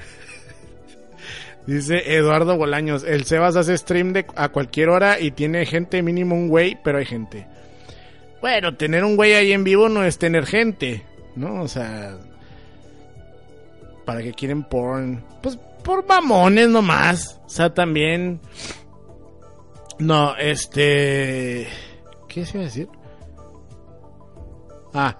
Dice 1.68 2.16
Eduardo 2.16 2.58
Bolaños, 2.58 3.04
el 3.04 3.26
Sebas 3.26 3.56
hace 3.56 3.78
stream 3.78 4.14
a 4.36 4.50
cualquier 4.50 4.90
hora 4.90 5.20
y 5.20 5.32
tiene 5.32 5.66
gente 5.66 6.02
mínimo 6.02 6.36
un 6.36 6.48
güey, 6.48 6.78
pero 6.84 6.98
hay 6.98 7.06
gente. 7.06 7.48
Bueno, 8.42 8.76
tener 8.76 9.04
un 9.04 9.16
güey 9.16 9.34
ahí 9.34 9.52
en 9.52 9.64
vivo 9.64 9.88
no 9.88 10.04
es 10.04 10.18
tener 10.18 10.48
gente, 10.48 11.06
¿no? 11.36 11.62
O 11.62 11.68
sea, 11.68 12.18
para 14.06 14.24
que 14.24 14.34
quieren 14.34 14.64
porn, 14.64 15.24
pues 15.44 15.60
por 15.84 16.06
mamones 16.08 16.70
nomás. 16.70 17.40
O 17.46 17.50
sea, 17.50 17.74
también 17.74 18.40
no, 20.00 20.36
este 20.38 21.68
¿qué 22.28 22.46
se 22.46 22.58
iba 22.58 22.62
a 22.62 22.66
decir? 22.66 22.90
Ah, 24.94 25.18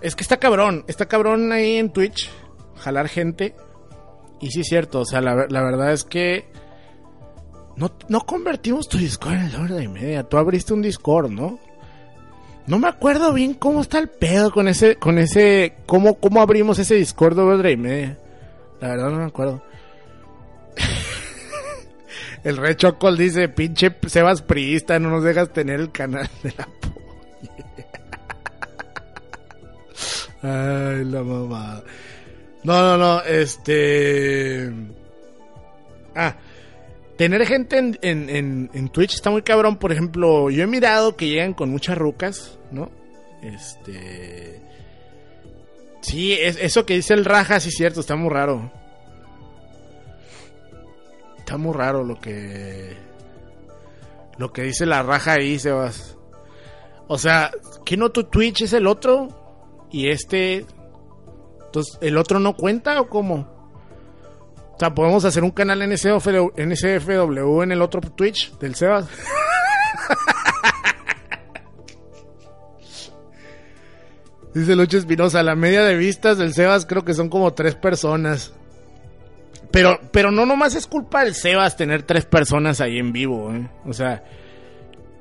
es 0.00 0.16
que 0.16 0.22
está 0.22 0.36
cabrón, 0.38 0.84
está 0.88 1.06
cabrón 1.06 1.52
ahí 1.52 1.76
en 1.76 1.92
Twitch 1.92 2.28
jalar 2.82 3.08
gente. 3.08 3.54
Y 4.40 4.50
sí 4.50 4.60
es 4.60 4.66
cierto, 4.66 5.00
o 5.00 5.04
sea, 5.04 5.20
la, 5.20 5.46
la 5.48 5.62
verdad 5.62 5.92
es 5.92 6.04
que 6.04 6.46
no, 7.76 7.92
no, 8.08 8.20
convertimos 8.20 8.88
tu 8.88 8.98
Discord 8.98 9.34
en 9.34 9.52
la 9.52 9.60
hora 9.60 9.76
de 9.76 9.88
media. 9.88 10.24
Tú 10.24 10.36
abriste 10.36 10.74
un 10.74 10.82
Discord, 10.82 11.30
¿no? 11.30 11.58
No 12.66 12.78
me 12.78 12.88
acuerdo 12.88 13.32
bien 13.32 13.54
cómo 13.54 13.80
está 13.80 13.98
el 13.98 14.08
pedo 14.08 14.52
con 14.52 14.68
ese, 14.68 14.96
con 14.96 15.18
ese, 15.18 15.74
cómo, 15.86 16.14
cómo 16.14 16.40
abrimos 16.40 16.78
ese 16.78 16.94
Discord 16.94 17.36
de 17.36 17.42
hora 17.42 17.70
y 17.70 17.76
media. 17.76 18.18
La 18.80 18.88
verdad 18.88 19.10
no 19.10 19.18
me 19.18 19.24
acuerdo. 19.24 19.62
el 22.44 22.56
Rey 22.56 22.74
Chocol 22.74 23.16
dice, 23.16 23.48
pinche 23.48 23.94
Sebas 24.06 24.42
Priista, 24.42 24.98
no 24.98 25.10
nos 25.10 25.24
dejas 25.24 25.52
tener 25.52 25.80
el 25.80 25.90
canal 25.90 26.28
de 26.42 26.54
la 26.56 26.68
Ay, 30.98 31.04
la 31.04 31.22
mamá. 31.22 31.82
No, 32.64 32.80
no, 32.80 32.96
no, 32.96 33.22
este... 33.22 34.72
Ah, 36.14 36.36
tener 37.16 37.44
gente 37.46 37.78
en, 37.78 37.98
en, 38.02 38.70
en, 38.72 38.88
Twitch 38.90 39.14
está 39.14 39.30
muy 39.30 39.42
cabrón. 39.42 39.76
Por 39.76 39.92
ejemplo, 39.92 40.50
yo 40.50 40.62
he 40.62 40.66
mirado 40.66 41.16
que 41.16 41.28
llegan 41.28 41.54
con 41.54 41.70
muchas 41.70 41.98
rucas, 41.98 42.58
¿no? 42.70 42.90
Este... 43.42 44.60
Sí, 46.02 46.32
es, 46.32 46.56
eso 46.60 46.84
que 46.84 46.94
dice 46.94 47.14
el 47.14 47.24
Raja, 47.24 47.60
sí 47.60 47.68
es 47.68 47.76
cierto, 47.76 48.00
está 48.00 48.16
muy 48.16 48.30
raro. 48.30 48.70
Está 51.38 51.56
muy 51.56 51.74
raro 51.74 52.04
lo 52.04 52.20
que... 52.20 52.96
Lo 54.38 54.52
que 54.52 54.62
dice 54.62 54.86
la 54.86 55.02
Raja 55.02 55.34
ahí, 55.34 55.58
Sebas. 55.58 56.16
O 57.08 57.18
sea, 57.18 57.50
¿qué 57.84 57.96
no 57.96 58.10
tu 58.10 58.24
Twitch 58.24 58.62
es 58.62 58.72
el 58.72 58.86
otro? 58.86 59.28
Y 59.90 60.08
este 60.08 60.64
entonces, 61.72 61.96
¿el 62.02 62.18
otro 62.18 62.38
no 62.38 62.54
cuenta 62.54 63.00
o 63.00 63.08
cómo? 63.08 63.48
O 64.74 64.78
sea, 64.78 64.94
podemos 64.94 65.24
hacer 65.24 65.42
un 65.42 65.52
canal 65.52 65.88
NSFW 65.88 67.62
en 67.62 67.72
el 67.72 67.80
otro 67.80 68.02
Twitch 68.02 68.52
del 68.58 68.74
Sebas. 68.74 69.08
Dice 74.54 74.76
Lucho 74.76 74.98
Espinosa, 74.98 75.42
la 75.42 75.54
media 75.54 75.82
de 75.82 75.96
vistas 75.96 76.36
del 76.36 76.52
Sebas 76.52 76.84
creo 76.84 77.06
que 77.06 77.14
son 77.14 77.30
como 77.30 77.54
tres 77.54 77.74
personas. 77.74 78.52
Pero, 79.70 79.98
pero 80.10 80.30
no 80.30 80.44
nomás 80.44 80.74
es 80.74 80.86
culpa 80.86 81.24
del 81.24 81.34
Sebas 81.34 81.78
tener 81.78 82.02
tres 82.02 82.26
personas 82.26 82.82
ahí 82.82 82.98
en 82.98 83.14
vivo, 83.14 83.50
¿eh? 83.50 83.66
O 83.86 83.94
sea, 83.94 84.22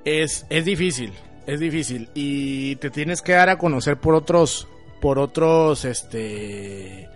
es, 0.04 0.46
es 0.50 0.66
difícil, 0.66 1.14
es 1.48 1.62
difícil. 1.62 2.10
Y 2.14 2.76
te 2.76 2.90
tienes 2.90 3.22
que 3.22 3.32
dar 3.32 3.48
a 3.48 3.58
conocer 3.58 3.96
por 3.96 4.16
otros, 4.16 4.68
por 5.02 5.20
otros, 5.20 5.84
este... 5.84 7.10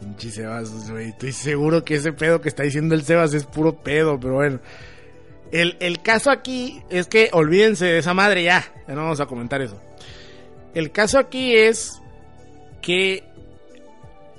Pinche 0.00 0.30
Sebas, 0.30 0.90
güey. 0.90 1.10
Estoy 1.10 1.32
seguro 1.32 1.84
que 1.84 1.96
ese 1.96 2.12
pedo 2.12 2.40
que 2.40 2.48
está 2.48 2.62
diciendo 2.62 2.94
el 2.94 3.04
Sebas 3.04 3.34
es 3.34 3.44
puro 3.44 3.76
pedo, 3.76 4.18
pero 4.18 4.34
bueno. 4.34 4.60
El, 5.52 5.76
el 5.80 6.02
caso 6.02 6.30
aquí 6.30 6.82
es 6.90 7.06
que 7.06 7.30
olvídense 7.32 7.84
de 7.84 7.98
esa 7.98 8.14
madre 8.14 8.42
ya. 8.42 8.64
Ya 8.86 8.94
no 8.94 9.02
vamos 9.02 9.20
a 9.20 9.26
comentar 9.26 9.60
eso. 9.60 9.80
El 10.74 10.90
caso 10.90 11.18
aquí 11.18 11.54
es 11.54 12.00
que 12.80 13.24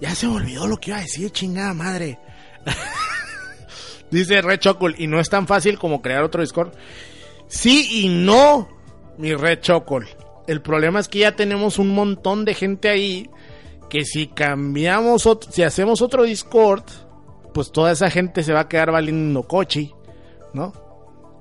ya 0.02 0.16
se 0.16 0.28
me 0.28 0.36
olvidó 0.36 0.68
lo 0.68 0.78
que 0.78 0.92
iba 0.92 1.00
a 1.00 1.02
decir, 1.02 1.32
chingada 1.32 1.74
madre. 1.74 2.20
Dice 4.12 4.42
Red 4.42 4.60
Chocol, 4.60 4.96
y 4.98 5.08
no 5.08 5.20
es 5.20 5.30
tan 5.30 5.46
fácil 5.46 5.78
como 5.78 6.02
crear 6.02 6.24
otro 6.24 6.42
Discord. 6.42 6.74
Sí 7.48 8.04
y 8.04 8.10
no, 8.10 8.70
mi 9.18 9.34
Red 9.36 9.60
Chocol. 9.60 10.08
El 10.50 10.64
problema 10.64 11.00
es 11.00 11.08
que 11.08 11.20
ya 11.20 11.36
tenemos 11.36 11.78
un 11.78 11.90
montón 11.90 12.44
de 12.44 12.56
gente 12.56 12.90
ahí 12.90 13.30
que 13.88 14.04
si 14.04 14.26
cambiamos, 14.26 15.28
otro, 15.28 15.52
si 15.52 15.62
hacemos 15.62 16.02
otro 16.02 16.24
Discord, 16.24 16.86
pues 17.54 17.72
toda 17.72 17.92
esa 17.92 18.10
gente 18.10 18.42
se 18.42 18.52
va 18.52 18.62
a 18.62 18.68
quedar 18.68 18.92
valiendo 18.92 19.44
coche, 19.44 19.94
¿no? 20.56 20.74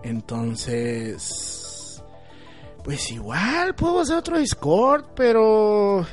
Entonces, 0.03 2.03
pues 2.85 3.11
igual 3.11 3.75
puedo 3.75 4.01
hacer 4.01 4.17
otro 4.17 4.37
Discord, 4.37 5.07
pero... 5.17 6.07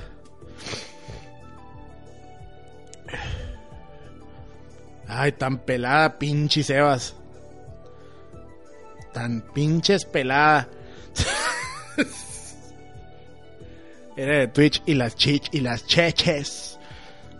Ay, 5.05 5.33
tan 5.33 5.57
pelada, 5.57 6.17
pinche 6.17 6.63
Sebas. 6.63 7.13
Tan 9.11 9.41
pinches 9.53 10.05
pelada. 10.05 10.69
Era 14.15 14.39
de 14.39 14.47
Twitch 14.47 14.81
y 14.85 14.93
las 14.93 15.15
chich 15.15 15.49
y 15.51 15.59
las 15.59 15.85
cheches. 15.85 16.79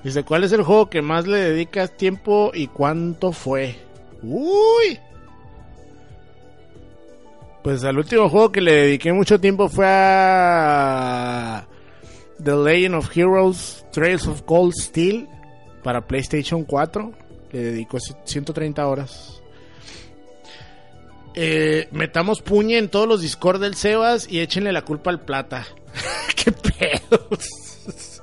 Dice, 0.03 0.23
¿cuál 0.23 0.43
es 0.43 0.51
el 0.51 0.63
juego 0.63 0.89
que 0.89 1.01
más 1.01 1.25
le 1.25 1.39
dedicas 1.39 1.95
tiempo 1.97 2.51
y 2.53 2.67
cuánto 2.67 3.31
fue? 3.31 3.75
Uy. 4.21 4.99
Pues 7.63 7.83
al 7.83 7.97
último 7.97 8.29
juego 8.29 8.51
que 8.51 8.61
le 8.61 8.73
dediqué 8.73 9.11
mucho 9.11 9.39
tiempo 9.39 9.67
fue 9.69 9.85
a 9.87 11.65
The 12.43 12.55
Legend 12.55 12.95
of 12.95 13.17
Heroes 13.17 13.85
Trails 13.91 14.27
of 14.27 14.43
Cold 14.43 14.73
Steel 14.73 15.27
para 15.83 16.05
PlayStation 16.05 16.63
4. 16.63 17.11
Le 17.51 17.59
dedicó 17.59 17.97
130 17.99 18.87
horas. 18.87 19.34
Eh, 21.35 21.89
metamos 21.91 22.41
puñe 22.41 22.77
en 22.77 22.89
todos 22.89 23.07
los 23.07 23.21
Discord 23.21 23.59
del 23.59 23.75
Sebas 23.75 24.27
y 24.29 24.39
échenle 24.39 24.71
la 24.71 24.83
culpa 24.83 25.09
al 25.09 25.19
plata. 25.19 25.65
¿Qué 26.35 26.51
pedos? 26.51 28.21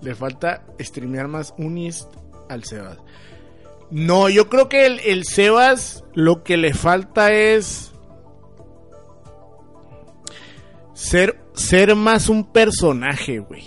Le 0.00 0.14
falta 0.14 0.64
streamear 0.80 1.28
más 1.28 1.54
Unist 1.56 2.12
al 2.48 2.64
Sebas. 2.64 2.98
No, 3.90 4.28
yo 4.28 4.48
creo 4.48 4.68
que 4.68 4.86
el, 4.86 4.98
el, 5.00 5.24
Sebas 5.24 6.04
lo 6.14 6.42
que 6.42 6.56
le 6.56 6.74
falta 6.74 7.32
es 7.32 7.92
ser, 10.94 11.38
ser 11.54 11.94
más 11.94 12.28
un 12.28 12.52
personaje, 12.52 13.38
güey. 13.38 13.64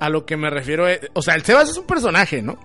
A 0.00 0.08
lo 0.08 0.24
que 0.24 0.38
me 0.38 0.48
refiero 0.48 0.88
es, 0.88 1.00
o 1.12 1.20
sea, 1.20 1.34
el 1.34 1.44
Sebas 1.44 1.68
es 1.68 1.76
un 1.76 1.86
personaje, 1.86 2.40
¿no? 2.40 2.58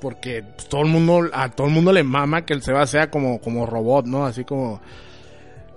Porque 0.00 0.44
todo 0.68 0.82
el 0.82 0.88
mundo, 0.88 1.28
a 1.32 1.50
todo 1.50 1.66
el 1.66 1.72
mundo 1.72 1.92
le 1.92 2.04
mama 2.04 2.44
que 2.44 2.54
el 2.54 2.62
Sebas 2.62 2.90
sea 2.90 3.10
como, 3.10 3.40
como 3.40 3.66
robot, 3.66 4.06
¿no? 4.06 4.26
Así 4.26 4.44
como, 4.44 4.80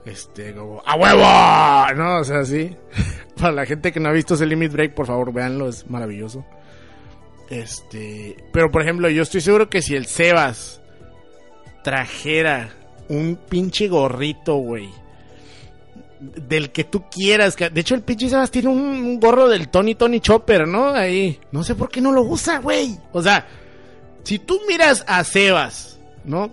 este, 0.05 0.53
como, 0.53 0.81
¡a 0.85 0.95
huevo! 0.95 1.95
¿No? 1.95 2.19
O 2.19 2.23
sea, 2.23 2.39
así. 2.39 2.75
Para 3.39 3.53
la 3.53 3.65
gente 3.65 3.91
que 3.91 3.99
no 3.99 4.09
ha 4.09 4.13
visto 4.13 4.35
ese 4.35 4.45
Limit 4.45 4.71
Break, 4.71 4.93
por 4.93 5.07
favor, 5.07 5.33
véanlo, 5.33 5.67
es 5.67 5.89
maravilloso. 5.89 6.45
Este, 7.49 8.37
pero 8.53 8.71
por 8.71 8.81
ejemplo, 8.81 9.09
yo 9.09 9.23
estoy 9.23 9.41
seguro 9.41 9.69
que 9.69 9.81
si 9.81 9.93
el 9.95 10.05
Sebas 10.05 10.81
trajera 11.83 12.69
un 13.09 13.37
pinche 13.49 13.89
gorrito, 13.89 14.55
güey, 14.55 14.89
del 16.21 16.71
que 16.71 16.85
tú 16.85 17.03
quieras, 17.09 17.57
de 17.57 17.81
hecho 17.81 17.95
el 17.95 18.03
pinche 18.03 18.29
Sebas 18.29 18.51
tiene 18.51 18.69
un, 18.69 19.19
gorro 19.19 19.49
del 19.49 19.67
Tony 19.67 19.95
Tony 19.95 20.21
Chopper, 20.21 20.65
¿no? 20.65 20.89
Ahí, 20.89 21.39
no 21.51 21.63
sé 21.63 21.75
por 21.75 21.89
qué 21.89 21.99
no 21.99 22.13
lo 22.13 22.21
usa, 22.21 22.59
güey. 22.59 22.97
O 23.11 23.21
sea, 23.21 23.45
si 24.23 24.39
tú 24.39 24.59
miras 24.67 25.03
a 25.07 25.23
Sebas, 25.23 25.99
¿no? 26.23 26.51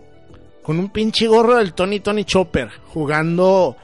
Con 0.62 0.78
un 0.78 0.90
pinche 0.90 1.26
gorro 1.26 1.56
del 1.56 1.72
Tony 1.74 2.00
Tony 2.00 2.24
Chopper, 2.24 2.70
jugando 2.88 3.76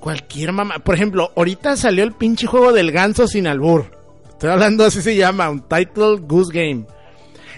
cualquier 0.00 0.52
mamá. 0.52 0.78
Por 0.78 0.94
ejemplo, 0.94 1.32
ahorita 1.36 1.76
salió 1.76 2.04
el 2.04 2.12
pinche 2.12 2.46
juego 2.46 2.72
del 2.72 2.92
ganso 2.92 3.26
sin 3.26 3.46
albur. 3.46 3.90
Estoy 4.28 4.50
hablando 4.50 4.84
así 4.84 5.02
se 5.02 5.16
llama, 5.16 5.50
un 5.50 5.62
Title 5.62 6.18
Goose 6.20 6.52
Game. 6.52 6.86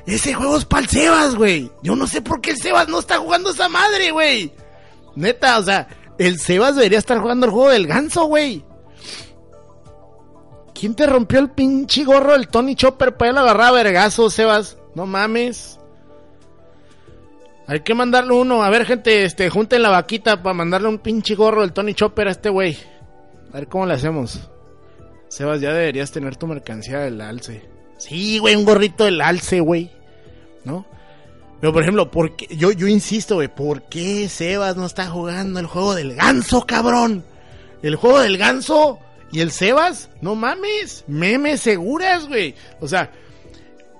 Ese 0.07 0.33
juego 0.33 0.57
es 0.57 0.65
para 0.65 0.83
el 0.83 0.89
Sebas, 0.89 1.35
güey. 1.35 1.71
Yo 1.83 1.95
no 1.95 2.07
sé 2.07 2.23
por 2.23 2.41
qué 2.41 2.53
el 2.53 2.57
Sebas 2.57 2.89
no 2.89 3.01
está 3.01 3.19
jugando 3.19 3.51
esa 3.51 3.69
madre, 3.69 4.13
güey. 4.13 4.51
Neta, 5.15 5.59
o 5.59 5.63
sea, 5.63 5.89
el 6.19 6.39
Sebas 6.39 6.77
debería 6.77 6.99
estar 6.99 7.19
jugando 7.19 7.45
el 7.45 7.53
juego 7.53 7.69
del 7.69 7.87
ganso, 7.87 8.25
güey. 8.25 8.65
¿Quién 10.73 10.95
te 10.95 11.07
rompió 11.07 11.41
el 11.41 11.51
pinche 11.51 12.05
gorro 12.05 12.33
del 12.33 12.49
Tony 12.49 12.77
Chopper 12.77 13.17
para 13.17 13.33
él 13.33 13.37
agarrar 13.37 13.69
a 13.69 13.73
vergazo, 13.73 14.31
Sebas? 14.31 14.78
No 14.99 15.07
mames. 15.07 15.79
Hay 17.69 17.83
que 17.83 17.95
mandarle 17.95 18.35
uno. 18.35 18.65
A 18.65 18.69
ver, 18.69 18.85
gente, 18.85 19.23
este, 19.23 19.49
junten 19.49 19.81
la 19.81 19.91
vaquita 19.91 20.43
para 20.43 20.55
mandarle 20.55 20.89
un 20.89 20.99
pinche 20.99 21.37
gorro 21.37 21.61
del 21.61 21.73
Tony 21.73 21.95
Chopper 21.95 22.27
a 22.27 22.33
este 22.33 22.49
güey. 22.49 22.77
A 23.53 23.59
ver 23.59 23.69
cómo 23.69 23.87
le 23.87 23.95
hacemos. 23.95 24.51
Sebas, 25.29 25.61
ya 25.61 25.73
deberías 25.73 26.11
tener 26.11 26.35
tu 26.35 26.49
mercancía 26.49 26.99
del 26.99 27.21
alce. 27.21 27.63
Sí, 27.97 28.41
güey, 28.41 28.57
un 28.57 28.65
gorrito 28.65 29.05
del 29.05 29.21
alce, 29.21 29.61
güey. 29.61 29.89
¿No? 30.65 30.85
Pero, 31.61 31.73
por 31.73 31.83
ejemplo, 31.83 32.11
¿por 32.11 32.35
qué? 32.35 32.49
Yo, 32.57 32.73
yo 32.73 32.89
insisto, 32.89 33.37
güey, 33.37 33.47
¿por 33.47 33.83
qué 33.83 34.29
Sebas 34.29 34.77
no 34.77 34.85
está 34.85 35.07
jugando 35.07 35.61
el 35.61 35.67
juego 35.67 35.95
del 35.95 36.17
ganso, 36.17 36.67
cabrón? 36.67 37.23
El 37.83 37.95
juego 37.95 38.19
del 38.19 38.37
ganso 38.37 38.99
y 39.31 39.43
el 39.43 39.53
Sebas, 39.53 40.11
no 40.23 40.35
mames, 40.35 41.05
memes 41.07 41.61
seguras, 41.61 42.27
güey. 42.27 42.57
O 42.81 42.89
sea, 42.89 43.13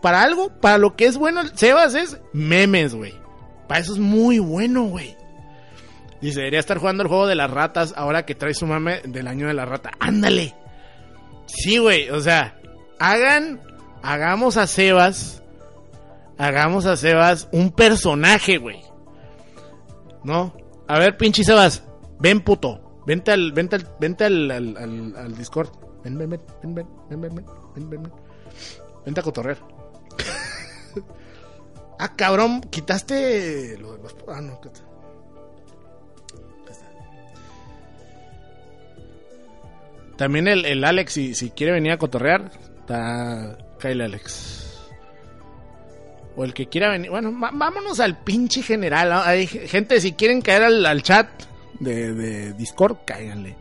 para 0.01 0.23
algo, 0.23 0.51
para 0.61 0.79
lo 0.79 0.97
que 0.97 1.07
es 1.07 1.17
bueno 1.17 1.43
Sebas 1.55 1.95
es 1.95 2.21
memes, 2.33 2.95
güey. 2.95 3.15
Para 3.67 3.81
eso 3.81 3.93
es 3.93 3.99
muy 3.99 4.39
bueno, 4.39 4.85
güey. 4.85 5.17
Dice, 6.21 6.41
debería 6.41 6.61
estar 6.61 6.79
jugando 6.79 7.03
el 7.03 7.09
juego 7.09 7.27
de 7.27 7.37
las 7.37 7.51
ratas 7.51 7.95
ahora 7.97 8.27
que 8.27 8.35
trae 8.35 8.55
su 8.55 8.67
mame 8.67 9.03
del 9.05 9.29
año 9.29 9.47
de 9.47 9.55
la 9.55 9.65
rata. 9.65 9.93
Ándale. 10.01 10.55
Sí, 11.47 11.79
güey, 11.79 12.11
o 12.11 12.21
sea, 12.21 12.59
hagan, 12.99 13.61
hagamos 14.03 14.57
a 14.57 14.67
Sebas, 14.67 15.43
hagamos 16.37 16.87
a 16.87 16.97
Sebas 16.97 17.49
un 17.53 17.71
personaje, 17.71 18.59
güey. 18.59 18.83
¿No? 20.25 20.55
A 20.89 20.99
ver, 20.99 21.17
pinche 21.17 21.45
Sebas, 21.45 21.85
ven 22.19 22.41
puto, 22.41 23.03
vente 23.07 23.31
al, 23.31 23.53
vente 23.53 23.77
al, 23.77 23.89
vente 24.01 24.25
al, 24.25 24.51
al, 24.51 24.77
al, 24.77 25.17
al 25.17 25.37
Discord. 25.37 25.71
Ven, 26.05 26.19
ven, 26.19 26.31
ven, 26.31 26.41
ven, 26.63 26.75
ven, 26.75 26.87
ven, 27.09 27.21
ven, 27.21 27.35
ven, 27.35 27.91
ven, 27.91 28.03
ven. 28.03 28.13
Vente 29.05 29.21
a 29.21 29.23
cotorrear. 29.23 29.78
Ah, 31.99 32.17
cabrón, 32.17 32.61
quitaste 32.63 33.77
lo 33.79 33.93
de 33.93 34.03
los... 34.03 34.17
Ah, 34.29 34.41
no, 34.41 34.61
¿qué 34.61 34.69
tal? 34.71 34.89
También 40.19 40.49
el, 40.49 40.65
el 40.65 40.85
Alex, 40.85 41.13
si, 41.13 41.35
si, 41.37 41.51
quiere 41.51 41.73
venir 41.73 41.93
a 41.93 41.97
cotorrear, 41.97 42.51
está 42.81 43.57
Kyle 43.79 44.03
Alex. 44.03 44.89
O 46.35 46.45
el 46.45 46.53
que 46.53 46.67
quiera 46.67 46.91
venir. 46.91 47.09
Bueno, 47.09 47.33
vámonos 47.33 48.01
al 48.01 48.19
pinche 48.19 48.63
general. 48.63 49.13
Hay 49.13 49.47
gente, 49.47 50.01
si 50.01 50.15
quieren 50.15 50.43
caer 50.43 50.65
al, 50.65 50.85
al 50.87 51.05
chat 51.05 51.29
de, 51.79 52.13
de, 52.15 52.53
Discord, 52.55 52.99
cáiganle. 53.05 53.55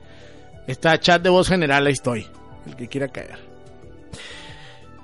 Está 0.66 1.00
chat 1.00 1.22
de 1.22 1.30
voz 1.30 1.48
general, 1.48 1.86
ahí 1.86 1.94
estoy. 1.94 2.26
El 2.66 2.76
que 2.76 2.88
quiera 2.88 3.08
caer. 3.08 3.38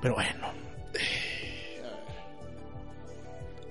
Pero 0.02 0.16
bueno. 0.16 0.63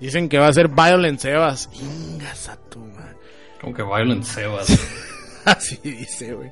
Dicen 0.03 0.29
que 0.29 0.37
va 0.37 0.49
a 0.49 0.53
ser 0.53 0.67
Violent 0.67 1.21
Sebas. 1.21 1.71
Ingas 1.75 2.49
a 2.49 2.57
tu 2.57 2.81
man. 2.81 3.17
Como 3.61 3.73
que 3.73 3.85
Violent 3.85 4.25
Sebas. 4.25 4.77
Así 5.45 5.79
dice, 5.81 6.35
güey. 6.35 6.51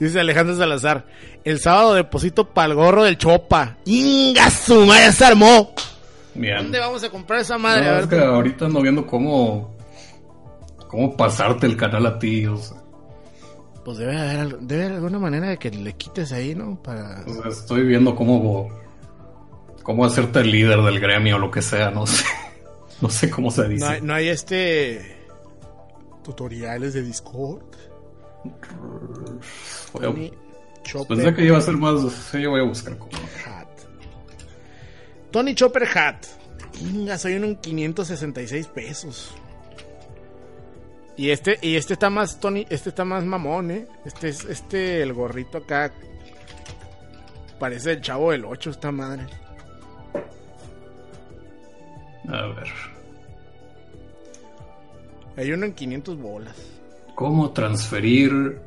Dice 0.00 0.18
Alejandro 0.18 0.56
Salazar. 0.56 1.06
El 1.44 1.60
sábado 1.60 1.94
deposito 1.94 2.52
pa'l 2.52 2.74
gorro 2.74 3.04
del 3.04 3.16
Chopa. 3.16 3.76
¡Inga 3.84 4.50
su 4.50 4.84
madre! 4.84 5.12
se 5.12 5.24
armó! 5.24 5.72
Bien. 6.34 6.56
¿Dónde 6.56 6.80
vamos 6.80 7.04
a 7.04 7.08
comprar 7.08 7.38
esa 7.38 7.56
madre? 7.56 7.84
No, 7.84 7.88
a 7.88 7.92
ver, 7.92 8.02
es 8.02 8.08
que 8.08 8.18
ahorita 8.18 8.64
ando 8.64 8.82
viendo 8.82 9.06
cómo. 9.06 9.76
cómo 10.88 11.16
pasarte 11.16 11.66
el 11.66 11.76
canal 11.76 12.04
a 12.04 12.18
ti, 12.18 12.46
o 12.46 12.56
sea. 12.56 12.78
Pues 13.84 13.98
debe 13.98 14.18
haber, 14.18 14.58
debe 14.58 14.82
haber 14.86 14.96
alguna 14.96 15.20
manera 15.20 15.50
de 15.50 15.56
que 15.58 15.70
le 15.70 15.92
quites 15.92 16.32
ahí, 16.32 16.56
¿no? 16.56 16.82
Para... 16.82 17.22
O 17.28 17.32
sea, 17.32 17.48
estoy 17.48 17.84
viendo 17.84 18.16
cómo 18.16 18.68
cómo 19.84 20.04
hacerte 20.04 20.40
el 20.40 20.50
líder 20.50 20.82
del 20.82 20.98
gremio 20.98 21.36
o 21.36 21.38
lo 21.38 21.50
que 21.52 21.62
sea, 21.62 21.92
no 21.92 22.04
sé. 22.06 22.24
No 23.02 23.08
sé 23.10 23.30
cómo 23.30 23.50
se 23.50 23.68
dice. 23.68 23.84
No 23.84 23.90
hay, 23.90 24.00
no 24.00 24.14
hay 24.14 24.28
este 24.28 25.16
tutoriales 26.24 26.94
de 26.94 27.02
Discord. 27.02 27.62
Voy 29.92 30.04
a- 30.04 31.04
pensé 31.06 31.34
que 31.34 31.44
iba 31.44 31.58
a 31.58 31.60
ser 31.60 31.76
más. 31.76 32.12
Sí, 32.30 32.40
yo 32.42 32.50
voy 32.50 32.60
a 32.60 32.64
buscar 32.64 32.96
cómo. 32.98 33.10
Hat. 33.46 33.68
Tony 35.30 35.54
Chopper 35.54 35.86
Hat. 35.96 36.26
Inga, 36.80 37.18
soy 37.18 37.34
uno 37.34 37.46
en 37.46 37.56
566 37.56 38.66
pesos. 38.68 39.34
Y 41.16 41.30
este, 41.30 41.58
y 41.62 41.74
este 41.74 41.94
está 41.94 42.10
más 42.10 42.38
Tony, 42.38 42.64
este 42.70 42.90
está 42.90 43.04
más 43.04 43.24
mamón, 43.24 43.70
eh. 43.72 43.86
Este 44.04 44.28
es, 44.28 44.44
este, 44.44 45.02
el 45.02 45.12
gorrito 45.12 45.58
acá. 45.58 45.92
Parece 47.58 47.92
el 47.92 48.00
chavo 48.00 48.30
del 48.30 48.44
8, 48.44 48.70
esta 48.70 48.92
madre. 48.92 49.26
A 52.28 52.42
ver. 52.46 52.68
Hay 55.36 55.52
uno 55.52 55.66
en 55.66 55.72
500 55.72 56.18
bolas. 56.18 56.56
¿Cómo 57.14 57.50
transferir 57.52 58.60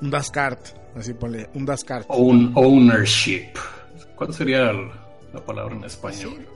Un 0.00 0.10
Dascart. 0.10 0.68
Así 0.96 1.14
ponle, 1.14 1.48
un 1.54 1.64
Dascart. 1.64 2.06
own 2.08 2.52
ownership? 2.54 3.48
¿Cuál 4.16 4.34
sería 4.34 4.72
la 5.32 5.40
palabra 5.44 5.74
en 5.76 5.84
español? 5.84 6.46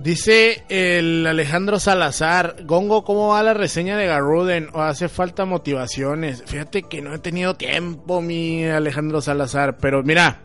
Dice 0.00 0.64
el 0.68 1.24
Alejandro 1.26 1.78
Salazar, 1.78 2.56
Gongo, 2.64 3.04
¿cómo 3.04 3.28
va 3.28 3.42
la 3.44 3.54
reseña 3.54 3.96
de 3.96 4.06
Garruden? 4.06 4.68
¿O 4.72 4.80
hace 4.82 5.08
falta 5.08 5.44
motivaciones? 5.44 6.42
Fíjate 6.44 6.82
que 6.82 7.00
no 7.00 7.14
he 7.14 7.18
tenido 7.20 7.54
tiempo, 7.54 8.20
mi 8.20 8.64
Alejandro 8.64 9.20
Salazar, 9.20 9.78
pero 9.78 10.02
mira, 10.02 10.40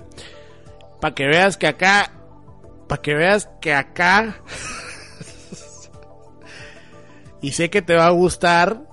para 1.00 1.14
que 1.14 1.26
veas 1.26 1.58
que 1.58 1.68
acá, 1.68 2.12
para 2.88 3.02
que 3.02 3.14
veas 3.14 3.50
que 3.62 3.74
acá, 3.74 4.42
y 7.42 7.52
sé 7.52 7.70
que 7.70 7.82
te 7.82 7.96
va 7.96 8.08
a 8.08 8.12
gustar, 8.12 8.84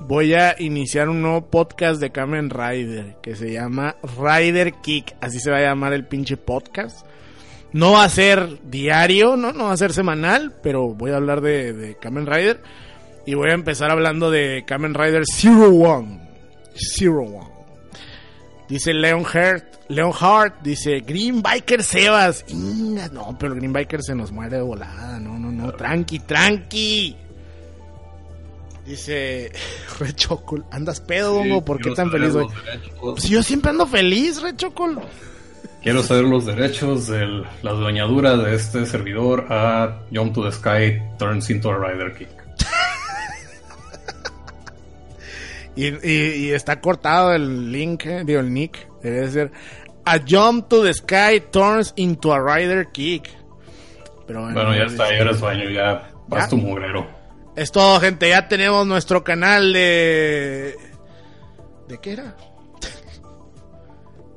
voy 0.00 0.34
a 0.34 0.56
iniciar 0.58 1.08
un 1.08 1.22
nuevo 1.22 1.50
podcast 1.50 2.00
de 2.00 2.10
Kamen 2.10 2.50
Rider, 2.50 3.16
que 3.22 3.36
se 3.36 3.52
llama 3.52 3.96
Rider 4.18 4.74
Kick, 4.74 5.14
así 5.20 5.38
se 5.40 5.50
va 5.50 5.58
a 5.58 5.62
llamar 5.62 5.92
el 5.92 6.06
pinche 6.06 6.36
podcast. 6.36 7.06
No 7.72 7.92
va 7.92 8.04
a 8.04 8.08
ser 8.08 8.58
diario, 8.64 9.36
¿no? 9.36 9.52
No 9.52 9.64
va 9.64 9.72
a 9.72 9.76
ser 9.76 9.92
semanal, 9.92 10.54
pero 10.62 10.94
voy 10.94 11.10
a 11.10 11.16
hablar 11.16 11.42
de, 11.42 11.74
de 11.74 11.96
Kamen 11.96 12.26
Rider. 12.26 12.62
Y 13.26 13.34
voy 13.34 13.50
a 13.50 13.54
empezar 13.54 13.90
hablando 13.90 14.30
de 14.30 14.64
Kamen 14.66 14.94
Rider 14.94 15.24
Zero 15.26 15.68
One. 15.68 16.26
Zero 16.74 17.24
One. 17.24 17.57
Dice 18.68 18.92
Leon 18.92 19.24
Hart, 19.24 19.64
Leon 19.88 20.12
Hart, 20.20 20.56
dice 20.62 21.00
Green 21.00 21.42
Biker 21.42 21.82
Sebas. 21.82 22.44
Inga, 22.48 23.08
no, 23.08 23.34
pero 23.38 23.54
el 23.54 23.58
Green 23.58 23.72
Biker 23.72 24.02
se 24.02 24.14
nos 24.14 24.30
muere 24.30 24.56
de 24.56 24.62
volada. 24.62 25.18
No, 25.18 25.38
no, 25.38 25.50
no. 25.50 25.72
Tranqui, 25.72 26.18
tranqui. 26.20 27.16
Dice 28.84 29.50
Red 29.98 30.14
Chocol, 30.14 30.64
¿andas 30.70 31.00
pedo, 31.00 31.34
Gongo? 31.34 31.64
¿Por 31.64 31.80
qué 31.80 31.92
tan 31.92 32.10
feliz 32.10 32.34
hoy? 32.34 32.46
Pues 33.00 33.28
yo 33.28 33.42
siempre 33.42 33.70
ando 33.70 33.86
feliz, 33.86 34.42
Red 34.42 34.56
Chocol. 34.56 34.98
Quiero 35.82 36.02
saber 36.02 36.24
los 36.24 36.44
derechos 36.44 37.06
de 37.06 37.44
la 37.62 37.72
dueñadura 37.72 38.36
de 38.36 38.54
este 38.54 38.84
servidor 38.84 39.46
a 39.48 40.02
Jump 40.12 40.34
to 40.34 40.44
the 40.44 40.52
Sky 40.52 41.00
Turns 41.18 41.48
into 41.50 41.70
a 41.70 41.78
Rider 41.78 42.14
Kick. 42.14 42.37
Y, 45.78 45.86
y- 46.08 46.46
y 46.46 46.50
está 46.50 46.80
cortado 46.80 47.32
el 47.34 47.70
link, 47.70 48.04
eh, 48.06 48.22
digo 48.24 48.40
el 48.40 48.52
nick. 48.52 48.88
Debe 49.02 49.30
ser 49.30 49.52
A 50.04 50.18
Jump 50.28 50.68
to 50.68 50.82
the 50.82 50.92
Sky 50.92 51.40
Turns 51.52 51.92
into 51.96 52.32
a 52.32 52.40
Rider 52.40 52.88
Kick. 52.92 53.28
Pero 54.26 54.40
bueno, 54.42 54.54
Bueno, 54.54 54.74
ya 54.76 54.84
es- 54.84 54.92
está, 54.92 55.08
ya 55.10 55.18
eres 55.18 55.40
baño, 55.40 55.70
ya 55.70 56.10
vas 56.26 56.48
tu 56.48 56.56
mugrero. 56.56 57.06
Es 57.54 57.70
todo, 57.72 58.00
gente. 58.00 58.28
Ya 58.28 58.48
tenemos 58.48 58.86
nuestro 58.86 59.22
canal 59.24 59.72
de. 59.72 60.74
¿De 61.88 61.98
qué 61.98 62.12
era? 62.12 62.36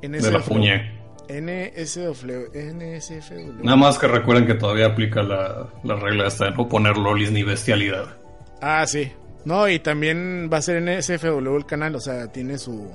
De 0.02 0.30
la 0.30 0.40
puñe. 0.40 1.00
NSFW. 1.28 2.50
NSFW. 2.54 3.62
Nada 3.62 3.76
más 3.76 3.98
que 3.98 4.06
recuerden 4.08 4.46
que 4.46 4.54
todavía 4.54 4.86
aplica 4.86 5.22
la, 5.22 5.68
la 5.84 5.94
regla 5.96 6.26
esta 6.26 6.46
de 6.46 6.50
no 6.52 6.68
poner 6.68 6.96
lolis 6.96 7.30
ni 7.30 7.42
bestialidad. 7.42 8.16
Ah, 8.60 8.84
sí. 8.86 9.12
No, 9.44 9.68
y 9.68 9.78
también 9.80 10.48
va 10.52 10.58
a 10.58 10.62
ser 10.62 10.80
NSFW 10.82 11.56
el 11.56 11.66
canal, 11.66 11.94
o 11.96 12.00
sea, 12.00 12.30
tiene 12.30 12.58
su. 12.58 12.88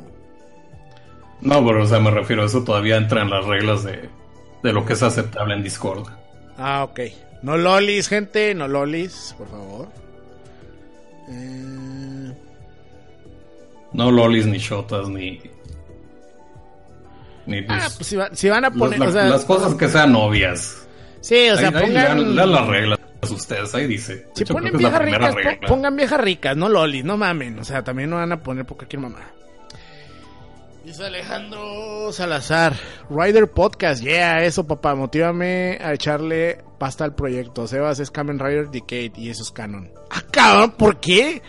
No, 1.41 1.65
pero 1.65 1.83
o 1.83 1.85
sea, 1.87 1.99
me 1.99 2.09
refiero, 2.11 2.45
eso 2.45 2.63
todavía 2.63 2.97
entra 2.97 3.21
en 3.21 3.29
las 3.29 3.45
reglas 3.45 3.83
de, 3.83 4.09
de 4.63 4.73
lo 4.73 4.85
que 4.85 4.93
es 4.93 5.03
aceptable 5.03 5.53
en 5.55 5.63
Discord. 5.63 6.07
Ah, 6.57 6.83
ok. 6.83 6.99
No 7.43 7.57
lolis, 7.57 8.07
gente, 8.07 8.55
no 8.55 8.67
lolis, 8.67 9.35
por 9.37 9.47
favor. 9.49 9.87
Eh, 11.29 12.33
No 13.93 14.11
lolis, 14.11 14.45
ni 14.45 14.57
shotas, 14.57 15.07
ni. 15.09 15.41
Ni 17.45 17.59
Ah, 17.59 17.79
pues, 17.79 17.93
pues 17.97 18.07
si, 18.07 18.15
va- 18.15 18.29
si 18.33 18.49
van 18.49 18.65
a 18.65 18.69
las, 18.69 18.77
poner. 18.77 18.99
las- 18.99 19.09
o 19.09 19.11
sea, 19.11 19.23
las 19.25 19.45
cosas 19.45 19.75
que 19.75 19.87
sean 19.87 20.15
obvias. 20.15 20.87
Sí, 21.21 21.49
o 21.49 21.57
sea, 21.57 21.69
ahí, 21.69 21.75
ahí 21.75 21.81
pongan. 21.87 21.93
lean, 21.93 22.35
lean 22.35 22.51
las 22.51 22.67
reglas 22.67 22.96
ustedes, 23.21 23.73
ahí 23.75 23.87
dice. 23.87 24.15
De 24.15 24.27
Si 24.35 24.43
hecho, 24.43 24.53
ponen 24.53 24.77
viejas 24.77 25.01
ricas, 25.01 25.33
regla. 25.35 25.67
pongan 25.67 25.95
viejas 25.95 26.19
ricas, 26.21 26.55
no 26.57 26.69
lolis, 26.69 27.03
no 27.03 27.17
mamen. 27.17 27.59
O 27.59 27.63
sea, 27.63 27.83
también 27.83 28.09
no 28.09 28.17
van 28.17 28.31
a 28.31 28.41
poner 28.43 28.65
por 28.65 28.77
cualquier 28.77 29.01
mamá. 29.01 29.19
Dice 30.83 31.05
Alejandro 31.05 32.13
Salazar, 32.13 32.73
Rider 33.09 33.51
Podcast, 33.51 34.01
yeah, 34.01 34.43
eso 34.45 34.65
papá, 34.65 34.95
motívame 34.95 35.77
a 35.81 35.93
echarle 35.93 36.63
pasta 36.79 37.03
al 37.03 37.13
proyecto. 37.13 37.67
Sebas 37.67 37.99
es 37.99 38.09
Kamen 38.09 38.39
Rider 38.39 38.69
Decade 38.69 39.11
y 39.17 39.29
eso 39.29 39.43
es 39.43 39.51
canon. 39.51 39.91
Ah, 40.09 40.21
cabrón, 40.31 40.71
¿por 40.71 40.99
qué? 41.01 41.41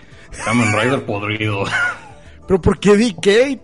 Kamen 0.44 0.72
Rider 0.72 1.06
podrido. 1.06 1.64
¿Pero 2.48 2.60
por 2.60 2.80
qué 2.80 2.96
Decade? 2.96 3.60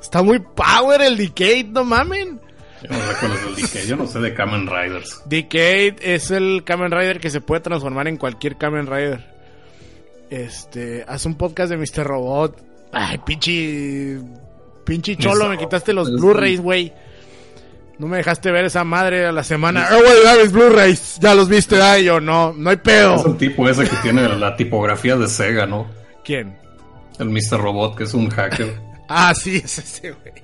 Está 0.00 0.22
muy 0.22 0.38
power 0.38 1.00
el 1.02 1.16
Decade, 1.16 1.64
no 1.72 1.84
mamen. 1.84 2.40
Yo 2.82 2.88
no 2.90 2.96
sé 2.98 3.14
cuál 3.20 3.32
es 3.32 3.42
el 3.42 3.54
DK, 3.82 3.86
yo 3.88 3.96
no 3.96 4.06
sé 4.06 4.18
de 4.20 4.34
Kamen 4.34 4.66
Riders. 4.66 5.22
Decade 5.26 5.96
es 6.00 6.30
el 6.30 6.62
Kamen 6.64 6.90
Rider 6.92 7.20
que 7.20 7.30
se 7.30 7.40
puede 7.40 7.60
transformar 7.62 8.06
en 8.08 8.16
cualquier 8.16 8.56
Kamen 8.56 8.86
Rider. 8.86 9.24
Este, 10.30 11.04
haz 11.06 11.24
un 11.26 11.36
podcast 11.36 11.70
de 11.70 11.76
Mr. 11.76 12.04
Robot. 12.04 12.60
Ay, 12.92 13.18
pinche. 13.18 14.18
Pinche 14.84 15.16
cholo, 15.16 15.48
me 15.48 15.58
quitaste 15.58 15.92
los 15.92 16.08
Robot, 16.08 16.20
Blu-rays, 16.20 16.60
güey. 16.60 16.92
No 17.98 18.06
me 18.08 18.18
dejaste 18.18 18.50
ver 18.52 18.66
esa 18.66 18.84
madre 18.84 19.26
a 19.26 19.32
la 19.32 19.42
semana. 19.42 19.88
Eh, 19.90 19.94
güey, 20.00 20.22
ya 20.22 20.42
mis 20.42 20.52
Blu-rays. 20.52 21.18
Ya 21.20 21.34
los 21.34 21.48
viste, 21.48 21.80
ay, 21.80 22.04
yo 22.04 22.20
no. 22.20 22.52
No 22.52 22.70
hay 22.70 22.76
Es 22.76 22.82
pedo. 22.82 23.26
el 23.26 23.36
tipo 23.36 23.68
ese 23.68 23.84
que 23.84 23.96
tiene 24.02 24.28
la 24.36 24.54
tipografía 24.56 25.16
de 25.16 25.28
Sega, 25.28 25.66
¿no? 25.66 25.86
¿Quién? 26.24 26.56
El 27.18 27.30
Mr. 27.30 27.58
Robot, 27.60 27.96
que 27.96 28.04
es 28.04 28.14
un 28.14 28.28
hacker. 28.30 28.78
Ah, 29.08 29.32
sí, 29.36 29.62
es 29.64 29.78
ese, 29.78 30.10
güey. 30.10 30.34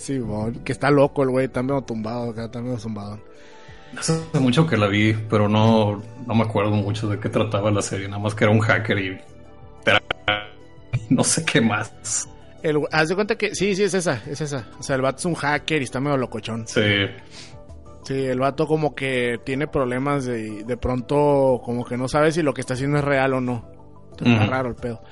Sí, 0.00 0.18
bon, 0.18 0.54
que 0.64 0.72
está 0.72 0.90
loco 0.90 1.22
el 1.22 1.28
güey, 1.28 1.44
está 1.44 1.62
medio 1.62 1.82
tumbado, 1.82 2.30
acá 2.30 2.46
está 2.46 2.62
medio 2.62 2.78
zumbado. 2.78 3.20
Hace 3.98 4.18
mucho 4.40 4.66
que 4.66 4.78
la 4.78 4.86
vi, 4.86 5.12
pero 5.28 5.46
no, 5.46 6.00
no 6.26 6.34
me 6.34 6.42
acuerdo 6.44 6.70
mucho 6.70 7.06
de 7.06 7.20
qué 7.20 7.28
trataba 7.28 7.70
la 7.70 7.82
serie. 7.82 8.08
Nada 8.08 8.22
más 8.22 8.34
que 8.34 8.44
era 8.44 8.52
un 8.52 8.60
hacker 8.60 8.98
y. 8.98 9.20
No 11.10 11.22
sé 11.22 11.44
qué 11.44 11.60
más. 11.60 12.28
El, 12.62 12.80
haz 12.92 13.08
de 13.10 13.14
cuenta 13.14 13.36
que 13.36 13.54
sí, 13.54 13.74
sí, 13.74 13.82
es 13.82 13.92
esa, 13.94 14.22
es 14.26 14.40
esa. 14.40 14.68
O 14.78 14.82
sea, 14.82 14.96
el 14.96 15.02
vato 15.02 15.18
es 15.18 15.24
un 15.26 15.34
hacker 15.34 15.82
y 15.82 15.84
está 15.84 16.00
medio 16.00 16.16
locochón. 16.16 16.66
Sí. 16.66 16.80
Sí, 18.04 18.24
el 18.24 18.38
vato 18.38 18.66
como 18.66 18.94
que 18.94 19.38
tiene 19.44 19.66
problemas 19.66 20.24
de, 20.24 20.64
de 20.64 20.76
pronto 20.78 21.60
como 21.62 21.84
que 21.84 21.96
no 21.98 22.08
sabe 22.08 22.32
si 22.32 22.42
lo 22.42 22.54
que 22.54 22.62
está 22.62 22.74
haciendo 22.74 22.98
es 22.98 23.04
real 23.04 23.34
o 23.34 23.40
no. 23.40 23.68
Está 24.12 24.24
Ujú. 24.24 24.50
raro 24.50 24.68
el 24.70 24.76
pedo. 24.76 25.02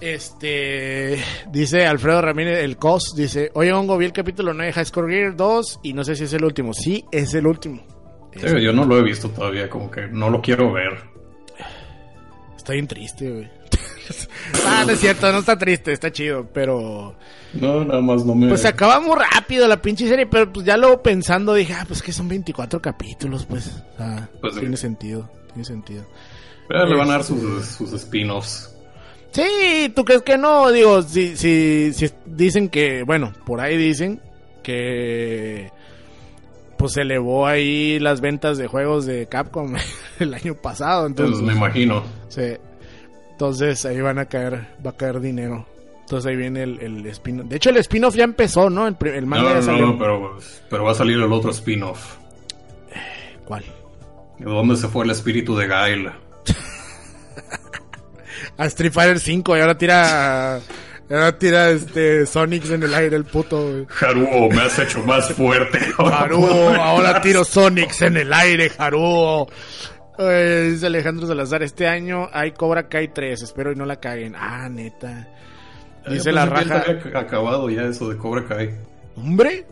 Este, 0.00 1.18
dice 1.50 1.86
Alfredo 1.86 2.22
Ramírez, 2.22 2.62
el 2.62 2.76
COS, 2.76 3.14
dice, 3.16 3.50
oye, 3.54 3.72
Hongo, 3.72 3.98
vi 3.98 4.06
el 4.06 4.12
capítulo 4.12 4.52
9 4.54 4.66
de 4.66 4.72
High 4.72 4.84
Score 4.86 5.10
Gear 5.10 5.36
2 5.36 5.80
y 5.82 5.92
no 5.92 6.04
sé 6.04 6.14
si 6.14 6.24
es 6.24 6.32
el 6.32 6.44
último. 6.44 6.72
Sí, 6.72 7.04
es 7.10 7.34
el 7.34 7.46
último. 7.46 7.82
Sí, 8.36 8.46
yo 8.62 8.72
no 8.72 8.84
lo 8.84 8.98
he 8.98 9.02
visto 9.02 9.28
todavía, 9.30 9.68
como 9.68 9.90
que 9.90 10.06
no 10.06 10.30
lo 10.30 10.40
quiero 10.40 10.72
ver. 10.72 11.00
Está 12.56 12.74
bien 12.74 12.86
triste, 12.86 13.28
güey. 13.30 13.50
ah, 14.66 14.84
no 14.86 14.92
es 14.92 15.00
cierto, 15.00 15.32
no 15.32 15.38
está 15.38 15.58
triste, 15.58 15.92
está 15.92 16.12
chido, 16.12 16.46
pero... 16.52 17.16
No, 17.54 17.84
nada 17.84 18.00
más 18.00 18.24
no 18.24 18.34
me. 18.34 18.48
Pues 18.48 18.64
acaba 18.66 19.00
muy 19.00 19.16
rápido 19.16 19.66
la 19.66 19.80
pinche 19.82 20.06
serie, 20.06 20.26
pero 20.26 20.52
pues 20.52 20.64
ya 20.66 20.76
luego 20.76 21.02
pensando 21.02 21.54
dije, 21.54 21.72
ah, 21.72 21.84
pues 21.88 22.02
que 22.02 22.12
son 22.12 22.28
24 22.28 22.80
capítulos, 22.80 23.46
pues. 23.46 23.82
Sea, 23.96 24.28
Pues 24.40 24.54
sí. 24.54 24.60
tiene 24.60 24.76
sentido, 24.76 25.28
tiene 25.48 25.64
sentido. 25.64 26.06
Pero 26.68 26.86
le 26.86 26.96
van 26.96 27.08
a 27.08 27.12
dar 27.12 27.24
sus, 27.24 27.64
sus 27.64 27.92
spin-offs. 27.94 28.74
Sí, 29.32 29.92
¿tú 29.94 30.04
crees 30.04 30.22
que 30.22 30.36
no? 30.38 30.70
Digo, 30.72 31.02
si, 31.02 31.36
si, 31.36 31.92
si 31.92 32.10
dicen 32.26 32.68
que, 32.68 33.02
bueno, 33.04 33.32
por 33.44 33.60
ahí 33.60 33.76
dicen 33.76 34.20
que 34.62 35.70
pues 36.76 36.92
se 36.92 37.02
elevó 37.02 37.46
ahí 37.46 37.98
las 37.98 38.20
ventas 38.20 38.56
de 38.56 38.68
juegos 38.68 39.04
de 39.04 39.26
Capcom 39.26 39.74
el 40.20 40.34
año 40.34 40.54
pasado, 40.54 41.06
Entonces 41.06 41.40
entonces, 41.40 41.46
me 41.46 41.66
imagino. 41.66 42.02
sí. 42.28 42.56
entonces 43.32 43.84
ahí 43.84 44.00
van 44.00 44.18
a 44.18 44.26
caer, 44.26 44.66
va 44.84 44.90
a 44.90 44.96
caer 44.96 45.20
dinero. 45.20 45.66
Entonces 46.00 46.30
ahí 46.30 46.36
viene 46.36 46.62
el, 46.62 46.80
el 46.80 47.06
spin-off. 47.06 47.46
De 47.48 47.56
hecho, 47.56 47.68
el 47.70 47.76
spin-off 47.78 48.14
ya 48.14 48.24
empezó, 48.24 48.70
¿no? 48.70 48.86
El, 48.88 48.96
el 49.08 49.26
manga 49.26 49.50
No, 49.50 49.54
ya 49.56 49.62
salió. 49.62 49.86
no, 49.88 49.98
pero, 49.98 50.38
pero 50.70 50.84
va 50.84 50.92
a 50.92 50.94
salir 50.94 51.16
el 51.18 51.30
otro 51.32 51.50
spin-off. 51.50 52.16
¿Cuál? 53.44 53.64
¿De 54.38 54.44
dónde 54.46 54.76
se 54.76 54.88
fue 54.88 55.04
el 55.04 55.10
espíritu 55.10 55.54
de 55.56 55.66
Gail? 55.66 56.08
A 58.58 58.66
Street 58.66 58.92
Fighter 58.92 59.18
5 59.20 59.56
y 59.56 59.60
ahora 59.60 59.78
tira. 59.78 60.56
ahora 61.10 61.38
tira 61.38 61.70
este 61.70 62.26
Sonics 62.26 62.70
en 62.70 62.82
el 62.82 62.92
aire, 62.94 63.16
el 63.16 63.24
puto, 63.24 63.62
güey. 63.62 63.86
Haruo, 64.00 64.50
me 64.50 64.60
has 64.62 64.78
hecho 64.78 65.00
más 65.04 65.32
fuerte. 65.32 65.78
Haruo, 65.98 66.74
ahora 66.74 67.20
tiro 67.22 67.44
Sonics 67.44 68.02
en 68.02 68.16
el 68.16 68.32
aire, 68.32 68.70
Haruo. 68.76 69.48
Eh, 70.18 70.70
dice 70.72 70.86
Alejandro 70.86 71.26
Salazar, 71.28 71.62
este 71.62 71.86
año 71.86 72.28
hay 72.32 72.50
Cobra 72.50 72.88
Kai 72.88 73.08
3, 73.14 73.40
espero 73.40 73.70
y 73.72 73.76
no 73.76 73.86
la 73.86 73.96
caguen. 73.96 74.34
Ah, 74.36 74.68
neta. 74.68 75.28
Dice 76.08 76.30
Yo 76.30 76.32
la 76.32 76.46
raja. 76.46 76.82
había 76.86 77.18
acabado 77.20 77.70
ya 77.70 77.82
eso 77.82 78.08
de 78.08 78.16
Cobra 78.16 78.44
Kai. 78.46 78.70
Hombre, 79.16 79.64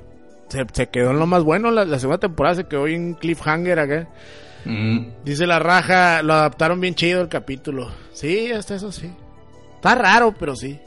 se, 0.49 0.64
se 0.72 0.87
quedó 0.89 1.11
en 1.11 1.18
lo 1.18 1.26
más 1.26 1.43
bueno. 1.43 1.72
La, 1.72 1.84
la 1.84 1.99
segunda 1.99 2.18
temporada 2.18 2.55
se 2.55 2.64
quedó 2.64 2.87
en 2.87 3.14
cliffhanger 3.14 3.78
acá. 3.80 4.09
Mm, 4.67 5.25
Dice 5.25 5.47
la 5.47 5.59
raja, 5.59 6.23
lo 6.23 6.35
adaptaron 6.35 6.81
bien 6.81 6.95
chido 6.95 7.21
el 7.23 7.29
capítulo. 7.29 7.91
Sí, 8.12 8.51
hasta 8.53 8.75
eso 8.75 8.91
sí. 8.93 9.11
Está 9.77 9.95
raro, 9.95 10.35
pero 10.39 10.57
sí. 10.57 10.79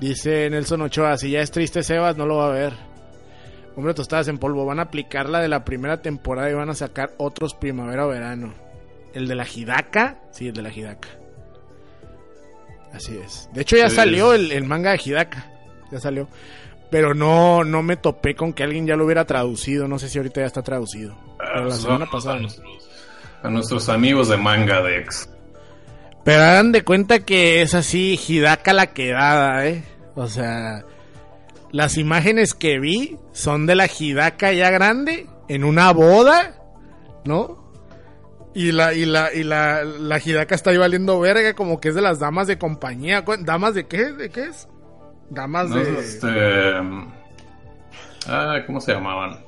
Dice 0.00 0.48
Nelson 0.50 0.82
Ochoa, 0.82 1.16
si 1.16 1.30
ya 1.30 1.40
es 1.40 1.50
triste 1.50 1.82
Sebas, 1.82 2.16
no 2.16 2.26
lo 2.26 2.36
va 2.36 2.46
a 2.46 2.52
ver. 2.52 2.72
Hombre, 3.76 3.94
tostadas 3.94 4.28
en 4.28 4.38
polvo. 4.38 4.64
Van 4.66 4.78
a 4.80 4.82
aplicar 4.82 5.28
la 5.28 5.40
de 5.40 5.48
la 5.48 5.64
primera 5.64 6.02
temporada 6.02 6.50
y 6.50 6.54
van 6.54 6.70
a 6.70 6.74
sacar 6.74 7.12
otros 7.18 7.54
primavera 7.54 8.06
o 8.06 8.08
verano. 8.08 8.52
¿El 9.14 9.28
de 9.28 9.34
la 9.36 9.46
Hidaka? 9.46 10.18
Sí, 10.32 10.48
el 10.48 10.54
de 10.54 10.62
la 10.62 10.72
Hidaka. 10.72 11.08
Así 12.92 13.16
es. 13.18 13.48
De 13.52 13.62
hecho, 13.62 13.76
ya 13.76 13.88
Sí. 13.90 13.96
salió 13.96 14.32
el, 14.34 14.50
el 14.52 14.64
manga 14.64 14.92
de 14.92 15.00
Hidaka. 15.04 15.46
Ya 15.92 16.00
salió. 16.00 16.28
Pero 16.90 17.14
no, 17.14 17.64
no 17.64 17.82
me 17.82 17.96
topé 17.96 18.34
con 18.34 18.52
que 18.52 18.62
alguien 18.64 18.86
ya 18.86 18.96
lo 18.96 19.04
hubiera 19.04 19.26
traducido. 19.26 19.86
No 19.88 19.98
sé 19.98 20.08
si 20.08 20.18
ahorita 20.18 20.40
ya 20.40 20.46
está 20.46 20.62
traducido. 20.62 21.16
Pero 21.38 21.54
la 21.56 21.62
pues 21.64 21.76
semana 21.76 22.06
pasada. 22.10 22.40
No. 22.40 22.48
A 23.42 23.48
nuestros 23.50 23.88
amigos 23.88 24.28
de 24.28 24.36
Manga 24.36 24.82
Dex. 24.82 25.28
Pero 26.24 26.42
hagan 26.42 26.72
de 26.72 26.84
cuenta 26.84 27.20
que 27.20 27.62
es 27.62 27.74
así, 27.74 28.18
Hidaka 28.26 28.72
la 28.72 28.88
quedada, 28.88 29.66
¿eh? 29.66 29.84
O 30.14 30.26
sea, 30.26 30.84
las 31.72 31.96
imágenes 31.96 32.54
que 32.54 32.78
vi 32.78 33.16
son 33.32 33.66
de 33.66 33.74
la 33.74 33.86
Hidaka 33.86 34.52
ya 34.52 34.70
grande, 34.70 35.26
en 35.48 35.64
una 35.64 35.92
boda, 35.92 36.56
¿no? 37.24 37.66
Y 38.54 38.72
la, 38.72 38.92
y 38.92 39.06
la, 39.06 39.32
y 39.32 39.44
la, 39.44 39.84
la 39.84 40.18
Hidaka 40.18 40.54
está 40.54 40.70
ahí 40.70 40.76
valiendo 40.76 41.20
verga, 41.20 41.54
como 41.54 41.80
que 41.80 41.90
es 41.90 41.94
de 41.94 42.02
las 42.02 42.18
damas 42.18 42.46
de 42.48 42.58
compañía. 42.58 43.24
¿Cu- 43.24 43.36
¿Damas 43.44 43.74
de 43.74 43.86
qué? 43.86 44.12
¿De 44.12 44.30
qué 44.30 44.46
es? 44.46 44.68
Damas 45.30 45.68
¿no? 45.70 45.76
de... 45.76 46.00
Este, 46.00 46.28
ah, 48.26 48.56
¿Cómo 48.66 48.80
se 48.80 48.92
llamaban? 48.92 49.38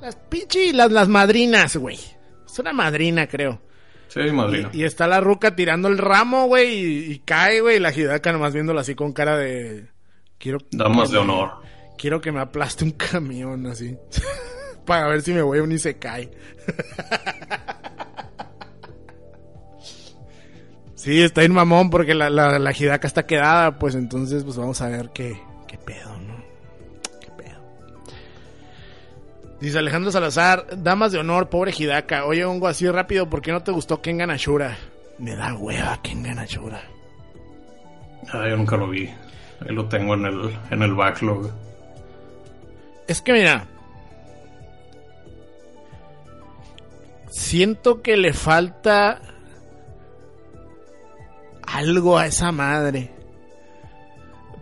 Las 0.00 0.14
pinche, 0.16 0.72
las, 0.72 0.92
las 0.92 1.08
madrinas, 1.08 1.76
güey. 1.76 1.98
Es 2.50 2.58
una 2.58 2.72
madrina, 2.72 3.26
creo. 3.28 3.60
Sí, 4.08 4.20
madrina. 4.32 4.70
Y, 4.72 4.80
y 4.80 4.84
está 4.84 5.06
la 5.06 5.20
ruca 5.20 5.54
tirando 5.54 5.88
el 5.88 5.98
ramo, 5.98 6.46
güey, 6.46 6.74
y, 6.74 7.12
y 7.12 7.18
cae, 7.20 7.60
güey, 7.60 7.76
y 7.76 7.80
la 7.80 7.92
Hidaka 7.92 8.32
nomás 8.32 8.52
viéndola 8.52 8.80
así 8.80 8.94
con 8.94 9.12
cara 9.12 9.36
de... 9.36 9.86
Quiero, 10.38 10.58
Damas 10.72 11.10
de 11.10 11.18
honor. 11.18 11.52
quiero 11.96 12.20
que 12.20 12.32
me 12.32 12.40
aplaste 12.40 12.84
un 12.84 12.92
camión 12.92 13.66
así. 13.66 13.96
Para 14.86 15.06
ver 15.06 15.22
si 15.22 15.32
me 15.32 15.42
voy 15.42 15.58
a 15.58 15.62
un 15.62 15.70
y 15.70 15.78
se 15.78 15.98
cae. 15.98 16.30
sí, 20.94 21.22
está 21.22 21.44
en 21.44 21.52
mamón 21.52 21.90
porque 21.90 22.14
la, 22.14 22.30
la, 22.30 22.58
la 22.58 22.72
Hidaka 22.72 23.06
está 23.06 23.26
quedada, 23.26 23.78
pues 23.78 23.94
entonces 23.94 24.42
pues 24.42 24.56
vamos 24.56 24.80
a 24.80 24.88
ver 24.88 25.10
qué, 25.14 25.40
Dice 29.60 29.78
Alejandro 29.78 30.10
Salazar, 30.10 30.66
damas 30.82 31.12
de 31.12 31.18
honor, 31.18 31.48
pobre 31.50 31.72
Hidaka. 31.76 32.24
Oye, 32.24 32.44
hongo 32.44 32.66
así 32.66 32.88
rápido, 32.88 33.28
¿por 33.28 33.42
qué 33.42 33.52
no 33.52 33.62
te 33.62 33.72
gustó 33.72 34.00
Kengan 34.00 34.30
Ashura? 34.30 34.78
Me 35.18 35.36
da 35.36 35.54
hueva 35.54 36.00
Kengan 36.02 36.38
Ashura. 36.38 36.82
Ah, 38.32 38.46
yo 38.48 38.56
nunca 38.56 38.76
lo 38.76 38.88
vi. 38.88 39.06
Ahí 39.60 39.74
lo 39.74 39.86
tengo 39.86 40.14
en 40.14 40.24
el, 40.24 40.58
en 40.70 40.82
el 40.82 40.94
backlog. 40.94 41.50
Es 43.06 43.20
que 43.20 43.32
mira. 43.34 43.66
Siento 47.28 48.00
que 48.02 48.16
le 48.16 48.32
falta 48.32 49.20
algo 51.62 52.18
a 52.18 52.26
esa 52.26 52.50
madre. 52.50 53.10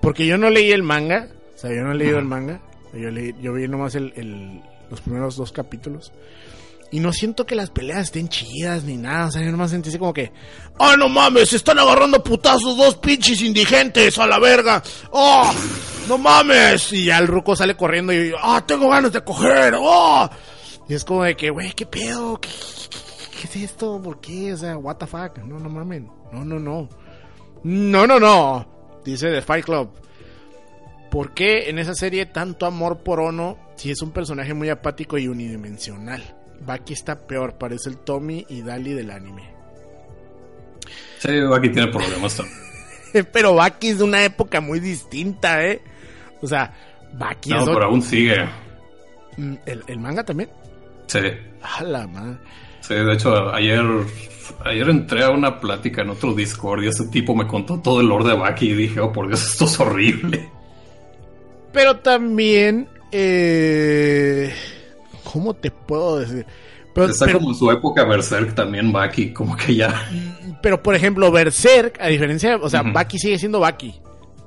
Porque 0.00 0.26
yo 0.26 0.36
no 0.38 0.50
leí 0.50 0.72
el 0.72 0.82
manga. 0.82 1.28
O 1.54 1.58
sea, 1.58 1.70
yo 1.72 1.82
no 1.82 1.92
he 1.92 1.94
leído 1.94 2.18
el 2.18 2.24
manga. 2.24 2.60
Yo, 2.92 3.10
leí, 3.10 3.34
yo 3.40 3.52
vi 3.52 3.68
nomás 3.68 3.94
el, 3.94 4.12
el- 4.16 4.60
los 4.90 5.00
primeros 5.00 5.36
dos 5.36 5.52
capítulos. 5.52 6.12
Y 6.90 7.00
no 7.00 7.12
siento 7.12 7.44
que 7.44 7.54
las 7.54 7.68
peleas 7.68 8.04
estén 8.04 8.28
chidas 8.28 8.84
ni 8.84 8.96
nada. 8.96 9.26
O 9.26 9.30
sea, 9.30 9.42
yo 9.42 9.50
nomás 9.50 9.70
sentí 9.70 9.90
así 9.90 9.98
como 9.98 10.14
que. 10.14 10.32
¡Ah, 10.78 10.94
no 10.98 11.08
mames! 11.10 11.50
Se 11.50 11.56
están 11.56 11.78
agarrando 11.78 12.22
putazos 12.24 12.76
dos 12.78 12.96
pinches 12.96 13.42
indigentes 13.42 14.18
a 14.18 14.26
la 14.26 14.38
verga. 14.38 14.82
¡Oh! 15.10 15.52
¡No 16.08 16.16
mames! 16.16 16.90
Y 16.94 17.04
ya 17.04 17.18
el 17.18 17.26
ruco 17.26 17.54
sale 17.54 17.76
corriendo 17.76 18.12
y. 18.14 18.32
¡Ah, 18.42 18.64
tengo 18.66 18.88
ganas 18.88 19.12
de 19.12 19.22
coger! 19.22 19.74
¡Oh! 19.78 20.28
Y 20.88 20.94
es 20.94 21.04
como 21.04 21.24
de 21.24 21.36
que, 21.36 21.50
güey, 21.50 21.72
¿qué 21.74 21.84
pedo? 21.84 22.40
¿Qué, 22.40 22.48
qué- 22.48 23.38
qué 23.42 23.46
es 23.62 23.70
esto? 23.70 24.00
¿Por 24.02 24.18
qué? 24.20 24.54
O 24.54 24.56
sea, 24.56 24.78
what 24.78 24.96
the 24.96 25.06
fuck? 25.06 25.36
No, 25.44 25.58
no 25.58 25.68
mamen. 25.68 26.10
No, 26.32 26.42
no, 26.42 26.58
no. 26.58 26.88
No, 27.64 28.06
no, 28.06 28.18
no. 28.18 29.00
Dice 29.04 29.30
The 29.30 29.42
Fight 29.42 29.66
Club. 29.66 29.90
¿Por 31.10 31.32
qué 31.32 31.70
en 31.70 31.78
esa 31.78 31.94
serie 31.94 32.26
tanto 32.26 32.66
amor 32.66 32.98
por 32.98 33.20
Ono 33.20 33.58
si 33.76 33.90
es 33.90 34.02
un 34.02 34.10
personaje 34.10 34.54
muy 34.54 34.68
apático 34.68 35.16
y 35.18 35.28
unidimensional? 35.28 36.22
Baki 36.60 36.92
está 36.92 37.26
peor, 37.26 37.54
parece 37.54 37.88
el 37.88 37.98
Tommy 37.98 38.44
y 38.48 38.62
Dali 38.62 38.92
del 38.92 39.10
anime. 39.10 39.50
Sí, 41.18 41.30
aquí 41.54 41.70
tiene 41.70 41.90
problemas 41.90 42.36
también. 42.36 42.58
Pero 43.32 43.54
Baki 43.54 43.88
es 43.88 43.98
de 43.98 44.04
una 44.04 44.24
época 44.24 44.60
muy 44.60 44.80
distinta, 44.80 45.64
¿eh? 45.64 45.80
O 46.40 46.46
sea, 46.46 46.74
Baki 47.14 47.50
No, 47.50 47.60
es... 47.60 47.64
pero 47.64 47.86
aún 47.86 48.02
sigue. 48.02 48.44
Mm, 49.36 49.54
¿El, 49.64 49.82
el 49.86 49.98
manga 49.98 50.24
también? 50.24 50.50
Sí. 51.06 51.20
A 51.62 51.82
la 51.82 52.06
madre. 52.06 52.38
Sí, 52.80 52.94
de 52.94 53.12
hecho, 53.14 53.52
ayer, 53.52 53.82
ayer 54.64 54.88
entré 54.88 55.24
a 55.24 55.30
una 55.30 55.58
plática 55.58 56.02
en 56.02 56.10
otro 56.10 56.34
Discord 56.34 56.84
y 56.84 56.88
ese 56.88 57.08
tipo 57.08 57.34
me 57.34 57.46
contó 57.46 57.80
todo 57.80 58.00
el 58.00 58.08
lore 58.08 58.28
de 58.28 58.36
Baki 58.36 58.70
y 58.70 58.74
dije, 58.74 59.00
oh, 59.00 59.12
por 59.12 59.26
Dios, 59.26 59.42
esto 59.42 59.64
es 59.64 59.80
horrible. 59.80 60.50
Pero 61.72 61.96
también... 61.98 62.88
Eh... 63.12 64.52
¿Cómo 65.24 65.54
te 65.54 65.70
puedo 65.70 66.18
decir? 66.20 66.46
Pero, 66.94 67.06
Está 67.08 67.26
pero- 67.26 67.38
como 67.38 67.50
en 67.50 67.56
su 67.56 67.70
época 67.70 68.04
Berserk 68.04 68.54
también 68.54 68.90
Baki, 68.92 69.32
como 69.32 69.56
que 69.56 69.74
ya... 69.76 70.08
pero, 70.62 70.82
por 70.82 70.94
ejemplo, 70.94 71.30
Berserk, 71.30 71.98
a 72.00 72.08
diferencia... 72.08 72.56
O 72.60 72.68
sea, 72.70 72.82
Ujú. 72.82 72.92
Baki 72.92 73.18
sigue 73.18 73.38
siendo 73.38 73.60
Baki. 73.60 74.00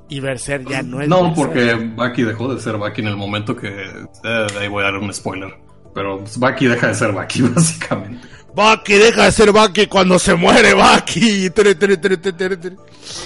Y 0.08 0.20
Berserk 0.20 0.68
ya 0.68 0.82
no 0.82 1.00
es 1.00 1.08
No, 1.08 1.22
Berserk. 1.22 1.34
porque 1.36 1.74
Baki 1.96 2.22
dejó 2.24 2.54
de 2.54 2.60
ser 2.60 2.76
Baki 2.76 3.00
en 3.00 3.06
el 3.08 3.16
momento 3.16 3.56
que... 3.56 3.68
eh, 3.68 4.46
ahí 4.60 4.68
voy 4.68 4.82
a 4.82 4.86
dar 4.86 4.96
un 4.98 5.12
spoiler. 5.14 5.54
Pero 5.94 6.18
pues, 6.18 6.38
Baki 6.38 6.66
deja 6.66 6.88
de 6.88 6.94
ser 6.94 7.12
Baki, 7.12 7.42
básicamente. 7.54 8.26
Baki 8.54 8.94
deja 8.94 9.24
de 9.24 9.32
ser 9.32 9.52
Baki 9.52 9.86
cuando 9.86 10.18
se 10.18 10.34
muere 10.34 10.74
Baki. 10.74 11.50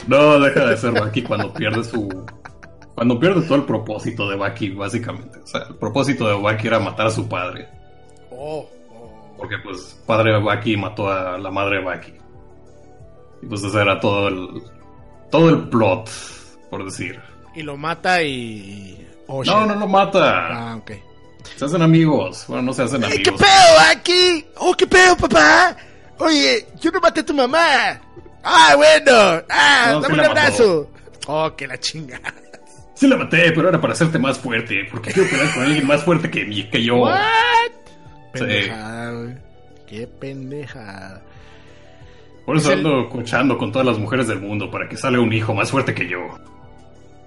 No, 0.06 0.38
deja 0.38 0.66
de 0.66 0.76
ser 0.76 0.92
Baki 0.92 1.22
cuando 1.22 1.52
pierde 1.52 1.82
su... 1.82 2.08
Cuando 2.96 3.20
pierde 3.20 3.42
todo 3.42 3.56
el 3.56 3.64
propósito 3.64 4.28
de 4.28 4.36
Baki, 4.36 4.70
básicamente. 4.70 5.38
O 5.38 5.46
sea, 5.46 5.60
el 5.68 5.76
propósito 5.76 6.26
de 6.26 6.34
Baki 6.42 6.66
era 6.66 6.80
matar 6.80 7.06
a 7.06 7.10
su 7.10 7.28
padre. 7.28 7.68
Oh, 8.32 8.68
oh. 8.90 9.34
Porque 9.38 9.56
pues 9.62 10.00
padre 10.06 10.32
de 10.32 10.40
Baki 10.40 10.76
mató 10.76 11.08
a 11.08 11.38
la 11.38 11.50
madre 11.50 11.76
de 11.78 11.84
Baki. 11.84 12.14
Y 13.42 13.46
pues 13.46 13.62
ese 13.62 13.80
era 13.80 14.00
todo 14.00 14.28
el... 14.28 14.62
Todo 15.30 15.50
el 15.50 15.68
plot, 15.68 16.08
por 16.70 16.84
decir. 16.84 17.20
Y 17.54 17.62
lo 17.62 17.76
mata 17.76 18.22
y... 18.22 19.06
Oh, 19.26 19.44
No, 19.44 19.66
no 19.66 19.74
lo 19.74 19.86
mata. 19.86 20.46
Ah, 20.72 20.76
ok. 20.76 20.92
Se 21.56 21.64
hacen 21.66 21.82
amigos. 21.82 22.44
Bueno, 22.48 22.62
no 22.62 22.72
se 22.72 22.82
hacen 22.84 23.04
Ey, 23.04 23.22
¿Qué 23.22 23.28
amigos. 23.30 23.40
pedo, 23.40 23.76
Baki? 23.76 24.46
Oh, 24.58 24.72
¿qué 24.74 24.86
pedo, 24.86 25.16
papá? 25.16 25.76
Oye, 26.18 26.66
yo 26.80 26.90
no 26.90 27.00
maté 27.00 27.20
a 27.20 27.26
tu 27.26 27.34
mamá. 27.34 28.00
Ah, 28.42 28.72
bueno. 28.76 29.42
Ah, 29.50 29.88
No, 29.92 30.00
dame 30.00 30.06
sí 30.06 30.12
un 30.12 30.16
la 30.16 30.22
mató. 30.28 30.30
abrazo. 30.40 30.90
Oh, 31.26 31.52
que 31.56 31.66
la 31.66 31.78
chinga. 31.78 32.20
Sí 32.96 33.06
la 33.06 33.16
maté, 33.16 33.52
pero 33.52 33.68
era 33.68 33.80
para 33.80 33.92
hacerte 33.92 34.18
más 34.18 34.38
fuerte. 34.38 34.86
Porque 34.90 35.12
quiero 35.12 35.28
pelear 35.30 35.54
con 35.54 35.62
alguien 35.62 35.86
más 35.86 36.02
fuerte 36.02 36.28
que, 36.30 36.68
que 36.70 36.82
yo. 36.82 36.96
What? 36.96 37.14
Sí. 38.34 38.40
Pendejada, 38.40 39.12
güey. 39.12 39.34
Qué 39.86 40.06
pendejada. 40.06 41.22
Por 42.44 42.56
eso 42.56 42.72
Es 42.72 42.78
el- 42.78 42.86
ando 42.86 43.08
cochando 43.08 43.56
con 43.58 43.70
todas 43.70 43.86
las 43.86 43.98
mujeres 43.98 44.26
del 44.28 44.40
mundo 44.40 44.70
para 44.70 44.88
que 44.88 44.96
salga 44.96 45.20
un 45.20 45.32
hijo 45.32 45.54
más 45.54 45.70
fuerte 45.70 45.94
que 45.94 46.08
yo. 46.08 46.18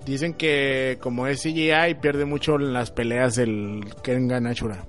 Dicen 0.06 0.34
que 0.34 0.98
como 1.02 1.28
es 1.28 1.42
CGI 1.44 1.96
pierde 2.02 2.26
mucho 2.26 2.56
en 2.56 2.74
las 2.74 2.90
peleas 2.90 3.38
el 3.38 3.86
Kengan 4.04 4.48
Ashura. 4.48 4.86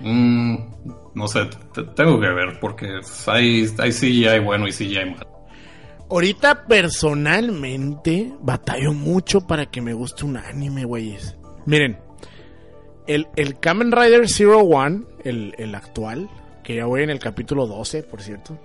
Mm, 0.00 0.56
no 1.14 1.28
sé, 1.28 1.40
te- 1.74 1.82
tengo 1.84 2.20
que 2.20 2.28
ver 2.28 2.58
porque 2.60 3.00
hay, 3.26 3.66
hay 3.78 3.92
CGI 3.92 4.38
bueno 4.44 4.66
y 4.68 4.72
CGI 4.72 5.04
malo. 5.10 5.37
Ahorita 6.10 6.66
personalmente 6.66 8.32
batallo 8.40 8.94
mucho 8.94 9.46
para 9.46 9.66
que 9.66 9.82
me 9.82 9.92
guste 9.92 10.24
un 10.24 10.38
anime, 10.38 10.84
güeyes. 10.84 11.36
Miren, 11.66 11.98
el, 13.06 13.28
el 13.36 13.58
Kamen 13.58 13.92
Rider 13.92 14.28
Zero 14.28 14.60
One, 14.60 15.02
el, 15.24 15.54
el 15.58 15.74
actual, 15.74 16.30
que 16.62 16.76
ya 16.76 16.86
voy 16.86 17.02
en 17.02 17.10
el 17.10 17.18
capítulo 17.18 17.66
12, 17.66 18.04
por 18.04 18.22
cierto, 18.22 18.58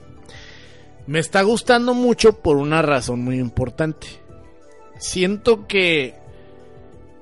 me 1.06 1.20
está 1.20 1.42
gustando 1.42 1.94
mucho 1.94 2.42
por 2.42 2.56
una 2.56 2.82
razón 2.82 3.24
muy 3.24 3.40
importante. 3.40 4.08
Siento 4.98 5.68
que 5.68 6.16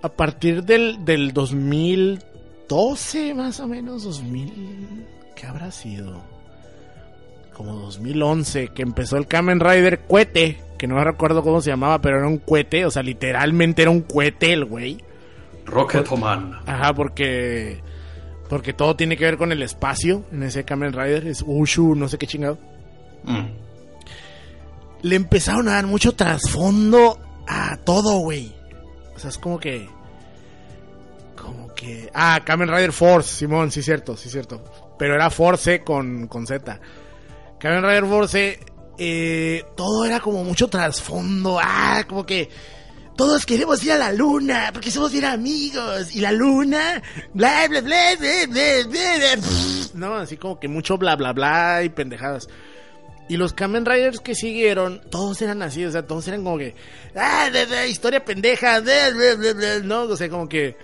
a 0.04 0.10
partir 0.10 0.64
del, 0.64 1.04
del 1.04 1.34
2012, 1.34 3.34
más 3.34 3.60
o 3.60 3.68
menos, 3.68 4.04
2000, 4.04 5.08
¿qué 5.36 5.48
habrá 5.48 5.72
sido? 5.72 6.22
Como 7.64 7.78
2011, 7.78 8.70
que 8.70 8.82
empezó 8.82 9.18
el 9.18 9.28
Kamen 9.28 9.60
Rider 9.60 10.00
Cuete, 10.00 10.60
que 10.80 10.88
no 10.88 10.96
me 10.96 11.04
recuerdo 11.04 11.44
cómo 11.44 11.62
se 11.62 11.70
llamaba, 11.70 12.02
pero 12.02 12.18
era 12.18 12.28
un 12.28 12.40
cuete, 12.40 12.88
o 12.88 12.90
sea, 12.90 13.04
literalmente 13.04 13.84
era 13.84 13.92
un 13.92 14.02
cuete 14.02 14.52
el 14.52 14.66
güey. 14.66 14.98
Rocketman. 15.64 16.60
Ajá, 16.66 16.92
porque 16.96 17.80
porque 18.50 18.74
todo 18.74 18.96
tiene 18.96 19.16
que 19.16 19.26
ver 19.26 19.38
con 19.38 19.52
el 19.52 19.62
espacio 19.62 20.26
en 20.32 20.42
ese 20.42 20.64
Kamen 20.64 20.92
Rider, 20.92 21.28
es 21.28 21.44
Ushu, 21.46 21.94
no 21.94 22.08
sé 22.08 22.18
qué 22.18 22.26
chingado. 22.26 22.58
Mm. 23.26 23.46
Le 25.04 25.16
empezaron 25.16 25.68
a 25.68 25.74
dar 25.74 25.86
mucho 25.86 26.14
trasfondo 26.14 27.20
a 27.48 27.78
todo, 27.78 28.18
güey. 28.22 28.52
O 29.16 29.20
sea, 29.20 29.30
es 29.30 29.38
como 29.38 29.60
que 29.60 29.88
como 31.40 31.76
que 31.76 32.10
ah, 32.16 32.42
Kamen 32.44 32.70
Rider 32.70 32.92
Force, 32.92 33.36
Simón, 33.36 33.70
sí 33.70 33.84
cierto, 33.84 34.18
sí 34.18 34.32
cierto. 34.32 34.64
Pero 34.98 35.14
era 35.14 35.30
Force 35.30 35.84
con 35.84 36.26
con 36.26 36.48
Z. 36.48 36.80
Kamen 37.62 37.84
Rider 37.84 38.06
Force 38.06 38.60
eh, 38.98 39.64
todo 39.76 40.06
era 40.06 40.20
como 40.20 40.44
mucho 40.44 40.68
trasfondo, 40.68 41.60
ah, 41.62 42.04
como 42.08 42.26
que 42.26 42.50
todos 43.16 43.46
queremos 43.46 43.84
ir 43.84 43.92
a 43.92 43.98
la 43.98 44.12
luna 44.12 44.72
porque 44.74 44.90
somos 44.90 45.12
bien 45.12 45.26
amigos 45.26 46.16
y 46.16 46.22
la 46.22 46.32
luna, 46.32 47.02
bla, 47.34 47.68
bla, 47.68 47.82
bla, 47.82 48.16
bla, 48.20 48.88
bla, 48.88 49.44
no, 49.94 50.16
así 50.16 50.38
como 50.38 50.60
que 50.60 50.68
mucho 50.68 50.98
bla, 50.98 51.16
bla, 51.16 51.34
bla 51.34 51.84
y 51.84 51.90
pendejadas. 51.90 52.48
Y 53.30 53.38
los 53.38 53.54
Kamen 53.54 53.86
Riders 53.86 54.20
que 54.20 54.36
siguieron, 54.36 55.02
todos 55.10 55.42
eran 55.42 55.62
así, 55.62 55.86
o 55.86 55.92
sea, 55.92 56.06
todos 56.06 56.28
eran 56.28 56.44
como 56.44 56.58
que, 56.58 56.76
ah, 57.16 57.50
de, 57.52 57.88
historia 57.90 58.26
pendeja, 58.26 58.82
no, 59.84 60.02
o 60.02 60.18
sea, 60.18 60.30
como 60.30 60.50
que 60.50 60.76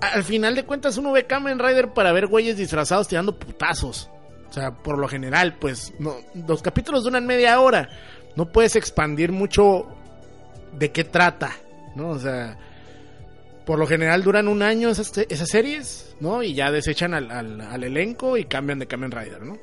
al 0.00 0.24
final 0.24 0.56
de 0.56 0.64
cuentas 0.64 0.96
uno 0.98 1.12
ve 1.12 1.26
Kamen 1.26 1.58
Rider 1.58 1.92
para 1.92 2.12
ver 2.12 2.26
güeyes 2.26 2.56
disfrazados 2.56 3.06
tirando 3.06 3.38
putazos. 3.38 4.10
O 4.50 4.52
sea, 4.52 4.72
por 4.72 4.98
lo 4.98 5.06
general, 5.06 5.56
pues, 5.60 5.94
no, 6.00 6.16
los 6.46 6.60
capítulos 6.60 7.04
duran 7.04 7.24
media 7.24 7.60
hora. 7.60 7.88
No 8.34 8.50
puedes 8.50 8.74
expandir 8.76 9.30
mucho 9.30 9.86
de 10.76 10.90
qué 10.90 11.04
trata, 11.04 11.52
¿no? 11.94 12.10
O 12.10 12.18
sea, 12.18 12.58
por 13.64 13.78
lo 13.78 13.86
general 13.86 14.24
duran 14.24 14.48
un 14.48 14.62
año 14.62 14.88
esas, 14.88 15.16
esas 15.18 15.48
series, 15.48 16.16
¿no? 16.18 16.42
Y 16.42 16.54
ya 16.54 16.72
desechan 16.72 17.14
al, 17.14 17.30
al, 17.30 17.60
al, 17.60 17.84
elenco 17.84 18.36
y 18.36 18.44
cambian 18.44 18.80
de 18.80 18.86
Kamen 18.86 19.12
Rider, 19.12 19.42
¿no? 19.42 19.54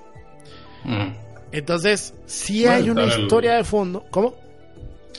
Mm. 0.86 1.14
Entonces, 1.52 2.14
sí 2.26 2.64
Voy 2.64 2.74
hay 2.74 2.90
una 2.90 3.04
el- 3.04 3.22
historia 3.24 3.56
de 3.56 3.64
fondo. 3.66 4.06
¿Cómo? 4.10 4.36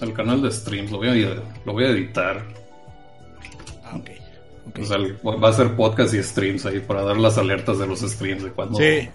El 0.00 0.12
canal 0.14 0.40
de 0.40 0.50
streams 0.50 0.90
lo 0.90 0.98
voy 0.98 1.08
a, 1.24 1.34
lo 1.64 1.72
voy 1.72 1.84
a 1.84 1.88
editar. 1.88 2.42
Ah, 3.84 3.96
ok. 3.96 4.10
ok. 4.68 4.78
O 4.80 4.84
sea, 4.84 4.96
va 4.98 5.48
a 5.48 5.52
ser 5.52 5.74
podcast 5.74 6.14
y 6.14 6.22
streams 6.22 6.64
ahí 6.66 6.80
para 6.80 7.02
dar 7.02 7.16
las 7.18 7.36
alertas 7.36 7.78
de 7.78 7.86
los 7.86 8.00
streams 8.00 8.44
de 8.44 8.50
cuando. 8.52 8.78
Sí, 8.78 9.08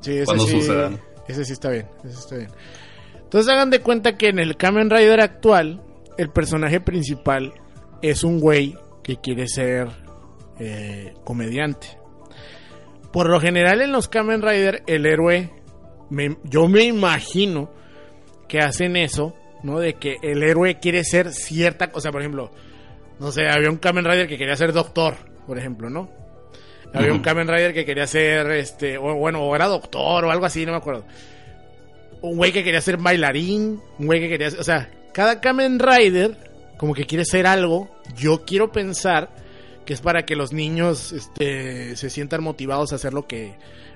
sí, 0.00 0.12
ese 0.18 0.24
cuando 0.26 0.44
sí, 0.46 0.52
sucedan. 0.60 1.00
ese 1.28 1.44
sí 1.44 1.52
está 1.52 1.70
bien, 1.70 1.86
ese 2.04 2.18
está 2.18 2.36
bien. 2.36 2.50
Entonces 3.22 3.52
hagan 3.52 3.70
de 3.70 3.80
cuenta 3.80 4.16
que 4.16 4.28
en 4.28 4.38
el 4.38 4.56
Kamen 4.56 4.88
Rider 4.90 5.20
actual, 5.20 5.82
el 6.16 6.30
personaje 6.30 6.80
principal 6.80 7.52
es 8.02 8.22
un 8.24 8.38
güey 8.40 8.76
que 9.02 9.16
quiere 9.16 9.48
ser 9.48 9.88
eh, 10.58 11.12
comediante. 11.24 11.98
Por 13.12 13.28
lo 13.30 13.40
general 13.40 13.80
en 13.80 13.92
los 13.92 14.08
Kamen 14.08 14.42
Rider, 14.42 14.82
el 14.86 15.06
héroe, 15.06 15.50
me- 16.10 16.36
yo 16.44 16.68
me 16.68 16.84
imagino 16.84 17.70
que 18.48 18.58
hacen 18.60 18.96
eso, 18.96 19.34
¿no? 19.62 19.78
De 19.80 19.94
que 19.94 20.16
el 20.22 20.42
héroe 20.42 20.78
quiere 20.78 21.02
ser 21.04 21.32
cierta 21.32 21.90
cosa, 21.90 22.10
por 22.12 22.20
ejemplo, 22.20 22.50
no 23.18 23.32
sé, 23.32 23.48
había 23.48 23.70
un 23.70 23.78
Kamen 23.78 24.04
Rider 24.04 24.28
que 24.28 24.38
quería 24.38 24.54
ser 24.56 24.72
doctor, 24.72 25.14
por 25.46 25.58
ejemplo, 25.58 25.88
¿no? 25.90 26.10
Había 26.92 27.12
un. 27.12 27.20
Kamen 27.20 27.48
Rider 27.48 27.74
que 27.74 27.84
quería 27.84 28.06
ser, 28.06 28.50
este, 28.52 28.98
o 28.98 29.14
bueno, 29.14 29.42
o 29.42 29.54
era 29.54 29.66
doctor 29.66 30.24
o 30.24 30.30
algo 30.30 30.46
así, 30.46 30.64
no 30.64 30.72
me 30.72 30.78
acuerdo. 30.78 31.04
Un 32.22 32.36
güey 32.36 32.52
que 32.52 32.64
quería 32.64 32.80
ser 32.80 32.96
bailarín, 32.96 33.80
un 33.98 34.06
güey 34.06 34.20
que 34.20 34.28
quería 34.28 34.50
ser, 34.50 34.60
o 34.60 34.64
sea, 34.64 34.90
cada 35.12 35.40
Kamen 35.40 35.78
Rider 35.78 36.36
como 36.76 36.94
que 36.94 37.04
quiere 37.04 37.24
ser 37.24 37.46
algo. 37.46 37.90
Yo 38.16 38.44
quiero 38.44 38.72
pensar 38.72 39.30
que 39.84 39.94
es 39.94 40.00
para 40.00 40.26
que 40.26 40.36
los 40.36 40.52
niños, 40.52 41.12
este, 41.12 41.96
se 41.96 42.10
sientan 42.10 42.42
motivados 42.42 42.92
a 42.92 42.96
hacer 42.96 43.14
lo 43.14 43.26
que, 43.26 43.54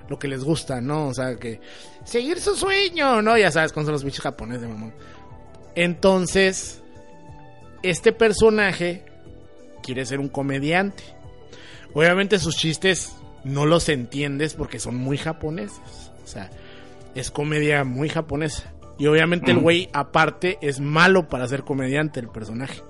lo 0.09 0.19
que 0.19 0.29
les 0.29 0.45
gusta, 0.45 0.81
¿no? 0.81 1.09
O 1.09 1.15
sea, 1.15 1.37
que 1.37 1.61
seguir 2.05 2.41
su 2.41 2.55
sueño, 2.55 3.23
¿no? 3.23 3.37
Ya 3.37 3.51
sabes, 3.51 3.73
con 3.73 3.85
son 3.85 3.93
los 3.93 4.05
bichos 4.05 4.23
japoneses, 4.23 4.69
mamón. 4.69 4.95
Entonces, 5.75 6.83
este 7.83 8.13
personaje 8.13 9.05
quiere 9.83 10.05
ser 10.05 10.21
un 10.21 10.29
comediante. 10.29 11.03
Obviamente 11.95 12.39
sus 12.39 12.57
chistes 12.57 13.15
no 13.45 13.67
los 13.67 13.89
entiendes 13.89 14.55
porque 14.55 14.79
son 14.79 14.97
muy 14.97 15.19
japoneses. 15.19 16.13
O 16.23 16.27
sea, 16.27 16.51
es 17.15 17.31
comedia 17.31 17.85
muy 17.85 18.09
japonesa. 18.09 18.73
Y 18.99 19.07
obviamente 19.07 19.51
el 19.51 19.59
Ujú. 19.59 19.65
güey, 19.65 19.89
aparte, 19.93 20.59
es 20.61 20.79
malo 20.81 21.29
para 21.29 21.49
ser 21.49 21.63
comediante, 21.65 22.21
el 22.21 22.29
personaje. 22.29 22.83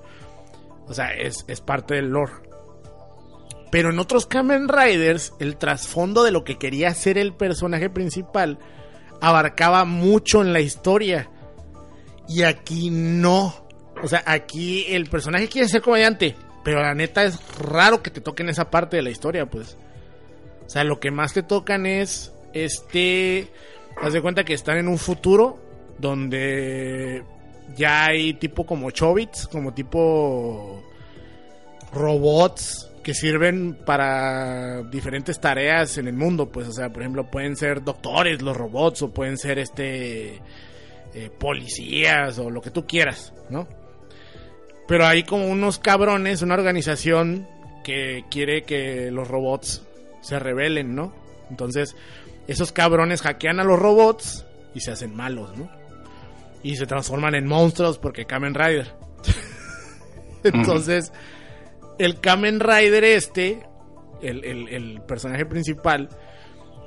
O 0.89 0.93
sea, 0.95 1.15
es, 1.15 1.45
es 1.47 1.61
parte 1.61 1.95
del 1.95 2.11
lore. 2.11 2.33
Pero 3.71 3.91
en 3.91 4.01
otros 4.01 4.27
Kamen 4.27 4.69
Riders, 4.69 5.33
el 5.39 5.57
trasfondo 5.57 6.25
de 6.25 6.33
lo 6.33 6.43
que 6.43 6.59
quería 6.59 6.89
hacer 6.89 7.17
el 7.17 7.33
personaje 7.33 7.89
principal 7.89 8.59
abarcaba 9.21 9.85
mucho 9.85 10.43
en 10.43 10.53
la 10.53 10.61
historia. 10.61 11.31
Y 12.29 12.43
aquí 12.43 12.91
no. 12.91 13.55
O 14.03 14.09
sea, 14.09 14.25
aquí 14.27 14.87
el 14.89 15.09
personaje 15.09 15.49
quiere 15.49 15.69
ser 15.69 15.83
comediante. 15.83 16.35
Pero 16.65 16.83
la 16.83 16.95
neta 16.95 17.25
es 17.25 17.41
raro 17.59 18.03
que 18.03 18.11
te 18.11 18.21
toquen 18.21 18.49
esa 18.49 18.71
parte 18.71 18.97
de 18.97 19.03
la 19.03 19.11
historia, 19.11 19.47
pues. 19.47 19.77
O 20.67 20.71
sea, 20.71 20.85
lo 20.85 21.01
que 21.01 21.11
más 21.11 21.33
te 21.33 21.43
tocan 21.43 21.87
es 21.87 22.33
este. 22.53 23.49
Haz 24.01 24.13
de 24.13 24.23
cuenta 24.23 24.45
que 24.45 24.55
están 24.55 24.79
en 24.79 24.89
un 24.89 24.99
futuro 24.99 25.59
donde 25.99 27.25
ya 27.77 28.07
hay 28.07 28.35
tipo 28.35 28.65
como 28.65 28.91
chobits, 28.91 29.47
como 29.47 29.75
tipo 29.75 30.83
robots 31.93 32.91
que 33.03 33.15
sirven 33.15 33.75
para 33.75 34.83
diferentes 34.83 35.41
tareas 35.41 35.97
en 35.99 36.07
el 36.07 36.15
mundo, 36.15 36.51
pues, 36.51 36.69
o 36.69 36.73
sea, 36.73 36.91
por 36.91 37.03
ejemplo, 37.03 37.31
pueden 37.31 37.57
ser 37.57 37.83
doctores 37.83 38.43
los 38.43 38.57
robots 38.57 39.03
o 39.03 39.11
pueden 39.11 39.39
ser 39.39 39.59
este 39.59 40.41
eh, 41.15 41.31
policías 41.39 42.39
o 42.39 42.51
lo 42.51 42.61
que 42.61 42.71
tú 42.71 42.87
quieras, 42.87 43.33
¿no? 43.49 43.67
Pero 44.91 45.07
hay 45.07 45.23
como 45.23 45.47
unos 45.47 45.79
cabrones, 45.79 46.43
una 46.43 46.55
organización 46.55 47.47
que 47.85 48.25
quiere 48.31 48.65
que 48.65 49.11
los 49.11 49.27
robots 49.29 49.87
se 50.21 50.39
rebelen, 50.39 50.95
¿no? 50.95 51.15
Entonces, 51.49 51.97
esos 52.49 52.73
cabrones 52.73 53.23
hackean 53.23 53.61
a 53.61 53.65
los 53.65 53.79
robots 53.79 54.45
y 54.75 54.81
se 54.81 54.91
hacen 54.91 55.15
malos, 55.15 55.57
¿no? 55.57 55.71
Y 56.63 56.77
se 56.77 56.87
transforman 56.87 57.35
en 57.37 57.47
monstruos 57.47 57.99
porque 57.99 58.27
Kamen 58.27 58.55
Rider. 58.55 58.93
Entonces, 60.45 61.13
el 61.99 62.21
Kamen 62.21 62.61
Rider 62.61 63.05
este, 63.05 63.63
el, 64.23 64.45
el- 64.45 64.69
el 64.69 65.03
personaje 65.03 65.47
principal, 65.47 66.09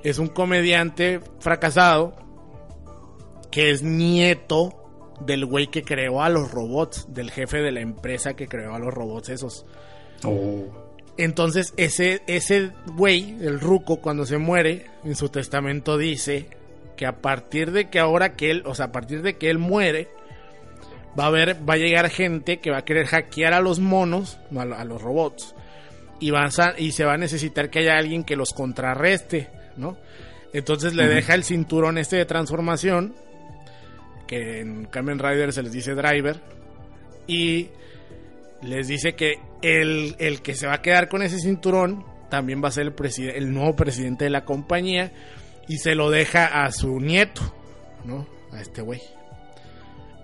es 0.04 0.20
un 0.20 0.28
comediante 0.28 1.22
fracasado 1.40 2.16
que 3.50 3.72
es 3.72 3.82
nieto 3.82 4.83
del 5.22 5.46
güey 5.46 5.68
que 5.68 5.84
creó 5.84 6.22
a 6.22 6.30
los 6.30 6.52
robots, 6.52 7.08
del 7.14 7.32
jefe 7.32 7.58
de 7.62 7.72
la 7.72 7.82
empresa 7.82 8.36
que 8.36 8.48
creó 8.48 8.74
a 8.76 8.80
los 8.80 8.94
robots 8.94 9.30
esos. 9.30 9.66
Oh. 10.24 10.64
Entonces, 11.18 11.74
ese, 11.78 12.22
ese 12.28 12.72
güey, 12.96 13.36
el 13.42 13.60
ruco, 13.60 13.98
cuando 13.98 14.26
se 14.26 14.38
muere, 14.38 14.88
en 15.04 15.16
su 15.16 15.30
testamento 15.30 15.98
dice 15.98 16.48
que 16.98 17.06
a 17.06 17.22
partir 17.22 17.72
de 17.72 17.90
que 17.90 18.00
ahora 18.00 18.36
que 18.36 18.50
él, 18.52 18.64
o 18.66 18.74
sea, 18.76 18.86
a 18.88 18.92
partir 18.92 19.22
de 19.22 19.38
que 19.38 19.50
él 19.50 19.60
muere, 19.60 20.10
va 21.18 21.26
a 21.26 21.28
haber, 21.28 21.58
va 21.70 21.76
a 21.76 21.78
llegar 21.78 22.10
gente 22.10 22.58
que 22.58 22.72
va 22.72 22.80
a 22.80 22.86
querer 22.86 23.06
hackear 23.06 23.54
a 23.54 23.62
los 23.62 23.80
monos, 23.80 24.40
no, 24.50 24.62
a, 24.62 24.64
a 24.64 24.86
los 24.86 25.02
robots, 25.02 25.56
y, 26.20 26.32
van 26.32 26.50
a- 26.58 26.74
y 26.80 26.92
se 26.94 27.06
va 27.06 27.14
a 27.14 27.18
necesitar 27.18 27.70
que 27.70 27.80
haya 27.80 27.98
alguien 27.98 28.24
que 28.24 28.36
los 28.36 28.52
contrarreste, 28.52 29.50
¿no? 29.78 29.98
Entonces 30.54 30.94
le 30.96 31.08
deja 31.08 31.34
el 31.36 31.44
cinturón 31.44 31.98
este 31.98 32.16
de 32.16 32.26
transformación, 32.26 33.14
en 34.36 34.86
Kamen 34.86 35.20
Rider 35.20 35.54
se 35.54 35.64
les 35.64 35.72
dice 35.72 35.94
driver, 35.94 36.42
y 37.28 37.70
les 38.62 38.88
dice 38.88 39.16
que 39.16 39.36
el, 39.62 40.16
el 40.20 40.42
que 40.42 40.56
se 40.56 40.68
va 40.68 40.76
a 40.76 40.82
quedar 40.82 41.10
con 41.10 41.22
ese 41.22 41.40
cinturón 41.40 42.06
también 42.30 42.64
va 42.64 42.70
a 42.70 42.72
ser 42.72 42.88
el, 42.88 43.30
el 43.36 43.54
nuevo 43.54 43.76
presidente 43.76 44.26
de 44.26 44.32
la 44.32 44.46
compañía 44.46 45.12
y 45.68 45.78
se 45.78 45.96
lo 45.96 46.10
deja 46.10 46.64
a 46.64 46.72
su 46.72 47.00
nieto, 47.00 47.42
¿no? 48.06 48.28
A 48.52 48.62
este 48.62 48.82
güey. 48.82 49.02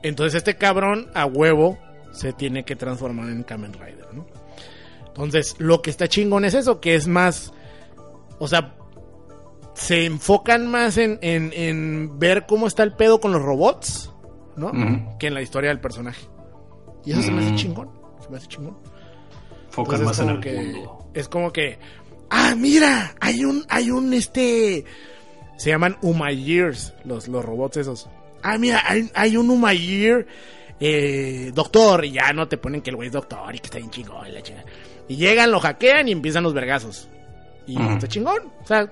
Entonces 0.01 0.37
este 0.37 0.55
cabrón 0.55 1.09
a 1.13 1.25
huevo 1.25 1.77
se 2.11 2.33
tiene 2.33 2.63
que 2.63 2.75
transformar 2.75 3.29
en 3.29 3.43
Kamen 3.43 3.73
Rider, 3.73 4.13
¿no? 4.13 4.25
Entonces, 5.07 5.55
lo 5.59 5.81
que 5.81 5.89
está 5.89 6.07
chingón 6.07 6.45
es 6.45 6.53
eso, 6.53 6.79
que 6.79 6.95
es 6.95 7.07
más, 7.07 7.51
o 8.39 8.47
sea, 8.47 8.75
se 9.79 10.05
enfocan 10.05 10.67
más 10.67 10.97
en, 10.97 11.17
en, 11.21 11.51
en 11.53 12.19
ver 12.19 12.45
cómo 12.47 12.67
está 12.67 12.83
el 12.83 12.93
pedo 12.93 13.19
con 13.19 13.31
los 13.31 13.41
robots, 13.41 14.11
¿no? 14.55 14.71
Que 15.19 15.27
en 15.27 15.33
la 15.33 15.41
historia 15.41 15.69
del 15.69 15.79
personaje. 15.79 16.27
Y 17.05 17.11
eso 17.13 17.21
se 17.21 17.31
me 17.31 17.41
hace 17.41 17.51
Mm. 17.53 17.55
chingón, 17.55 17.89
se 18.21 18.29
me 18.29 18.37
hace 18.37 18.47
chingón. 18.47 18.77
Entonces, 19.77 20.01
más 20.05 20.19
en 20.19 20.29
el 20.29 20.39
que- 20.41 20.53
mundo. 20.53 21.09
Es 21.13 21.27
como 21.29 21.51
que, 21.51 21.79
ah, 22.29 22.53
mira, 22.57 23.15
hay 23.21 23.45
un, 23.45 23.65
hay 23.69 23.89
un, 23.91 24.13
este, 24.13 24.83
se 25.57 25.69
llaman 25.69 25.97
Umayrs, 26.01 26.93
los, 27.05 27.27
los 27.27 27.43
robots 27.45 27.77
esos. 27.77 28.09
Ah, 28.43 28.57
mira, 28.57 28.81
hay, 28.85 29.09
hay 29.15 29.37
un 29.37 29.49
Umayr, 29.49 30.27
eh, 30.79 31.51
doctor, 31.53 32.03
y 32.05 32.11
ya 32.11 32.31
no 32.33 32.47
te 32.47 32.57
ponen 32.57 32.81
que 32.81 32.89
el 32.89 32.95
güey 32.97 33.07
es 33.07 33.13
doctor 33.13 33.53
y 33.55 33.59
que 33.59 33.65
está 33.67 33.77
bien 33.77 33.89
chingón 33.91 34.27
y 34.27 34.31
la. 34.31 34.41
Y 35.07 35.15
llegan, 35.15 35.51
lo 35.51 35.59
hackean 35.59 36.07
y 36.07 36.11
empiezan 36.11 36.43
los 36.43 36.53
vergazos. 36.53 37.07
Y 37.65 37.77
Ujú. 37.77 37.93
está 37.93 38.07
chingón, 38.07 38.51
o 38.61 38.67
sea, 38.67 38.91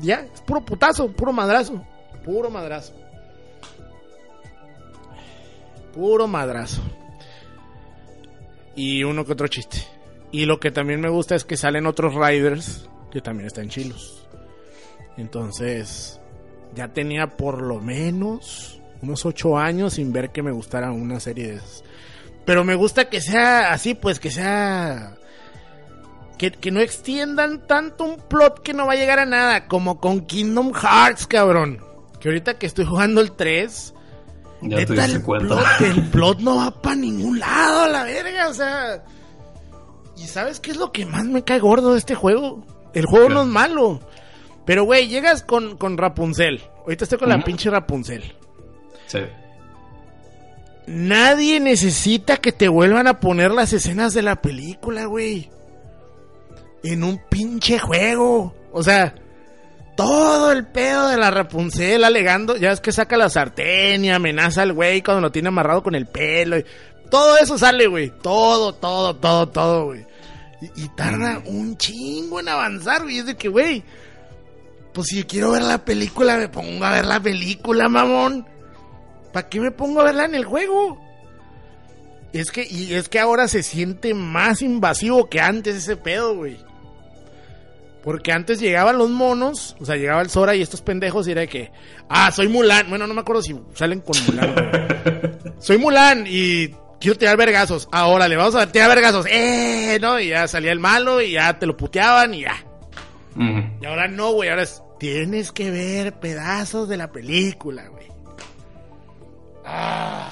ya, 0.00 0.26
es 0.32 0.40
puro 0.42 0.64
putazo, 0.64 1.10
puro 1.12 1.32
madrazo, 1.32 1.84
puro 2.24 2.50
madrazo. 2.50 2.94
Puro 5.94 6.26
madrazo. 6.26 6.82
Y 8.74 9.02
uno 9.04 9.24
que 9.24 9.32
otro 9.32 9.48
chiste. 9.48 9.78
Y 10.30 10.44
lo 10.44 10.60
que 10.60 10.70
también 10.70 11.00
me 11.00 11.08
gusta 11.08 11.34
es 11.34 11.44
que 11.44 11.56
salen 11.56 11.86
otros 11.86 12.14
riders 12.14 12.88
que 13.10 13.22
también 13.22 13.46
están 13.46 13.70
chilos. 13.70 14.26
Entonces, 15.16 16.20
ya 16.74 16.88
tenía 16.88 17.36
por 17.36 17.62
lo 17.62 17.80
menos 17.80 18.82
unos 19.00 19.24
ocho 19.24 19.56
años 19.56 19.94
sin 19.94 20.12
ver 20.12 20.30
que 20.30 20.42
me 20.42 20.50
gustara 20.50 20.92
una 20.92 21.20
serie 21.20 21.48
de 21.48 21.54
esas. 21.54 21.84
Pero 22.44 22.64
me 22.64 22.74
gusta 22.74 23.08
que 23.08 23.20
sea 23.20 23.72
así, 23.72 23.94
pues 23.94 24.20
que 24.20 24.30
sea... 24.30 25.16
Que, 26.38 26.50
que 26.50 26.70
no 26.70 26.80
extiendan 26.80 27.66
tanto 27.66 28.04
un 28.04 28.16
plot 28.16 28.60
que 28.62 28.74
no 28.74 28.86
va 28.86 28.92
a 28.92 28.96
llegar 28.96 29.18
a 29.18 29.26
nada, 29.26 29.68
como 29.68 30.00
con 30.00 30.26
Kingdom 30.26 30.72
Hearts, 30.74 31.26
cabrón. 31.26 31.80
Que 32.20 32.28
ahorita 32.28 32.58
que 32.58 32.66
estoy 32.66 32.84
jugando 32.84 33.20
el 33.20 33.32
3, 33.32 33.94
Ya 34.62 34.76
te 34.76 34.82
el 34.82 35.22
plot, 35.22 35.58
el 35.80 36.08
plot 36.10 36.40
no 36.40 36.56
va 36.56 36.70
para 36.70 36.96
ningún 36.96 37.38
lado, 37.38 37.84
a 37.84 37.88
la 37.88 38.04
verga, 38.04 38.48
o 38.48 38.54
sea. 38.54 39.04
¿Y 40.16 40.26
sabes 40.26 40.60
qué 40.60 40.70
es 40.70 40.76
lo 40.76 40.92
que 40.92 41.06
más 41.06 41.24
me 41.24 41.42
cae 41.42 41.58
gordo 41.58 41.92
de 41.92 41.98
este 41.98 42.14
juego? 42.14 42.64
El 42.94 43.06
juego 43.06 43.28
¿Qué? 43.28 43.34
no 43.34 43.42
es 43.42 43.48
malo. 43.48 44.00
Pero, 44.64 44.84
güey, 44.84 45.08
llegas 45.08 45.42
con, 45.42 45.76
con 45.76 45.96
Rapunzel. 45.96 46.62
Ahorita 46.80 47.04
estoy 47.04 47.18
con 47.18 47.28
la 47.28 47.42
pinche 47.44 47.70
Rapunzel. 47.70 48.34
Sí. 49.06 49.20
Nadie 50.86 51.60
necesita 51.60 52.36
que 52.36 52.52
te 52.52 52.68
vuelvan 52.68 53.06
a 53.06 53.20
poner 53.20 53.50
las 53.50 53.72
escenas 53.72 54.14
de 54.14 54.22
la 54.22 54.40
película, 54.40 55.06
güey. 55.06 55.50
En 56.92 57.04
un 57.04 57.20
pinche 57.28 57.78
juego. 57.78 58.54
O 58.72 58.82
sea, 58.82 59.14
todo 59.96 60.52
el 60.52 60.66
pedo 60.66 61.08
de 61.08 61.16
la 61.16 61.30
Rapunzel 61.30 62.04
alegando. 62.04 62.56
Ya 62.56 62.70
es 62.72 62.80
que 62.80 62.92
saca 62.92 63.16
la 63.16 63.30
sartén 63.30 64.04
y 64.04 64.10
amenaza 64.10 64.62
al 64.62 64.72
güey 64.72 65.02
cuando 65.02 65.22
lo 65.22 65.32
tiene 65.32 65.48
amarrado 65.48 65.82
con 65.82 65.94
el 65.94 66.06
pelo. 66.06 66.58
y- 66.58 66.64
todo 67.10 67.38
eso 67.38 67.56
sale, 67.56 67.86
güey. 67.86 68.10
Todo, 68.22 68.74
todo, 68.74 69.16
todo, 69.16 69.48
todo, 69.48 69.84
güey. 69.86 70.04
Y, 70.74 70.88
tarda 70.96 71.42
un 71.46 71.76
chingo 71.76 72.40
en 72.40 72.48
avanzar, 72.48 73.02
güey. 73.02 73.18
Es 73.18 73.26
de 73.26 73.36
que, 73.36 73.48
güey. 73.48 73.82
Pues 74.92 75.08
si 75.08 75.22
quiero 75.24 75.52
ver 75.52 75.62
la 75.62 75.84
película, 75.84 76.36
me 76.36 76.48
pongo 76.48 76.84
a 76.84 76.92
ver 76.92 77.04
la 77.04 77.20
película, 77.20 77.88
mamón. 77.88 78.46
¿Para 79.32 79.48
qué 79.48 79.60
me 79.60 79.70
pongo 79.70 80.00
a 80.00 80.04
verla 80.04 80.24
en 80.24 80.34
el 80.34 80.44
juego? 80.44 80.98
Es 82.32 82.50
que, 82.50 82.66
y 82.68 82.94
es 82.94 83.08
que 83.08 83.18
ahora 83.20 83.48
se 83.48 83.62
siente 83.62 84.14
más 84.14 84.62
invasivo 84.62 85.28
que 85.28 85.40
antes 85.40 85.76
ese 85.76 85.96
pedo, 85.96 86.34
güey. 86.36 86.58
Porque 88.06 88.30
antes 88.30 88.60
llegaban 88.60 88.98
los 88.98 89.10
monos, 89.10 89.74
o 89.80 89.84
sea, 89.84 89.96
llegaba 89.96 90.22
el 90.22 90.30
Sora 90.30 90.54
y 90.54 90.62
estos 90.62 90.80
pendejos 90.80 91.26
y 91.26 91.32
era 91.32 91.40
de 91.40 91.48
que, 91.48 91.72
ah, 92.08 92.30
soy 92.30 92.46
Mulan. 92.46 92.88
Bueno, 92.88 93.04
no 93.08 93.14
me 93.14 93.20
acuerdo 93.22 93.42
si 93.42 93.60
salen 93.74 94.00
con 94.00 94.14
Mulan. 94.26 94.54
güey. 94.54 95.32
soy 95.58 95.76
Mulan 95.78 96.24
y 96.28 96.68
quiero 97.00 97.18
tirar 97.18 97.36
vergazos. 97.36 97.88
Ahora 97.90 98.28
le 98.28 98.36
vamos 98.36 98.54
a 98.54 98.70
tirar 98.70 98.90
vergazos. 98.90 99.26
¡Eh! 99.28 99.98
¿No? 100.00 100.20
Y 100.20 100.28
ya 100.28 100.46
salía 100.46 100.70
el 100.70 100.78
malo 100.78 101.20
y 101.20 101.32
ya 101.32 101.58
te 101.58 101.66
lo 101.66 101.76
puteaban 101.76 102.32
y 102.32 102.42
ya. 102.42 102.54
Y 103.80 103.84
ahora 103.84 104.06
no, 104.06 104.30
güey. 104.34 104.50
Ahora 104.50 104.62
es, 104.62 104.80
tienes 105.00 105.50
que 105.50 105.72
ver 105.72 106.12
pedazos 106.20 106.88
de 106.88 106.98
la 106.98 107.10
película, 107.10 107.88
güey. 107.88 108.06
Ah. 109.64 110.30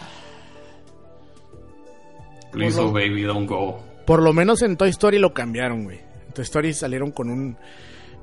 Please, 2.53 2.77
lo- 2.81 2.87
oh 2.91 2.93
baby, 2.93 3.25
don't 3.25 3.49
go. 3.49 3.83
Por 4.07 4.23
lo 4.23 4.33
menos 4.33 4.63
en 4.63 4.77
Toy 4.77 4.91
Story 4.91 5.19
lo 5.19 5.35
cambiaron, 5.35 5.83
güey. 5.83 6.04
Toy 6.35 6.43
Story 6.43 6.75
salieron 6.75 7.13
con 7.13 7.31
un 7.31 7.57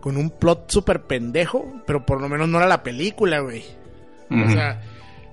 con 0.02 0.18
un 0.18 0.32
plot 0.32 0.70
súper 0.70 1.04
pendejo, 1.04 1.82
pero 1.86 2.06
por 2.06 2.20
lo 2.20 2.28
menos 2.28 2.50
no 2.50 2.58
era 2.58 2.68
la 2.68 2.84
película, 2.84 3.40
güey. 3.40 3.64
O 4.30 4.50
sea, 4.50 4.82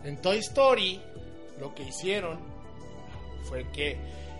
en 0.04 0.20
Toy 0.20 0.38
Story 0.38 1.00
lo 1.60 1.74
que 1.74 1.84
hicieron 1.84 2.38
fue 3.48 3.66
que, 3.72 3.96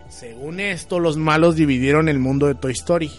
según 0.08 0.60
esto, 0.60 1.00
los 1.00 1.16
malos 1.16 1.56
dividieron 1.56 2.08
el 2.08 2.18
mundo 2.18 2.46
de 2.46 2.54
Toy 2.54 2.72
Story. 2.72 3.06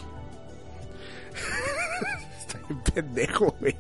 Está 2.40 2.60
bien 2.68 2.82
pendejo, 2.94 3.56
güey. 3.60 3.76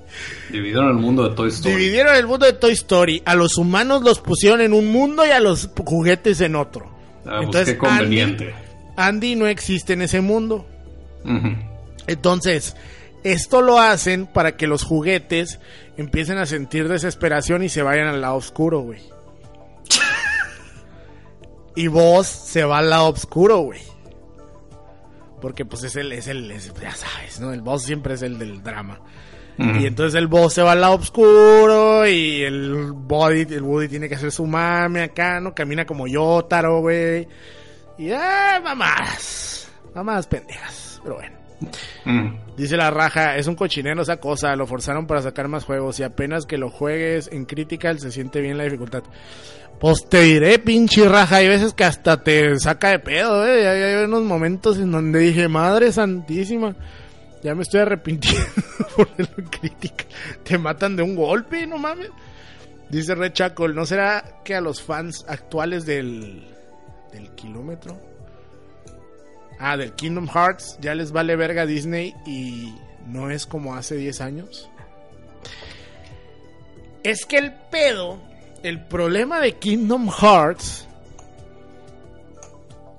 Dividieron 0.49 0.89
el 0.89 0.95
mundo 0.95 1.29
de 1.29 1.35
Toy 1.35 1.49
Story. 1.49 1.75
Dividieron 1.75 2.15
el 2.15 2.27
mundo 2.27 2.45
de 2.45 2.53
Toy 2.53 2.71
Story. 2.71 3.21
A 3.25 3.35
los 3.35 3.57
humanos 3.57 4.01
los 4.01 4.19
pusieron 4.19 4.61
en 4.61 4.73
un 4.73 4.91
mundo 4.91 5.25
y 5.25 5.29
a 5.29 5.39
los 5.39 5.69
juguetes 5.85 6.41
en 6.41 6.55
otro. 6.55 6.89
Ah, 7.25 7.41
pues 7.45 7.65
qué 7.65 7.77
conveniente. 7.77 8.53
Andy 8.95 9.35
no 9.35 9.47
existe 9.47 9.93
en 9.93 10.01
ese 10.01 10.21
mundo. 10.21 10.65
Entonces, 12.07 12.75
esto 13.23 13.61
lo 13.61 13.79
hacen 13.79 14.25
para 14.27 14.55
que 14.57 14.67
los 14.67 14.83
juguetes 14.83 15.59
empiecen 15.97 16.37
a 16.37 16.45
sentir 16.45 16.87
desesperación 16.87 17.63
y 17.63 17.69
se 17.69 17.81
vayan 17.81 18.07
al 18.07 18.21
lado 18.21 18.35
oscuro, 18.35 18.79
güey. 18.81 19.01
y 21.75 21.87
vos 21.87 22.27
se 22.27 22.63
va 22.63 22.79
al 22.79 22.89
lado 22.89 23.09
oscuro, 23.09 23.59
güey. 23.59 23.81
Porque 25.41 25.63
pues 25.65 25.83
es 25.83 25.95
el, 25.95 26.11
es 26.11 26.27
el, 26.27 26.51
es- 26.51 26.73
ya 26.81 26.93
sabes, 26.93 27.39
¿no? 27.39 27.53
El 27.53 27.61
boss 27.61 27.83
siempre 27.83 28.15
es 28.15 28.21
el 28.21 28.37
del 28.37 28.61
drama. 28.63 28.99
Y 29.61 29.85
entonces 29.87 30.15
el 30.17 30.27
boss 30.27 30.53
se 30.53 30.61
va 30.61 30.71
al 30.71 30.79
lado 30.79 30.95
oscuro 30.95 32.07
y 32.07 32.43
el 32.43 32.93
body, 32.93 33.41
el 33.53 33.61
Woody 33.61 33.89
tiene 33.89 34.07
que 34.07 34.15
hacer 34.15 34.31
su 34.31 34.45
mame 34.47 35.01
acá, 35.03 35.41
¿no? 35.41 35.53
Camina 35.53 35.85
como 35.85 36.07
Yotaro, 36.07 36.79
güey. 36.79 37.27
Y 37.97 38.09
ah, 38.13 38.61
mamás. 38.63 39.69
Mamás 39.93 40.27
pendejas. 40.27 40.88
Pero 41.03 41.15
bueno. 41.15 41.39
Ujú. 42.05 42.39
Dice 42.57 42.77
la 42.77 42.91
raja, 42.91 43.37
es 43.37 43.47
un 43.47 43.55
cochinero 43.55 44.01
esa 44.01 44.17
cosa, 44.17 44.55
lo 44.55 44.65
forzaron 44.65 45.07
para 45.07 45.21
sacar 45.21 45.47
más 45.47 45.65
juegos 45.65 45.99
y 45.99 46.03
apenas 46.03 46.45
que 46.45 46.57
lo 46.57 46.69
juegues 46.69 47.29
en 47.31 47.45
Critical 47.45 47.99
se 47.99 48.11
siente 48.11 48.41
bien 48.41 48.57
la 48.57 48.63
dificultad. 48.63 49.03
Pues 49.79 50.07
te 50.09 50.21
diré, 50.21 50.59
pinche 50.59 51.07
raja, 51.07 51.37
hay 51.37 51.47
veces 51.47 51.73
que 51.73 51.85
hasta 51.85 52.21
te 52.21 52.59
saca 52.59 52.89
de 52.89 52.99
pedo, 52.99 53.45
eh. 53.47 53.67
Hay, 53.67 53.81
hay 53.81 54.03
unos 54.03 54.23
momentos 54.23 54.77
en 54.77 54.91
donde 54.91 55.19
dije, 55.19 55.47
madre 55.47 55.91
santísima, 55.91 56.75
ya 57.41 57.55
me 57.55 57.61
estoy 57.61 57.81
arrepintiendo 57.81 58.45
por 58.95 59.07
en 59.17 59.45
Critical. 59.45 60.07
Te 60.43 60.57
matan 60.57 60.95
de 60.97 61.03
un 61.03 61.15
golpe, 61.15 61.65
no 61.65 61.77
mames. 61.77 62.09
Dice 62.89 63.15
Red 63.15 63.33
Chaco, 63.33 63.67
¿no 63.67 63.85
será 63.85 64.41
que 64.43 64.55
a 64.55 64.61
los 64.61 64.81
fans 64.81 65.23
actuales 65.27 65.85
del, 65.85 66.43
del 67.13 67.29
kilómetro? 67.35 68.08
Ah, 69.59 69.75
del 69.75 69.93
Kingdom 69.93 70.27
Hearts 70.27 70.77
ya 70.81 70.95
les 70.95 71.11
vale 71.11 71.35
verga 71.35 71.65
Disney 71.65 72.15
y 72.25 72.73
no 73.05 73.29
es 73.29 73.45
como 73.45 73.75
hace 73.75 73.95
10 73.95 74.21
años. 74.21 74.69
Es 77.03 77.25
que 77.25 77.37
el 77.37 77.53
pedo, 77.69 78.19
el 78.63 78.85
problema 78.85 79.41
de 79.41 79.53
Kingdom 79.53 80.09
Hearts 80.09 80.87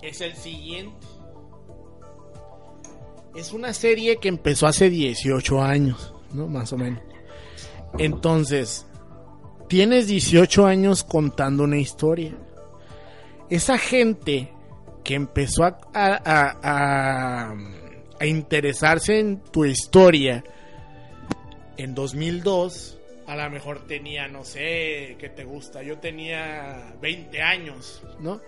es 0.03 0.21
el 0.21 0.35
siguiente. 0.35 1.07
Es 3.35 3.53
una 3.53 3.73
serie 3.73 4.19
que 4.19 4.29
empezó 4.29 4.67
hace 4.67 4.91
18 4.91 5.63
años, 5.63 6.13
¿no? 6.33 6.47
Más 6.47 6.73
o 6.73 6.77
menos. 6.77 7.03
Entonces, 7.99 8.87
tienes 9.69 10.09
18 10.09 10.67
años 10.67 11.05
contando 11.05 11.65
una 11.65 11.79
historia. 11.79 12.35
Esa 13.49 13.79
gente 13.79 14.53
que 15.05 15.15
empezó 15.15 15.65
a, 15.65 15.79
a- 15.95 16.21
a- 16.25 17.55
a- 18.19 18.27
interesarse 18.27 19.19
en 19.19 19.39
tu 19.41 19.65
historia 19.65 20.45
en 21.77 21.95
2002, 21.95 22.99
a 23.27 23.37
lo 23.37 23.49
mejor 23.51 23.87
tenía, 23.87 24.29
no 24.29 24.45
sé, 24.45 25.17
¿qué 25.19 25.31
te 25.35 25.45
gusta? 25.45 25.83
Yo 25.83 25.99
tenía 25.99 26.93
20 27.01 27.41
años, 27.43 28.03
¿no? 28.21 28.41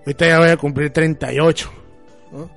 Ahorita 0.00 0.26
ya 0.26 0.38
voy 0.40 0.48
a 0.48 0.56
cumplir 0.56 0.90
38, 0.92 1.70
¿no? 2.32 2.50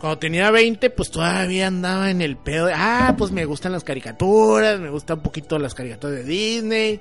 Cuando 0.00 0.18
tenía 0.18 0.50
20, 0.50 0.90
pues 0.90 1.10
todavía 1.10 1.68
andaba 1.68 2.10
en 2.10 2.20
el 2.20 2.36
pedo 2.36 2.66
de, 2.66 2.72
ah, 2.74 3.14
pues 3.16 3.30
me 3.30 3.44
gustan 3.44 3.72
las 3.72 3.84
caricaturas, 3.84 4.78
me 4.80 4.90
gustan 4.90 5.18
un 5.18 5.22
poquito 5.22 5.58
las 5.58 5.74
caricaturas 5.74 6.16
de 6.16 6.24
Disney. 6.24 7.00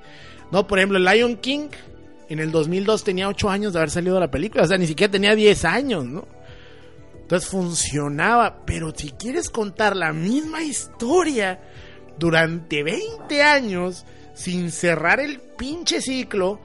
No, 0.51 0.67
por 0.67 0.77
ejemplo, 0.79 0.99
Lion 0.99 1.37
King 1.37 1.67
En 2.29 2.39
el 2.39 2.51
2002 2.51 3.03
tenía 3.03 3.27
8 3.27 3.49
años 3.49 3.73
de 3.73 3.79
haber 3.79 3.91
salido 3.91 4.19
la 4.19 4.31
película, 4.31 4.63
o 4.63 4.67
sea, 4.67 4.77
ni 4.77 4.87
siquiera 4.87 5.11
tenía 5.11 5.35
10 5.35 5.65
años, 5.65 6.05
¿no? 6.05 6.27
Entonces 7.21 7.49
funcionaba, 7.49 8.65
pero 8.65 8.93
si 8.95 9.11
quieres 9.11 9.49
contar 9.49 9.95
la 9.95 10.13
misma 10.13 10.63
historia 10.63 11.59
durante 12.19 12.83
20 12.83 13.41
años 13.41 14.05
sin 14.35 14.71
cerrar 14.71 15.19
el 15.19 15.39
pinche 15.39 16.01
ciclo, 16.01 16.59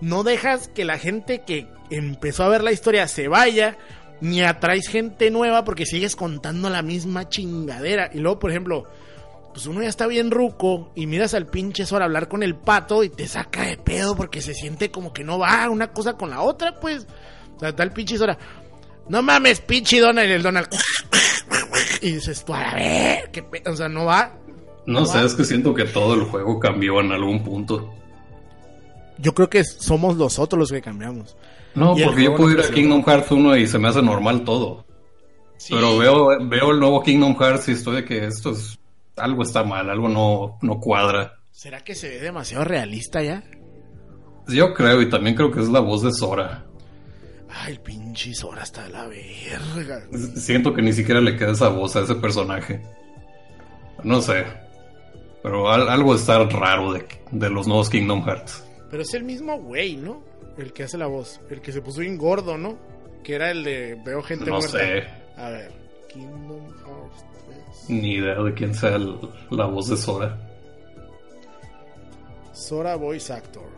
no 0.00 0.22
dejas 0.22 0.68
que 0.68 0.84
la 0.84 0.98
gente 0.98 1.42
que 1.46 1.68
empezó 1.90 2.44
a 2.44 2.48
ver 2.48 2.62
la 2.62 2.72
historia 2.72 3.08
se 3.08 3.28
vaya, 3.28 3.76
ni 4.20 4.42
atraes 4.42 4.88
gente 4.88 5.30
nueva 5.30 5.64
porque 5.64 5.86
sigues 5.86 6.16
contando 6.16 6.70
la 6.70 6.82
misma 6.82 7.28
chingadera. 7.28 8.10
Y 8.12 8.18
luego, 8.18 8.38
por 8.38 8.50
ejemplo, 8.50 8.84
pues 9.56 9.66
uno 9.68 9.80
ya 9.82 9.88
está 9.88 10.06
bien 10.06 10.30
ruco 10.30 10.90
y 10.94 11.06
miras 11.06 11.32
al 11.32 11.46
pinche 11.46 11.86
Sora 11.86 12.04
hablar 12.04 12.28
con 12.28 12.42
el 12.42 12.54
pato 12.56 13.02
y 13.02 13.08
te 13.08 13.26
saca 13.26 13.62
de 13.62 13.78
pedo 13.78 14.14
porque 14.14 14.42
se 14.42 14.52
siente 14.52 14.90
como 14.90 15.14
que 15.14 15.24
no 15.24 15.38
va 15.38 15.70
una 15.70 15.94
cosa 15.94 16.12
con 16.12 16.28
la 16.28 16.42
otra, 16.42 16.78
pues. 16.78 17.06
O 17.56 17.60
sea, 17.60 17.70
está 17.70 17.82
el 17.82 17.90
pinche 17.90 18.18
Sora. 18.18 18.36
No 19.08 19.22
mames, 19.22 19.62
pinche 19.62 19.98
Donald, 19.98 20.30
el 20.30 20.42
Donald. 20.42 20.68
Y 22.02 22.12
dices 22.12 22.44
tú, 22.44 22.52
a 22.52 22.74
ver, 22.74 23.30
qué 23.32 23.42
pe- 23.42 23.62
o 23.66 23.74
sea, 23.74 23.88
no 23.88 24.04
va. 24.04 24.34
No 24.84 25.06
sé, 25.06 25.24
es 25.24 25.32
que 25.34 25.44
siento 25.44 25.72
que 25.72 25.84
todo 25.84 26.12
el 26.12 26.24
juego 26.24 26.60
cambió 26.60 27.00
en 27.00 27.12
algún 27.12 27.42
punto. 27.42 27.94
Yo 29.16 29.32
creo 29.32 29.48
que 29.48 29.64
somos 29.64 30.16
nosotros 30.18 30.58
los 30.60 30.70
que 30.70 30.82
cambiamos. 30.82 31.34
No, 31.74 31.96
Y 31.96 32.04
porque 32.04 32.24
yo 32.24 32.36
puedo 32.36 32.50
no 32.50 32.60
ir 32.60 32.60
a. 32.60 32.70
Kingdom 32.70 33.02
Hearts 33.02 33.30
1 33.30 33.56
y 33.56 33.66
se 33.66 33.78
me 33.78 33.88
hace 33.88 34.02
normal 34.02 34.44
todo. 34.44 34.84
Pero 35.70 35.96
veo, 35.96 36.28
veo 36.46 36.70
el 36.72 36.78
nuevo 36.78 37.02
Kingdom 37.02 37.34
Hearts 37.38 37.68
y 37.68 37.72
estoy 37.72 37.96
de 37.96 38.04
que 38.04 38.26
esto 38.26 38.50
es. 38.50 38.78
Algo 39.16 39.42
está 39.42 39.62
mal, 39.64 39.88
algo 39.90 40.08
no, 40.08 40.58
no 40.62 40.78
cuadra. 40.80 41.38
¿Será 41.50 41.80
que 41.82 41.94
se 41.94 42.08
ve 42.10 42.20
demasiado 42.20 42.64
realista 42.64 43.22
ya? 43.22 43.42
Yo 44.48 44.74
creo, 44.74 45.00
y 45.02 45.08
también 45.08 45.34
creo 45.34 45.50
que 45.50 45.60
es 45.60 45.68
la 45.68 45.80
voz 45.80 46.02
de 46.02 46.12
Sora. 46.12 46.64
Ay, 47.48 47.72
el 47.72 47.80
pinche 47.80 48.34
Sora 48.34 48.62
está 48.62 48.84
de 48.84 48.90
la 48.90 49.06
verga. 49.06 50.02
Siento 50.36 50.74
que 50.74 50.82
ni 50.82 50.92
siquiera 50.92 51.20
le 51.20 51.36
queda 51.36 51.52
esa 51.52 51.68
voz 51.68 51.96
a 51.96 52.00
ese 52.02 52.14
personaje. 52.16 52.82
No 54.04 54.20
sé. 54.20 54.44
Pero 55.42 55.70
al- 55.70 55.88
algo 55.88 56.14
está 56.14 56.42
raro 56.44 56.92
de, 56.92 57.06
de 57.30 57.50
los 57.50 57.66
nuevos 57.66 57.88
Kingdom 57.88 58.22
Hearts. 58.24 58.62
Pero 58.90 59.02
es 59.02 59.14
el 59.14 59.24
mismo 59.24 59.58
güey, 59.58 59.96
¿no? 59.96 60.22
El 60.58 60.72
que 60.72 60.82
hace 60.84 60.98
la 60.98 61.06
voz. 61.06 61.40
El 61.50 61.60
que 61.60 61.72
se 61.72 61.80
puso 61.80 62.00
bien 62.00 62.18
gordo, 62.18 62.58
¿no? 62.58 62.78
Que 63.24 63.34
era 63.34 63.50
el 63.50 63.64
de 63.64 63.98
veo 64.04 64.22
gente 64.22 64.44
No 64.46 64.58
muerta. 64.58 64.78
sé. 64.78 65.04
A 65.36 65.48
ver. 65.50 65.72
Kingdom 66.12 66.65
Hearts 66.65 66.65
3. 66.65 66.65
Ni 67.88 68.14
idea 68.14 68.42
de 68.42 68.52
quién 68.54 68.74
sea 68.74 68.96
el- 68.96 69.18
la 69.50 69.66
voz 69.66 69.88
de 69.88 69.96
Sora. 69.96 70.36
Sora 72.52 72.96
Voice 72.96 73.32
Actor. 73.32 73.68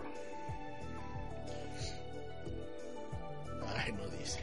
Ay, 3.76 3.92
no 3.92 4.06
dice. 4.18 4.40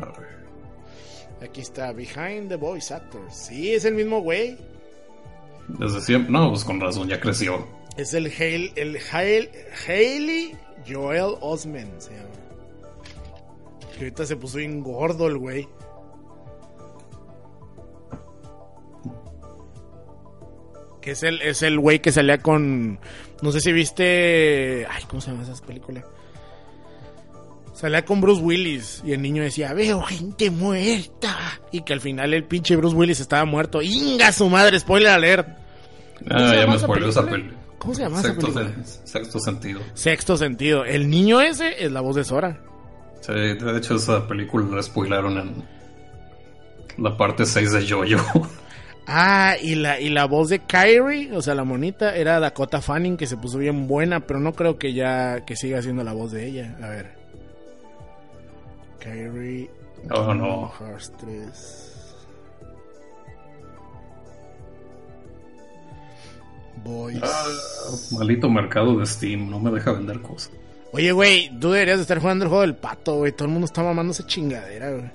A 0.00 0.18
ver. 0.18 0.36
Aquí 1.48 1.60
está, 1.60 1.92
Behind 1.92 2.48
the 2.48 2.56
Voice 2.56 2.92
Actor. 2.94 3.22
Sí, 3.30 3.72
es 3.74 3.84
el 3.84 3.94
mismo 3.94 4.20
güey. 4.20 4.56
Desde 5.68 6.00
siempre. 6.00 6.32
No, 6.32 6.50
pues 6.50 6.64
con 6.64 6.80
razón, 6.80 7.08
ya 7.08 7.20
creció. 7.20 7.66
Es 7.96 8.14
el 8.14 8.26
Hale, 8.26 8.72
el 8.76 8.98
Hale, 9.10 9.50
Haley 9.86 10.56
Joel 10.88 11.34
Osment 11.40 11.98
se 12.00 12.12
llama. 12.14 12.28
Que 13.96 14.04
ahorita 14.04 14.26
se 14.26 14.36
puso 14.36 14.58
bien 14.58 14.82
gordo 14.82 15.26
el 15.26 15.38
güey. 15.38 15.66
Que 21.00 21.12
es 21.12 21.22
el, 21.22 21.40
es 21.42 21.62
el 21.62 21.78
güey 21.78 22.00
que 22.00 22.10
salía 22.12 22.38
con. 22.38 22.98
No 23.42 23.52
sé 23.52 23.60
si 23.60 23.72
viste. 23.72 24.86
Ay, 24.90 25.04
¿cómo 25.08 25.20
se 25.20 25.30
llama 25.30 25.44
esa 25.44 25.64
película? 25.64 26.04
Salía 27.74 28.04
con 28.04 28.20
Bruce 28.22 28.40
Willis 28.42 29.02
y 29.04 29.12
el 29.12 29.20
niño 29.20 29.42
decía, 29.42 29.72
veo 29.74 30.00
gente 30.02 30.50
muerta. 30.50 31.36
Y 31.70 31.82
que 31.82 31.92
al 31.92 32.00
final 32.00 32.32
el 32.32 32.44
pinche 32.44 32.74
Bruce 32.74 32.96
Willis 32.96 33.20
estaba 33.20 33.44
muerto. 33.44 33.82
¡Inga 33.82 34.32
su 34.32 34.48
madre! 34.48 34.80
Spoiler 34.80 35.10
alert. 35.10 35.46
¿Cómo 36.26 36.38
se 36.40 36.44
Ah, 36.44 36.54
ya 36.54 36.60
llama 36.60 36.70
me 36.72 36.76
esa 36.76 36.86
spoiló 36.86 37.08
esa 37.08 37.20
película? 37.20 37.42
película. 37.50 37.66
¿Cómo 37.78 37.94
se 37.94 38.02
llama 38.02 38.18
esa 38.20 38.28
Sexto, 38.28 38.46
película? 38.54 38.74
sen- 38.76 39.06
sexto 39.06 39.38
sentido. 39.40 39.80
Sexto 39.92 40.36
sentido. 40.38 40.84
El 40.86 41.10
niño 41.10 41.40
ese 41.42 41.84
es 41.84 41.92
la 41.92 42.00
voz 42.00 42.16
de 42.16 42.24
Sora. 42.24 42.58
Sí, 43.26 43.32
de 43.32 43.76
hecho, 43.78 43.96
esa 43.96 44.28
película 44.28 44.76
la 44.76 44.82
spoilaron 44.82 45.36
en 45.38 45.64
la 46.98 47.16
parte 47.16 47.44
6 47.44 47.72
de 47.72 47.90
Jojo. 47.90 48.46
Ah, 49.08 49.54
y 49.60 49.74
la, 49.74 50.00
y 50.00 50.10
la 50.10 50.26
voz 50.26 50.48
de 50.48 50.60
Kyrie, 50.60 51.32
o 51.32 51.42
sea, 51.42 51.54
la 51.54 51.64
monita, 51.64 52.14
era 52.14 52.38
Dakota 52.38 52.80
Fanning, 52.80 53.16
que 53.16 53.26
se 53.26 53.36
puso 53.36 53.58
bien 53.58 53.86
buena, 53.88 54.20
pero 54.20 54.38
no 54.38 54.52
creo 54.52 54.78
que 54.78 54.92
ya 54.92 55.44
que 55.44 55.56
siga 55.56 55.82
siendo 55.82 56.04
la 56.04 56.12
voz 56.12 56.32
de 56.32 56.46
ella. 56.46 56.76
A 56.82 56.88
ver. 56.88 57.14
Kyrie. 59.00 59.70
Oh, 60.10 60.32
no. 60.32 60.72
Hearts 60.78 61.12
3. 61.18 62.16
Boys. 66.84 68.12
Malito 68.12 68.48
mercado 68.48 68.98
de 68.98 69.06
Steam, 69.06 69.50
no 69.50 69.58
me 69.58 69.72
deja 69.72 69.92
vender 69.92 70.20
cosas. 70.20 70.52
Oye, 70.96 71.12
güey, 71.12 71.50
tú 71.60 71.72
deberías 71.72 71.98
de 71.98 72.02
estar 72.02 72.18
jugando 72.20 72.46
el 72.46 72.48
juego 72.48 72.62
del 72.62 72.74
pato, 72.74 73.16
güey. 73.16 73.30
Todo 73.32 73.44
el 73.44 73.50
mundo 73.52 73.66
está 73.66 73.82
mamando 73.82 74.12
esa 74.12 74.26
chingadera, 74.26 74.92
güey. 74.92 75.10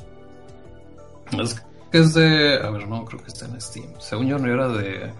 Es 1.43 1.65
que 1.91 1.97
es 1.97 2.13
de. 2.13 2.59
A 2.61 2.69
ver, 2.69 2.87
no, 2.87 3.03
creo 3.03 3.19
que 3.19 3.29
está 3.29 3.47
en 3.47 3.59
Steam. 3.59 3.87
Según 3.97 4.27
yo, 4.27 4.37
no 4.37 4.53
era 4.53 4.67
de. 4.67 5.11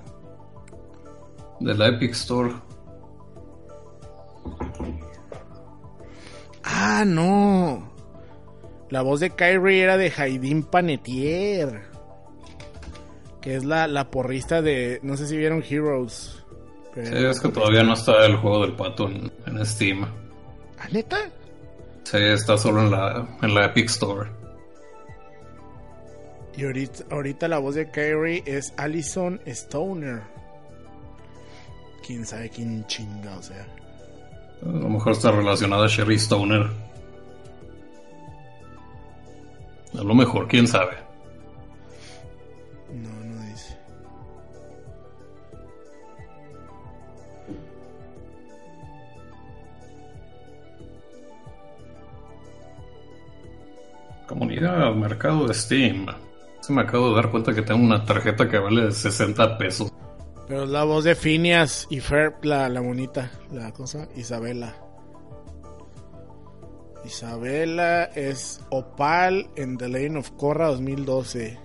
De 1.62 1.74
la 1.74 1.88
Epic 1.88 2.12
Store. 2.12 2.54
Ah, 6.64 7.06
no. 7.08 7.92
La 8.92 9.02
voz 9.02 9.20
de 9.20 9.32
Kyrie 9.32 9.82
era 9.82 9.98
de 9.98 10.14
Haydin 10.16 10.62
Panetier. 10.62 11.82
Que 13.42 13.56
es 13.56 13.66
la, 13.66 13.88
la 13.88 14.12
porrista 14.12 14.62
de. 14.62 15.00
No 15.02 15.18
sé 15.18 15.26
si 15.26 15.38
vieron 15.38 15.64
Heroes. 15.68 16.44
pero 16.94 17.08
Sí, 17.18 17.26
es 17.26 17.40
que 17.40 17.50
todavía 17.50 17.82
no 17.82 17.94
está 17.94 18.28
el 18.28 18.36
juego 18.36 18.62
del 18.62 18.76
pato 18.76 19.08
en, 19.10 19.32
en 19.48 19.66
Steam. 19.66 20.06
¿Ah, 20.82 20.88
neta? 20.92 21.30
Sí, 22.04 22.18
está 22.18 22.58
solo 22.58 22.82
en 22.82 22.92
la, 22.92 23.28
en 23.42 23.54
la 23.54 23.66
Epic 23.66 23.86
Store. 23.86 24.30
Y 26.58 26.66
ahorita, 26.66 27.04
ahorita 27.12 27.48
la 27.48 27.60
voz 27.60 27.76
de 27.76 27.90
Kyrie 27.92 28.44
es 28.46 28.74
Allison 28.78 29.40
Stoner. 29.46 30.24
Quién 32.06 32.26
sabe 32.26 32.50
quién 32.50 32.86
chinga, 32.88 33.38
o 33.38 33.44
sea. 33.44 33.68
A 34.66 34.70
lo 34.70 34.90
mejor 34.90 35.14
está 35.14 35.32
relacionada 35.32 35.86
a 35.86 35.88
Sherry 35.88 36.16
Stoner. 36.16 36.68
A 39.98 40.04
lo 40.04 40.16
mejor, 40.16 40.48
quién 40.48 40.68
sabe. 40.68 40.98
Comunidad, 54.32 54.96
mercado 54.96 55.46
de 55.46 55.54
Steam. 55.54 56.06
Se 56.62 56.72
me 56.72 56.84
acabo 56.84 57.10
de 57.10 57.16
dar 57.16 57.30
cuenta 57.30 57.54
que 57.54 57.64
tengo 57.64 57.84
una 57.84 58.06
tarjeta 58.06 58.48
que 58.48 58.58
vale 58.58 58.90
60 58.90 59.58
pesos. 59.58 59.92
Pero 60.48 60.64
es 60.64 60.70
la 60.70 60.86
voz 60.86 61.04
de 61.04 61.16
Phineas 61.16 61.86
y 61.90 62.00
Ferb, 62.00 62.36
la, 62.44 62.70
la 62.70 62.80
bonita, 62.80 63.30
la 63.52 63.74
cosa, 63.74 64.08
Isabela. 64.16 64.74
Isabela 67.04 68.06
es 68.06 68.62
Opal 68.70 69.50
en 69.58 69.78
The 69.78 69.90
Lane 69.90 70.20
of 70.20 70.32
Korra 70.32 70.68
2012. 70.68 71.60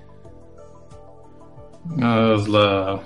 Ah, 2.02 2.34
es 2.36 2.48
la. 2.48 3.00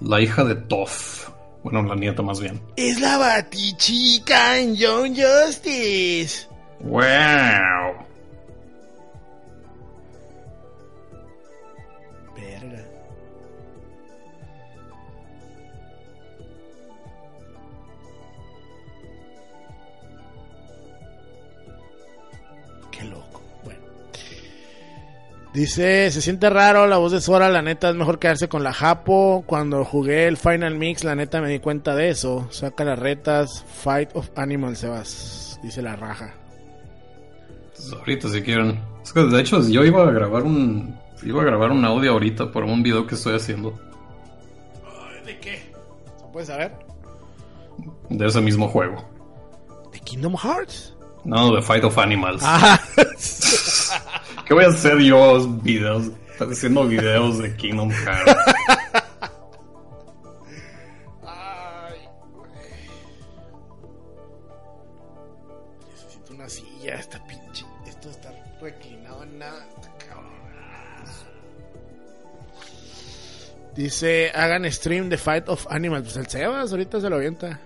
La 0.00 0.20
hija 0.20 0.44
de 0.44 0.54
Toff. 0.54 1.28
Bueno, 1.64 1.82
la 1.82 1.96
nieta 1.96 2.22
más 2.22 2.38
bien. 2.38 2.60
Es 2.76 3.00
la 3.00 3.18
batichica 3.18 4.58
en 4.60 4.76
Young 4.76 5.16
Justice. 5.16 6.53
¡Wow! 6.84 7.00
Verga. 12.36 12.84
Qué 22.90 23.04
loco. 23.04 23.40
Bueno. 23.64 23.80
Dice, 25.54 26.10
se 26.10 26.20
siente 26.20 26.50
raro 26.50 26.86
la 26.86 26.98
voz 26.98 27.12
de 27.12 27.22
Sora, 27.22 27.48
la 27.48 27.62
neta 27.62 27.88
es 27.88 27.94
mejor 27.96 28.18
quedarse 28.18 28.48
con 28.48 28.62
la 28.62 28.74
Japo. 28.74 29.42
Cuando 29.46 29.86
jugué 29.86 30.26
el 30.26 30.36
Final 30.36 30.74
Mix, 30.74 31.02
la 31.02 31.14
neta 31.14 31.40
me 31.40 31.48
di 31.48 31.60
cuenta 31.60 31.94
de 31.94 32.10
eso. 32.10 32.46
Saca 32.50 32.84
las 32.84 32.98
retas, 32.98 33.64
Fight 33.82 34.10
of 34.14 34.28
Animals, 34.36 34.80
Sebas. 34.80 35.58
Dice 35.62 35.80
la 35.80 35.96
raja. 35.96 36.43
Pues 37.84 38.00
ahorita 38.00 38.28
si 38.28 38.42
quieren. 38.42 38.80
Es 39.02 39.12
que 39.12 39.20
de 39.20 39.40
hecho 39.40 39.60
yo 39.68 39.84
iba 39.84 40.08
a 40.08 40.10
grabar 40.10 40.42
un. 40.42 40.98
Iba 41.22 41.42
a 41.42 41.44
grabar 41.44 41.70
un 41.70 41.84
audio 41.84 42.12
ahorita 42.12 42.50
por 42.50 42.64
un 42.64 42.82
video 42.82 43.06
que 43.06 43.14
estoy 43.14 43.36
haciendo. 43.36 43.78
¿De 45.24 45.38
qué? 45.38 45.62
puedes 46.32 46.48
saber? 46.48 46.72
De 48.08 48.26
ese 48.26 48.40
mismo 48.40 48.68
juego. 48.68 49.04
¿De 49.92 50.00
Kingdom 50.00 50.34
Hearts? 50.36 50.94
No, 51.24 51.54
de 51.54 51.62
Fight 51.62 51.84
of 51.84 51.96
Animals. 51.98 52.42
Ah, 52.44 52.80
¿Qué 54.46 54.54
voy 54.54 54.64
a 54.64 54.68
hacer 54.68 54.98
yo? 55.00 55.46
Videos. 55.62 56.10
Haciendo 56.38 56.86
videos 56.86 57.38
de 57.38 57.54
Kingdom 57.56 57.90
Hearts. 57.90 58.53
Dice, 73.94 74.32
hagan 74.34 74.64
stream 74.72 75.08
de 75.08 75.16
Fight 75.16 75.48
of 75.48 75.68
Animals. 75.70 76.02
Pues 76.02 76.16
el 76.16 76.26
Sebas 76.26 76.72
ahorita 76.72 77.00
se 77.00 77.08
lo 77.08 77.14
avienta. 77.14 77.60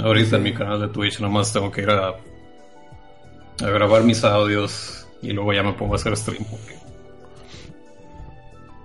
Ahorita 0.00 0.36
en 0.36 0.44
mi 0.44 0.54
canal 0.54 0.80
de 0.80 0.86
Twitch 0.88 1.18
nomás 1.18 1.52
tengo 1.52 1.72
que 1.72 1.82
ir 1.82 1.90
a, 1.90 2.10
a 2.10 3.66
grabar 3.68 4.04
mis 4.04 4.22
audios 4.22 5.08
y 5.22 5.32
luego 5.32 5.52
ya 5.52 5.64
me 5.64 5.72
pongo 5.72 5.94
a 5.94 5.96
hacer 5.96 6.16
stream. 6.16 6.44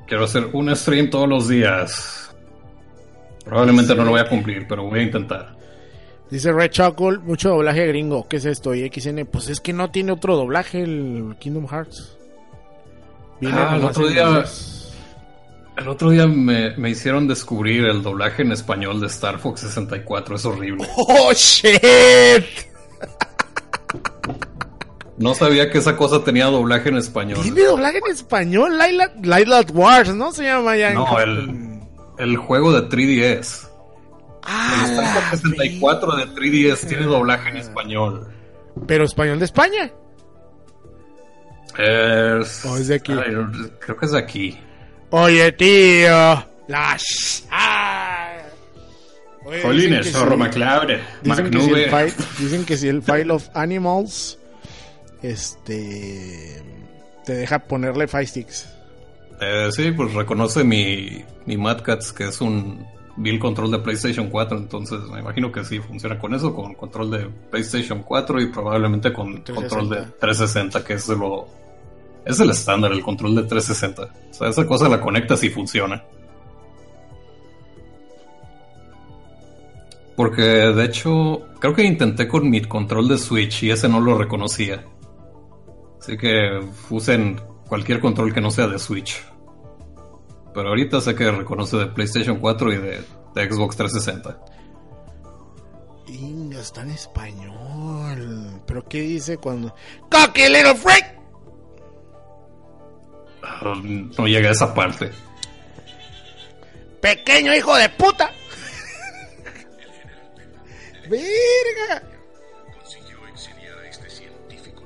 Quiero 0.08 0.24
hacer 0.24 0.50
un 0.54 0.76
stream 0.76 1.12
todos 1.12 1.30
los 1.30 1.48
días. 1.50 2.36
Probablemente 3.44 3.94
no 3.94 4.06
lo 4.06 4.10
voy 4.10 4.22
a 4.22 4.28
cumplir, 4.28 4.66
pero 4.68 4.86
voy 4.86 5.02
a 5.02 5.04
intentar. 5.04 5.56
Dice 6.32 6.52
Red 6.52 6.72
Chocolate, 6.72 7.24
mucho 7.24 7.50
doblaje 7.50 7.86
gringo. 7.86 8.28
¿Qué 8.28 8.38
es 8.38 8.46
esto? 8.46 8.74
Y 8.74 8.90
XN, 8.92 9.28
pues 9.32 9.50
es 9.50 9.60
que 9.60 9.72
no 9.72 9.92
tiene 9.92 10.14
otro 10.14 10.36
doblaje 10.36 10.82
el 10.82 11.36
Kingdom 11.40 11.68
Hearts. 11.68 12.18
Viene 13.40 13.56
Ah, 13.60 13.76
el 13.76 13.86
otro 13.86 14.08
día- 14.08 14.28
inglés. 14.30 14.82
El 15.78 15.90
otro 15.90 16.10
día 16.10 16.26
me, 16.26 16.76
me 16.78 16.90
hicieron 16.90 17.28
descubrir 17.28 17.86
el 17.86 18.02
doblaje 18.02 18.44
en 18.44 18.52
español 18.54 19.02
de 19.02 19.08
Star 19.08 19.40
Fox 19.40 19.62
64. 19.62 20.36
Es 20.36 20.46
horrible. 20.46 20.88
¡Oh, 20.96 21.34
shit! 21.34 21.80
No 25.18 25.34
sabía 25.34 25.70
que 25.70 25.78
esa 25.78 25.96
cosa 25.96 26.24
tenía 26.24 26.46
doblaje 26.46 26.90
en 26.90 26.98
español. 26.98 27.40
Tiene 27.42 27.64
doblaje 27.64 28.00
en 28.06 28.12
español, 28.12 28.78
Laila, 28.78 29.12
Laila 29.24 29.62
Wars, 29.74 30.14
¿no? 30.14 30.32
Se 30.32 30.44
llama 30.44 30.76
ya 30.76 30.94
No, 30.94 31.20
el, 31.20 31.80
el 32.18 32.38
juego 32.38 32.74
de 32.74 32.90
3DS. 32.90 33.70
Ah, 34.44 34.84
El 34.86 34.92
Star 34.92 35.24
Fox 35.30 35.42
64 35.42 36.16
de 36.18 36.26
3DS 36.28 36.88
tiene 36.88 37.06
doblaje 37.06 37.50
en 37.50 37.58
español. 37.58 38.28
Pero 38.88 39.06
español 39.06 39.40
de 39.40 39.46
España. 39.46 39.92
Es, 41.78 42.66
¿O 42.66 42.78
es 42.78 42.88
de 42.88 42.96
aquí? 42.96 43.14
Ay, 43.14 43.36
creo 43.80 43.98
que 43.98 44.06
es 44.06 44.12
de 44.12 44.20
aquí. 44.20 44.60
Oye, 45.18 45.50
tío. 45.54 46.46
Las. 46.68 47.48
Ah. 47.50 48.36
Oye, 49.46 49.62
Jolines, 49.62 50.12
zorro 50.12 50.36
McLeod, 50.36 50.90
Dicen 51.22 51.52
que, 51.52 51.62
si 51.62 51.70
el 51.70 51.90
fight, 51.90 52.16
dicen 52.38 52.66
que 52.66 52.76
si 52.76 52.88
el 52.90 53.02
File 53.02 53.32
of 53.32 53.48
Animals 53.54 54.38
este 55.22 56.62
te 57.24 57.34
deja 57.34 57.60
ponerle 57.60 58.10
Five 58.10 58.28
Sticks. 58.28 58.68
Eh, 59.40 59.70
sí, 59.72 59.92
pues 59.92 60.14
reconoce 60.14 60.66
mi, 60.66 61.24
mi 61.46 61.56
Mad 61.56 61.82
Cats, 61.82 62.12
que 62.12 62.28
es 62.28 62.42
un 62.42 62.86
Bill 63.16 63.40
control 63.40 63.72
de 63.72 63.80
PlayStation 63.80 64.30
4, 64.30 64.58
entonces 64.58 65.00
me 65.14 65.22
imagino 65.22 65.50
que 65.50 65.64
sí 65.64 65.80
funciona 65.80 66.20
con 66.20 66.36
eso, 66.36 66.54
con 66.54 66.74
control 66.74 67.12
de 67.12 67.30
PlayStation 67.50 68.04
4 68.04 68.42
y 68.42 68.48
probablemente 68.48 69.14
con 69.14 69.46
360. 69.46 69.54
control 69.54 69.90
de 69.90 70.12
360, 70.20 70.84
que 70.84 70.94
es 70.96 71.08
lo 71.08 71.48
es 72.26 72.40
el 72.40 72.50
estándar, 72.50 72.92
el 72.92 73.04
control 73.04 73.36
de 73.36 73.44
360. 73.44 74.04
O 74.32 74.34
sea, 74.34 74.50
esa 74.50 74.66
cosa 74.66 74.90
la 74.90 75.00
conectas 75.00 75.44
y 75.44 75.50
funciona. 75.50 76.04
Porque 80.16 80.42
de 80.42 80.86
hecho, 80.86 81.46
creo 81.60 81.74
que 81.74 81.84
intenté 81.84 82.28
con 82.28 82.50
mi 82.50 82.62
control 82.62 83.10
de 83.10 83.18
Switch 83.18 83.64
y 83.64 83.72
ese 83.72 83.88
no 83.88 84.00
lo 84.00 84.18
reconocía. 84.18 84.84
Así 86.00 86.18
que 86.18 86.62
usen 86.90 87.40
cualquier 87.68 88.00
control 88.00 88.34
que 88.34 88.42
no 88.42 88.50
sea 88.50 88.68
de 88.68 88.80
Switch. 88.80 89.24
Pero 90.54 90.70
ahorita 90.70 91.02
sé 91.02 91.14
que 91.16 91.30
reconoce 91.30 91.78
de 91.78 91.88
PlayStation 91.88 92.40
4 92.40 92.74
y 92.74 92.78
de, 92.78 93.04
de 93.36 93.52
Xbox 93.52 93.76
360. 93.76 94.40
Inga, 96.08 96.62
está 96.62 96.84
en 96.84 96.92
español. 96.92 98.62
¿Pero 98.66 98.84
qué 98.88 99.02
dice 99.02 99.38
cuando. 99.38 99.76
¡Cocky 100.10 100.48
little 100.48 100.76
freak! 100.76 101.25
No 103.74 104.28
llega 104.28 104.50
a 104.50 104.52
esa 104.52 104.74
parte. 104.76 105.12
¡Pequeño 107.02 107.56
hijo 107.56 107.76
de 107.76 107.90
puta! 107.90 108.32
¡Verga! 111.10 112.04
consiguió 112.74 113.28
exiliar 113.28 113.78
a 113.78 113.88
este 113.90 114.10
científico 114.10 114.84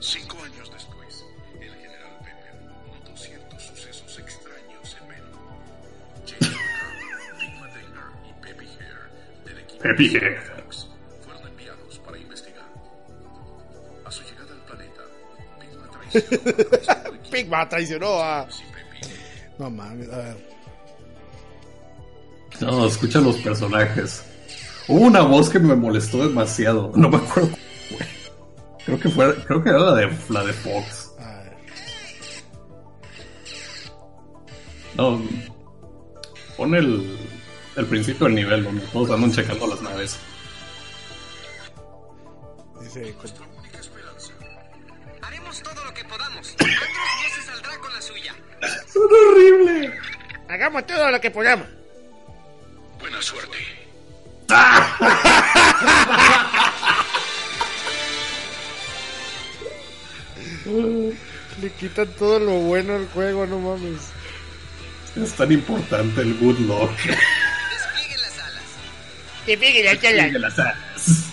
Cinco 0.00 0.36
años 0.44 0.70
después, 0.72 1.24
el 1.60 1.74
general 1.74 2.18
Pepper 2.24 2.54
notó 2.86 3.16
ciertos 3.16 3.62
sucesos 3.62 4.18
extraños 4.18 4.96
en 5.00 5.08
Carr, 6.38 7.38
Pete 7.38 7.58
Matengar 7.60 8.12
y 8.28 8.32
Peppy 8.44 8.68
Hare 8.78 9.44
del 9.44 9.58
equipo 9.58 9.82
Peppy 9.82 10.16
Hare. 10.16 10.55
Pigma 17.30 17.68
traicionó 17.68 18.20
a. 18.22 18.46
No 19.58 19.70
mames, 19.70 20.10
a 20.12 20.18
ver. 20.18 20.56
No, 22.60 22.86
escucha 22.86 23.20
los 23.20 23.36
personajes. 23.36 24.24
Hubo 24.88 25.00
una 25.00 25.22
voz 25.22 25.48
que 25.50 25.58
me 25.58 25.74
molestó 25.74 26.26
demasiado. 26.26 26.92
No 26.96 27.08
me 27.08 27.16
acuerdo. 27.16 27.50
cuál 27.50 27.58
fue. 27.98 28.06
Creo 28.84 29.00
que 29.00 29.08
fue, 29.08 29.34
creo 29.44 29.62
que 29.62 29.68
era 29.70 29.78
la 29.78 29.94
de 29.94 30.18
la 30.28 30.44
de 30.44 30.52
Fox. 30.52 31.10
A 31.18 31.42
ver. 31.42 31.56
No. 34.96 35.22
Pon 36.56 36.74
el, 36.74 37.18
el 37.76 37.86
principio 37.86 38.26
del 38.26 38.36
nivel 38.36 38.64
donde 38.64 38.86
todos 38.86 39.10
andan 39.10 39.32
checando 39.32 39.66
las 39.66 39.82
naves. 39.82 40.18
Dice. 42.80 43.14
¡Son 48.96 49.08
horrible! 49.28 49.92
Hagamos 50.48 50.86
todo 50.86 51.10
lo 51.10 51.20
que 51.20 51.30
podamos. 51.30 51.66
Buena 52.98 53.20
suerte. 53.20 53.58
Le 61.60 61.70
quitan 61.78 62.08
todo 62.18 62.38
lo 62.38 62.52
bueno 62.52 62.96
al 62.96 63.06
juego, 63.08 63.44
no 63.46 63.58
mames. 63.58 64.00
Es 65.14 65.34
tan 65.34 65.52
importante 65.52 66.22
el 66.22 66.38
good 66.38 66.58
luck. 66.60 66.90
Desplieguen 66.96 68.22
las 68.22 68.38
alas. 68.38 68.62
Y 69.46 69.56
fíjate, 69.56 70.16
ya 70.16 70.24
De 70.24 70.38
las 70.38 70.58
alas. 70.58 71.26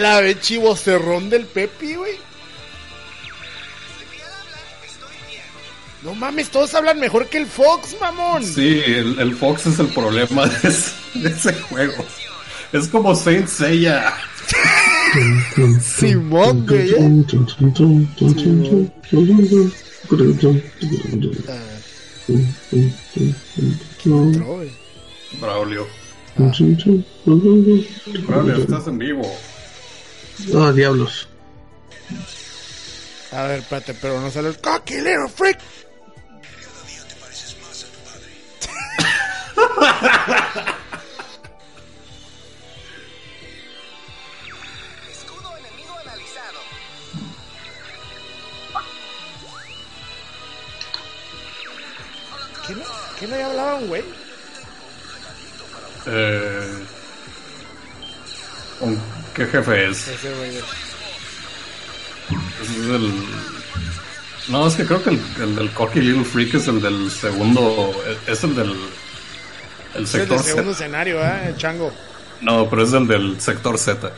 La 0.00 0.20
vez 0.20 0.40
chivo 0.40 0.76
cerrón 0.76 1.30
del 1.30 1.44
Pepi, 1.46 1.94
güey. 1.94 2.12
Desde 3.98 4.22
habla, 4.24 4.58
estoy 4.84 5.16
bien. 5.30 5.42
No 6.02 6.14
mames, 6.14 6.50
todos 6.50 6.74
hablan 6.74 7.00
mejor 7.00 7.26
que 7.28 7.38
el 7.38 7.46
Fox, 7.46 7.96
mamón. 8.00 8.44
Sí, 8.44 8.82
el, 8.84 9.18
el 9.18 9.34
Fox 9.36 9.66
es 9.66 9.78
el 9.78 9.88
problema 9.88 10.46
de 10.46 10.68
ese, 10.68 10.92
de 11.14 11.28
ese 11.30 11.52
juego. 11.54 12.04
Es 12.72 12.88
como 12.88 13.14
Saint 13.14 13.48
Seiya. 13.48 14.12
Simón, 15.80 16.66
güey. 16.66 16.90
¿eh? 16.90 16.96
Entró, 16.98 17.88
güey. 24.44 24.70
Braulio. 25.40 25.86
Braulio, 28.26 28.56
estás 28.56 28.86
en 28.88 28.98
vivo. 28.98 29.22
No, 30.48 30.72
diablos. 30.72 31.28
A 33.32 33.42
ver, 33.44 33.60
espérate, 33.60 33.94
pero 33.94 34.20
no 34.20 34.30
sale 34.30 34.48
el 34.48 34.58
cocky 34.58 34.96
little 34.96 35.28
freak. 35.34 35.58
Jefe 59.58 59.90
es? 59.90 60.08
Ese 60.08 60.32
güey. 60.34 60.50
Ese 62.62 62.72
es 62.72 62.88
el... 62.88 63.12
No, 64.48 64.66
es 64.66 64.74
que 64.74 64.86
creo 64.86 65.02
que 65.02 65.10
el, 65.10 65.20
el 65.40 65.56
del 65.56 65.70
Cocky 65.72 66.00
Little 66.00 66.24
Freak 66.24 66.54
es 66.54 66.68
el 66.68 66.80
del 66.80 67.10
segundo. 67.10 67.92
Es 68.28 68.44
el 68.44 68.54
del. 68.54 68.70
El 69.94 70.04
Es 70.04 70.14
el 70.14 70.20
sector 70.20 70.36
del 70.36 70.46
segundo 70.46 70.72
Z. 70.72 70.84
escenario, 70.84 71.20
¿eh? 71.20 71.48
El 71.48 71.56
chango. 71.56 71.92
No, 72.40 72.70
pero 72.70 72.82
es 72.84 72.92
el 72.92 73.08
del 73.08 73.40
sector 73.40 73.76
Z. 73.76 74.12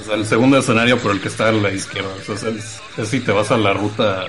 O 0.00 0.04
sea, 0.04 0.14
el 0.14 0.24
segundo 0.24 0.56
escenario, 0.58 0.98
pero 0.98 1.12
el 1.12 1.20
que 1.20 1.28
está 1.28 1.48
a 1.48 1.52
la 1.52 1.70
izquierda. 1.72 2.10
O 2.28 2.36
sea, 2.36 2.50
es, 2.50 2.80
es 2.96 3.08
si 3.08 3.20
te 3.20 3.32
vas 3.32 3.50
a 3.50 3.56
la 3.56 3.72
ruta. 3.72 4.26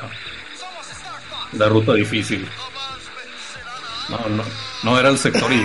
La 1.53 1.69
ruta 1.69 1.93
difícil. 1.93 2.47
No, 4.09 4.17
no. 4.29 4.43
No, 4.83 4.99
era 4.99 5.09
el 5.09 5.19
sector 5.19 5.51
Y. 5.51 5.61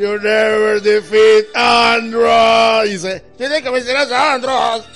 You 0.00 0.18
never 0.18 0.80
defeat 0.80 1.54
Andros. 1.54 2.88
Dice, 2.88 3.22
tiene 3.36 3.60
que 3.60 3.68
vencer 3.68 3.94
a 3.98 4.32
Andros. 4.32 4.88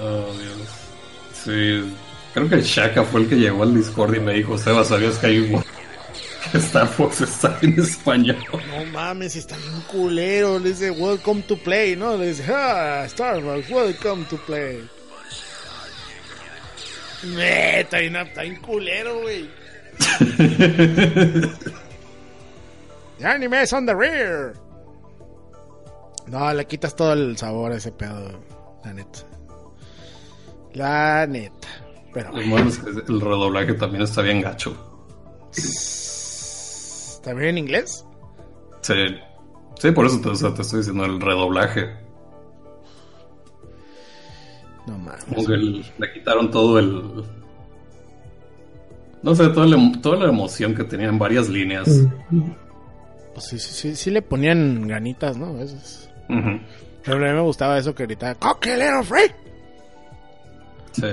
Oh, 0.00 0.32
Dios. 0.32 0.68
Sí, 1.34 1.94
creo 2.32 2.48
que 2.48 2.62
Shaka 2.62 3.04
fue 3.04 3.20
el 3.20 3.28
que 3.28 3.36
llegó 3.36 3.64
al 3.64 3.74
Discord 3.74 4.14
y 4.14 4.20
me 4.20 4.32
dijo, 4.32 4.56
Seba, 4.56 4.82
¿sabías 4.82 5.18
que 5.18 5.26
hay 5.26 5.38
un... 5.40 5.62
que 6.50 6.56
Star 6.56 6.88
Fox 6.88 7.20
está 7.20 7.58
en 7.60 7.78
español? 7.78 8.42
No 8.70 8.86
mames, 8.86 9.36
está 9.36 9.58
bien 9.58 9.82
culero. 9.82 10.58
Le 10.58 10.70
dice, 10.70 10.90
welcome 10.90 11.42
to 11.42 11.58
play, 11.58 11.94
¿no? 11.94 12.16
Le 12.16 12.28
dice, 12.28 12.46
ah, 12.50 13.04
Starbucks, 13.06 13.68
welcome 13.68 14.24
to 14.30 14.38
play. 14.46 14.82
Neta, 17.24 17.98
bien- 17.98 18.16
está 18.16 18.42
bien 18.42 18.56
culero, 18.56 19.20
güey. 19.20 19.48
The 23.18 23.26
anime 23.28 23.62
is 23.62 23.72
on 23.72 23.86
the 23.86 23.94
rear. 23.94 24.54
No, 26.26 26.52
le 26.54 26.64
quitas 26.66 26.96
todo 26.96 27.12
el 27.12 27.36
sabor 27.36 27.72
a 27.72 27.76
ese 27.76 27.92
pedo, 27.92 28.40
la 28.84 28.92
neta. 28.92 29.18
La 30.72 31.26
neta. 31.26 31.68
Pero, 32.12 32.32
que 32.32 32.40
el 32.42 33.20
redoblaje 33.20 33.74
también 33.74 34.02
está 34.02 34.22
bien 34.22 34.40
gacho. 34.40 34.76
¿también 37.22 37.50
en 37.50 37.58
inglés? 37.58 38.04
Sí, 38.80 38.94
sí 39.78 39.90
por 39.92 40.06
eso 40.06 40.20
te, 40.20 40.28
o 40.30 40.34
sea, 40.34 40.52
te 40.54 40.62
estoy 40.62 40.78
diciendo 40.80 41.04
el 41.04 41.20
redoblaje. 41.20 41.94
No 44.86 44.98
mames. 44.98 45.24
Como 45.24 45.46
que 45.46 45.52
el- 45.54 45.84
le 45.98 46.12
quitaron 46.12 46.50
todo 46.50 46.78
el... 46.78 47.24
No 49.22 49.34
sé, 49.36 49.48
toda 49.50 49.66
la, 49.66 49.92
toda 50.02 50.16
la 50.16 50.28
emoción 50.30 50.74
que 50.74 50.82
tenía 50.84 51.08
en 51.08 51.18
varias 51.18 51.48
líneas. 51.48 51.88
Pues 53.34 53.46
sí, 53.46 53.58
sí, 53.58 53.72
sí, 53.72 53.94
sí 53.96 54.10
le 54.10 54.20
ponían 54.20 54.88
ganitas, 54.88 55.36
¿no? 55.36 55.46
A 55.46 55.52
veces. 55.52 56.10
Pero 57.04 57.16
a 57.16 57.28
mí 57.28 57.34
me 57.34 57.40
gustaba 57.42 57.78
eso 57.78 57.94
que 57.94 58.04
gritaba, 58.06 58.34
¡Cocky 58.34 58.70
little 58.70 59.02
freak! 59.04 59.34
Sí. 60.92 61.06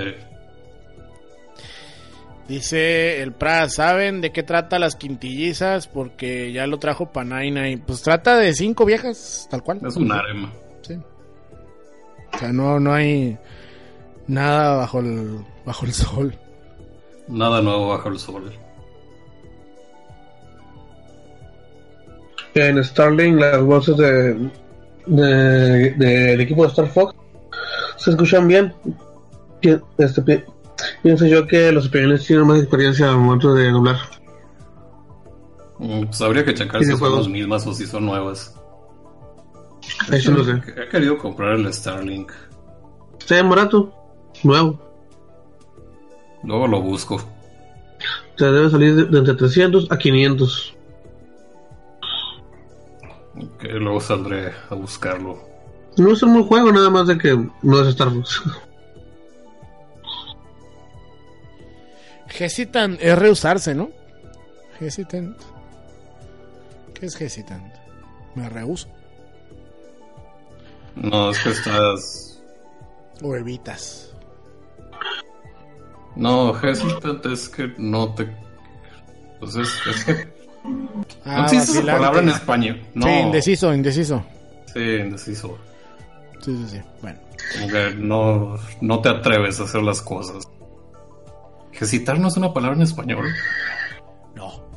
Dice 2.48 3.22
el 3.22 3.32
Pra, 3.32 3.68
¿saben 3.68 4.20
de 4.20 4.32
qué 4.32 4.42
trata 4.42 4.78
las 4.80 4.96
quintillizas? 4.96 5.86
Porque 5.86 6.52
ya 6.52 6.66
lo 6.66 6.78
trajo 6.78 7.12
Panaina 7.12 7.68
y 7.70 7.76
pues 7.76 8.02
trata 8.02 8.36
de 8.38 8.52
cinco 8.54 8.84
viejas, 8.84 9.46
tal 9.50 9.62
cual. 9.62 9.80
Es 9.86 9.94
un 9.96 10.10
harem. 10.10 10.50
Sí. 10.82 10.94
O 12.34 12.38
sea, 12.38 12.52
no, 12.52 12.80
no 12.80 12.92
hay 12.92 13.38
nada 14.30 14.76
bajo 14.76 15.00
el, 15.00 15.44
bajo 15.66 15.84
el 15.86 15.92
sol. 15.92 16.34
Nada 17.28 17.60
nuevo 17.62 17.88
bajo 17.88 18.08
el 18.08 18.18
sol. 18.18 18.52
En 22.54 22.82
Starlink 22.82 23.38
las 23.40 23.62
voces 23.62 23.96
de, 23.96 24.50
de- 25.06 25.90
del 25.92 26.40
equipo 26.40 26.62
de 26.62 26.68
Star 26.68 26.88
Fox 26.88 27.14
se 27.96 28.10
escuchan 28.10 28.48
bien. 28.48 28.72
Este, 29.98 30.22
pi- 30.22 30.42
pienso 31.02 31.26
yo 31.26 31.46
que 31.46 31.70
los 31.70 31.84
españoles 31.84 32.26
tienen 32.26 32.46
más 32.46 32.58
experiencia 32.60 33.08
al 33.10 33.18
momento 33.18 33.54
de 33.54 33.70
doblar. 33.70 33.96
Mm, 35.78 36.04
Pues 36.06 36.20
habría 36.22 36.44
que 36.44 36.54
checar 36.54 36.82
si 36.82 36.90
de 36.90 36.96
son 36.96 37.16
las 37.16 37.28
mismas 37.28 37.66
o 37.66 37.74
si 37.74 37.86
son 37.86 38.06
nuevas. 38.06 38.54
Sí 40.18 40.30
no 40.30 40.42
sé. 40.44 40.52
He 40.76 40.88
querido 40.88 41.16
comprar 41.18 41.52
el 41.54 41.72
Starlink. 41.72 42.32
Está 43.18 43.38
en 43.38 43.48
barato, 43.48 43.92
nuevo. 44.42 44.78
Luego 46.42 46.66
lo 46.66 46.80
busco. 46.80 47.22
Te 48.36 48.46
debe 48.46 48.70
salir 48.70 48.94
de, 48.94 49.04
de 49.04 49.18
entre 49.18 49.34
300 49.34 49.90
a 49.90 49.98
500. 49.98 50.76
Que 53.58 53.68
luego 53.68 54.00
saldré 54.00 54.52
a 54.70 54.74
buscarlo. 54.74 55.38
No 55.96 56.12
es 56.12 56.22
un 56.22 56.32
buen 56.32 56.46
juego, 56.46 56.72
nada 56.72 56.90
más 56.90 57.06
de 57.06 57.18
que 57.18 57.36
no 57.62 57.80
es 57.80 57.88
Star 57.88 58.10
Fox. 58.10 58.42
Hesitant 62.38 62.98
es 63.00 63.18
rehusarse, 63.18 63.74
¿no? 63.74 63.90
Hesitant. 64.80 65.36
¿Qué 66.94 67.06
es 67.06 67.20
hesitant? 67.20 67.74
Me 68.34 68.48
rehuso. 68.48 68.88
No, 70.94 71.30
es 71.30 71.38
que 71.40 71.50
estás. 71.50 72.42
O 73.22 73.34
evitas. 73.36 74.09
No, 76.16 76.58
hesitant 76.60 77.24
es 77.26 77.48
que 77.48 77.72
no 77.78 78.14
te. 78.14 78.28
Pues 79.38 79.56
es, 79.56 79.68
es 79.86 80.04
que. 80.04 80.28
Ah, 81.24 81.38
no 81.38 81.42
existe 81.44 81.78
esa 81.78 81.92
palabra 81.92 82.20
en 82.20 82.28
español. 82.28 82.82
No. 82.94 83.06
Sí, 83.06 83.12
indeciso, 83.12 83.74
indeciso. 83.74 84.24
Sí, 84.72 84.80
indeciso. 84.80 85.58
Sí, 86.40 86.56
sí, 86.56 86.76
sí. 86.76 86.80
Bueno. 87.00 87.18
Como 87.54 87.68
que 87.68 87.94
no, 87.96 88.56
no 88.80 89.00
te 89.00 89.08
atreves 89.08 89.60
a 89.60 89.64
hacer 89.64 89.82
las 89.82 90.02
cosas. 90.02 90.46
Hesitar 91.72 92.18
no 92.18 92.28
es 92.28 92.36
una 92.36 92.52
palabra 92.52 92.76
en 92.76 92.82
español. 92.82 93.26
No. 94.34 94.68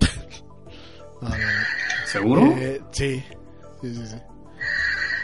No, 1.20 1.28
no, 1.30 1.36
no. 1.36 2.06
¿Seguro? 2.06 2.54
Eh, 2.56 2.80
sí. 2.92 3.24
Sí, 3.82 3.94
sí, 3.94 4.06
sí. 4.06 4.16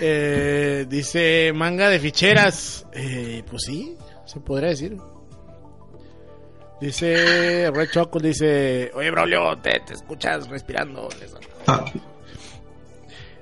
Eh, 0.00 0.86
dice 0.88 1.52
manga 1.54 1.88
de 1.88 2.00
ficheras. 2.00 2.86
Eh, 2.92 3.44
pues 3.48 3.62
sí, 3.64 3.96
se 4.24 4.40
podría 4.40 4.70
decir. 4.70 4.96
Dice 6.84 7.70
Red 7.72 7.88
Choco, 7.92 8.20
dice, 8.20 8.90
oye 8.94 9.10
Braulio, 9.10 9.56
te, 9.62 9.80
te 9.86 9.94
escuchas 9.94 10.46
respirando. 10.48 11.08
Ah, 11.66 11.82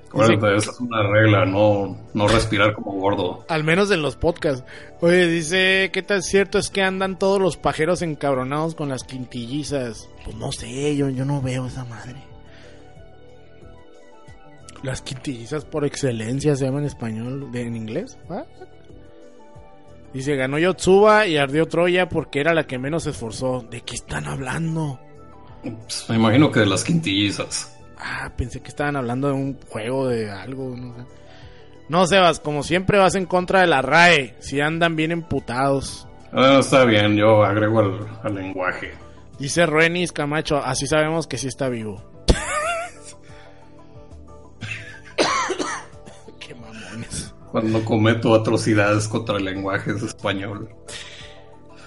Acuérdate, 0.08 0.56
esa 0.58 0.70
es 0.70 0.78
una 0.80 1.02
regla, 1.10 1.44
no, 1.44 1.98
no 2.14 2.28
respirar 2.28 2.72
como 2.74 2.92
gordo. 2.92 3.44
Al 3.48 3.64
menos 3.64 3.90
en 3.90 4.00
los 4.02 4.14
podcasts. 4.14 4.62
Oye, 5.00 5.26
dice, 5.26 5.90
¿qué 5.92 6.02
tan 6.02 6.22
cierto 6.22 6.58
es 6.58 6.68
que 6.70 6.82
andan 6.82 7.18
todos 7.18 7.40
los 7.40 7.56
pajeros 7.56 8.00
encabronados 8.02 8.74
con 8.76 8.88
las 8.90 9.02
quintillizas? 9.02 10.08
Pues 10.24 10.36
no 10.36 10.52
sé, 10.52 10.94
yo, 10.96 11.08
yo 11.08 11.24
no 11.24 11.40
veo 11.42 11.66
esa 11.66 11.84
madre. 11.86 12.16
Las 14.82 15.00
quintillizas 15.02 15.64
por 15.64 15.84
excelencia 15.84 16.54
se 16.56 16.64
llaman 16.66 16.82
en 16.82 16.86
español, 16.88 17.50
de- 17.50 17.62
en 17.62 17.74
inglés. 17.76 18.18
¿Ah? 18.30 18.44
Dice, 20.12 20.36
ganó 20.36 20.58
Yotsuba 20.58 21.26
y 21.26 21.38
ardió 21.38 21.66
Troya 21.66 22.08
porque 22.08 22.40
era 22.40 22.52
la 22.52 22.66
que 22.66 22.78
menos 22.78 23.04
se 23.04 23.10
esforzó. 23.10 23.64
¿De 23.70 23.80
qué 23.80 23.94
están 23.94 24.26
hablando? 24.26 25.00
Pues, 25.62 26.06
me 26.08 26.16
imagino 26.16 26.50
que 26.50 26.60
de 26.60 26.66
las 26.66 26.84
quintillizas. 26.84 27.78
Ah, 27.98 28.30
pensé 28.36 28.60
que 28.60 28.68
estaban 28.68 28.96
hablando 28.96 29.28
de 29.28 29.34
un 29.34 29.58
juego, 29.68 30.08
de 30.08 30.30
algo, 30.30 30.76
no 30.76 30.94
sé. 30.96 31.02
No, 31.88 32.06
Sebas, 32.06 32.40
como 32.40 32.62
siempre 32.62 32.98
vas 32.98 33.14
en 33.14 33.26
contra 33.26 33.60
de 33.60 33.66
la 33.66 33.82
RAE. 33.82 34.36
Si 34.40 34.60
andan 34.60 34.96
bien 34.96 35.12
emputados. 35.12 36.06
Ah, 36.32 36.58
está 36.60 36.84
bien, 36.84 37.16
yo 37.16 37.42
agrego 37.44 37.80
al, 37.80 38.06
al 38.22 38.34
lenguaje. 38.34 38.92
Dice 39.38 39.66
Renis 39.66 40.12
Camacho, 40.12 40.58
así 40.58 40.86
sabemos 40.86 41.26
que 41.26 41.38
sí 41.38 41.48
está 41.48 41.68
vivo. 41.68 42.02
Cuando 47.52 47.84
cometo 47.84 48.34
atrocidades 48.34 49.06
contra 49.08 49.36
el 49.36 49.44
lenguaje 49.44 49.92
es 49.92 50.02
español. 50.02 50.68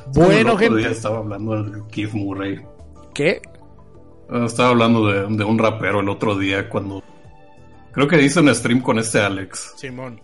el 0.05 0.11
Bueno, 0.13 0.53
otro 0.53 0.67
día 0.75 0.85
gente. 0.85 0.91
estaba 0.91 1.17
hablando 1.17 1.63
de 1.63 1.81
Keith 1.91 2.13
Murray. 2.13 2.61
¿Qué? 3.13 3.41
Ah, 4.29 4.43
Estaba 4.45 4.69
hablando 4.69 5.07
de, 5.07 5.35
de 5.35 5.43
un 5.43 5.57
rapero 5.57 5.99
el 6.01 6.09
otro 6.09 6.37
día 6.37 6.69
cuando... 6.69 7.03
Creo 7.91 8.07
que 8.07 8.21
hice 8.21 8.41
un 8.41 8.53
stream 8.53 8.81
con 8.81 8.99
este 8.99 9.19
Alex. 9.19 9.73
Simón. 9.77 10.21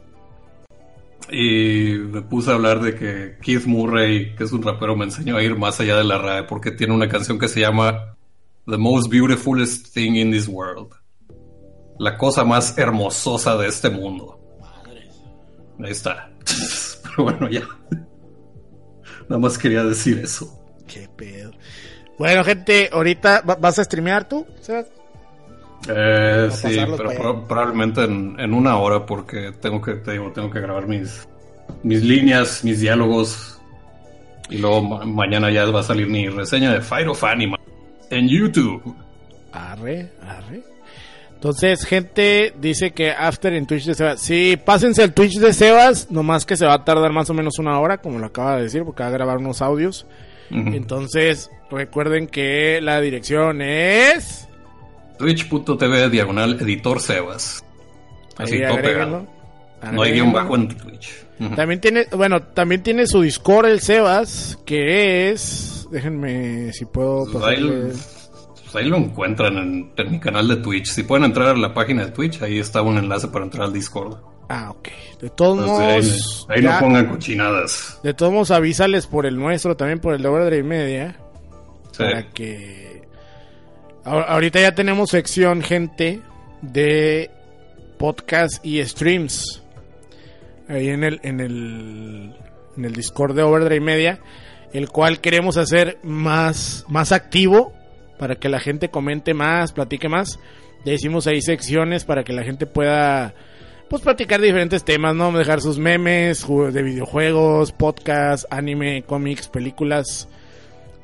Y 1.31 1.93
me 1.97 2.22
puse 2.22 2.51
a 2.51 2.55
hablar 2.55 2.81
de 2.81 2.93
que 2.95 3.38
Keith 3.41 3.65
Murray, 3.65 4.35
que 4.35 4.43
es 4.43 4.51
un 4.51 4.61
rapero, 4.61 4.95
me 4.97 5.05
enseñó 5.05 5.38
a 5.38 5.43
ir 5.43 5.57
más 5.57 5.80
allá 5.80 5.95
de 5.97 6.03
la 6.03 6.18
RAE 6.18 6.43
porque 6.43 6.72
tiene 6.72 6.93
una 6.93 7.07
canción 7.07 7.39
que 7.39 7.47
se 7.47 7.61
llama 7.61 8.18
The 8.68 8.77
Most 8.77 9.09
Beautifulest 9.09 9.93
Thing 9.93 10.15
in 10.15 10.31
This 10.31 10.47
World. 10.49 10.89
La 11.97 12.18
cosa 12.18 12.43
más 12.43 12.77
hermososa 12.77 13.55
de 13.57 13.68
este 13.68 13.89
mundo. 13.89 14.40
Ahí 15.84 15.91
está. 15.91 16.30
Pero 17.03 17.24
bueno, 17.24 17.49
ya. 17.49 17.62
Nada 19.30 19.40
más 19.40 19.58
quería 19.58 19.84
decir 19.84 20.20
eso. 20.20 20.52
Qué 20.88 21.08
pedo. 21.16 21.52
Bueno, 22.18 22.44
gente, 22.44 22.90
ahorita 22.91 23.41
¿va- 23.41 23.56
vas 23.56 23.80
a 23.80 23.84
streamear 23.84 24.28
tú, 24.28 24.45
Sebas? 24.62 24.88
Eh, 25.90 26.49
sí, 26.52 26.78
pero 26.95 27.10
pro- 27.18 27.48
probablemente 27.48 28.03
en, 28.03 28.40
en 28.40 28.53
una 28.53 28.78
hora 28.78 29.03
porque 29.03 29.52
tengo 29.60 29.82
que, 29.82 29.94
te 29.95 30.12
digo, 30.12 30.32
tengo 30.32 30.52
que 30.52 30.60
grabar 30.60 30.86
mis, 30.88 31.28
mis 31.82 32.03
líneas, 32.03 32.64
mis 32.64 32.80
diálogos. 32.82 33.60
Y 34.52 34.58
luego 34.60 34.84
ma- 34.84 35.06
mañana 35.06 35.49
ya 35.49 35.66
va 35.66 35.80
a 35.80 35.84
salir 35.84 36.06
mi 36.08 36.28
reseña 36.30 36.72
de 36.74 36.82
Fire 36.82 37.08
of 37.08 37.24
Anima 37.24 37.58
en 38.12 38.28
YouTube. 38.28 38.95
Arre, 39.53 40.12
arre. 40.22 40.62
Entonces, 41.41 41.85
gente 41.85 42.53
dice 42.61 42.91
que 42.91 43.09
after 43.09 43.51
en 43.53 43.65
Twitch 43.65 43.85
de 43.85 43.95
Sebas. 43.95 44.22
Sí, 44.22 44.59
pásense 44.63 45.01
al 45.01 45.11
Twitch 45.11 45.39
de 45.39 45.53
Sebas, 45.53 46.11
nomás 46.11 46.45
que 46.45 46.55
se 46.55 46.68
va 46.68 46.76
a 46.76 46.85
tardar 46.85 47.11
más 47.11 47.31
o 47.31 47.34
menos 47.34 47.57
una 47.57 47.80
hora, 47.80 47.97
como 47.97 48.19
lo 48.19 48.27
acaba 48.27 48.57
de 48.57 48.63
decir, 48.65 48.84
porque 48.84 49.01
va 49.01 49.09
a 49.09 49.11
grabar 49.11 49.39
unos 49.39 49.63
audios. 49.63 50.05
Entonces, 50.51 51.49
recuerden 51.72 52.27
que 52.27 52.80
la 52.80 53.01
dirección 53.01 53.63
es... 53.63 54.47
Twitch.tv 55.18 56.11
diagonal 56.11 56.61
editor 56.61 56.99
Sebas. 56.99 57.65
Así 58.38 58.61
todo 58.61 58.76
pegado. 58.76 59.26
No 59.91 60.03
hay 60.03 60.11
guion 60.11 60.34
bajo 60.34 60.55
en 60.55 60.68
Twitch. 60.68 61.26
También 61.55 61.81
tiene, 61.81 62.05
bueno, 62.15 62.43
también 62.43 62.84
tiene 62.84 63.07
su 63.07 63.19
Discord 63.19 63.65
el 63.65 63.80
Sebas, 63.80 64.59
que 64.63 65.31
es... 65.31 65.88
Déjenme 65.89 66.72
si 66.72 66.85
puedo 66.85 67.26
pasarles... 67.34 68.20
pues 68.72 68.84
ahí 68.84 68.89
lo 68.89 68.98
encuentran 68.98 69.57
en, 69.57 69.91
en 69.98 70.11
mi 70.11 70.19
canal 70.19 70.48
de 70.48 70.57
Twitch. 70.57 70.88
Si 70.88 71.03
pueden 71.03 71.26
entrar 71.26 71.49
a 71.49 71.57
la 71.57 71.73
página 71.73 72.06
de 72.06 72.11
Twitch, 72.11 72.41
ahí 72.41 72.60
está 72.60 72.81
un 72.81 72.98
enlace 72.98 73.27
para 73.27 73.45
entrar 73.45 73.64
al 73.65 73.73
Discord. 73.73 74.18
Ah, 74.49 74.72
ok. 74.72 74.88
De 75.22 75.30
todos 75.30 75.65
modos... 75.65 76.45
ahí, 76.49 76.57
ahí 76.57 76.64
ya- 76.64 76.73
no 76.73 76.80
pongan 76.88 77.07
cochinadas. 77.07 77.99
De 78.03 78.14
todos 78.14 78.31
modos, 78.34 78.52
avísales 78.52 79.07
por 79.07 79.26
el 79.26 79.38
nuestro, 79.38 79.77
también 79.77 79.99
por 79.99 80.14
el 80.14 80.22
de 80.22 80.27
Overdrive 80.27 80.64
Media. 80.64 81.15
Sí. 81.91 82.03
Para 82.03 82.30
que. 82.30 83.02
Ahor- 84.03 84.26
Ahorita 84.27 84.60
ya 84.60 84.73
tenemos 84.76 85.10
sección, 85.11 85.61
gente, 85.61 86.22
de 86.61 87.30
podcast 87.98 88.65
y 88.65 88.84
streams. 88.84 89.61
Ahí 90.68 90.88
en 90.89 91.03
el, 91.03 91.19
en 91.23 91.39
el, 91.39 92.35
en 92.77 92.85
el 92.85 92.93
Discord 92.93 93.35
de 93.35 93.43
Overdrive 93.43 93.81
Media. 93.81 94.19
El 94.73 94.89
cual 94.89 95.19
queremos 95.19 95.57
hacer 95.57 95.98
más, 96.03 96.85
más 96.88 97.11
activo. 97.11 97.73
Para 98.22 98.35
que 98.35 98.49
la 98.49 98.60
gente 98.60 98.89
comente 98.91 99.34
más, 99.34 99.72
platique 99.73 100.07
más. 100.07 100.39
Ya 100.85 100.93
hicimos 100.93 101.26
ahí 101.26 101.41
secciones 101.41 102.06
para 102.06 102.23
que 102.23 102.34
la 102.34 102.43
gente 102.43 102.68
pueda 102.68 103.34
pues 103.89 104.03
platicar 104.03 104.39
de 104.39 104.45
diferentes 104.45 104.84
temas, 104.85 105.15
¿no? 105.15 105.31
Dejar 105.31 105.60
sus 105.60 105.80
memes 105.80 106.48
ju- 106.48 106.69
de 106.69 106.84
videojuegos, 106.84 107.72
podcast, 107.72 108.45
anime, 108.52 109.02
cómics, 109.07 109.48
películas, 109.48 110.30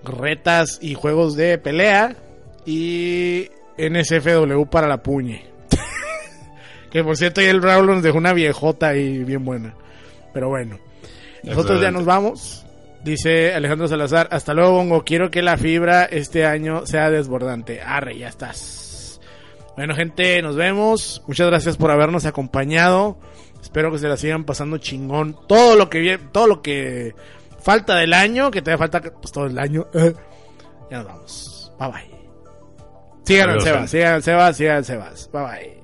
retas 0.03 0.77
y 0.80 0.94
juegos 0.94 1.35
de 1.35 1.57
pelea. 1.57 2.15
Y 2.68 3.49
NSFW 3.80 4.65
para 4.69 4.88
la 4.88 5.02
puñe. 5.02 5.44
que 6.91 7.03
por 7.03 7.18
cierto, 7.18 7.41
el 7.41 7.64
Raúl 7.64 7.88
nos 7.88 8.03
dejó 8.03 8.19
una 8.19 8.34
viejota 8.34 8.89
ahí 8.89 9.23
bien 9.23 9.44
buena. 9.44 9.73
Pero 10.35 10.49
bueno, 10.49 10.77
nosotros 11.44 11.81
ya 11.81 11.89
nos 11.89 12.06
vamos. 12.06 12.64
Dice 13.08 13.54
Alejandro 13.54 13.88
Salazar, 13.88 14.28
hasta 14.32 14.54
luego, 14.54 14.74
Bongo. 14.74 15.06
Quiero 15.06 15.32
que 15.32 15.42
la 15.42 15.56
fibra 15.56 16.04
este 16.04 16.46
año 16.46 16.86
sea 16.86 17.10
desbordante. 17.10 17.82
Arre, 17.82 18.18
ya 18.18 18.28
estás. 18.28 19.22
Bueno, 19.78 19.96
gente, 19.96 20.42
nos 20.42 20.58
vemos. 20.58 21.24
Muchas 21.26 21.48
gracias 21.48 21.78
por 21.78 21.90
habernos 21.90 22.26
acompañado. 22.26 23.18
Espero 23.62 23.94
que 23.94 24.00
se 24.00 24.10
la 24.10 24.18
sigan 24.18 24.44
pasando 24.44 24.78
chingón. 24.78 25.38
Todo 25.48 25.78
lo 25.78 25.90
que 25.90 26.20
todo 26.34 26.48
lo 26.48 26.62
que 26.62 27.16
falta 27.62 27.96
del 27.96 28.12
año, 28.12 28.52
que 28.52 28.62
todavía 28.62 28.90
falta 28.90 29.02
pues, 29.02 29.32
todo 29.32 29.46
el 29.46 29.58
año. 29.58 29.88
ya 30.92 30.98
nos 30.98 31.06
vamos. 31.06 31.74
Bye 31.80 31.90
bye. 31.90 32.18
Sigan 33.24 33.50
al 33.52 33.62
Sebas, 33.62 33.90
sigan 33.90 34.14
al 34.16 34.24
Sebas, 34.24 34.58
sigan 34.58 34.76
al 34.76 34.86
Sebas. 34.86 35.30
Bye 35.32 35.44
bye. 35.44 35.78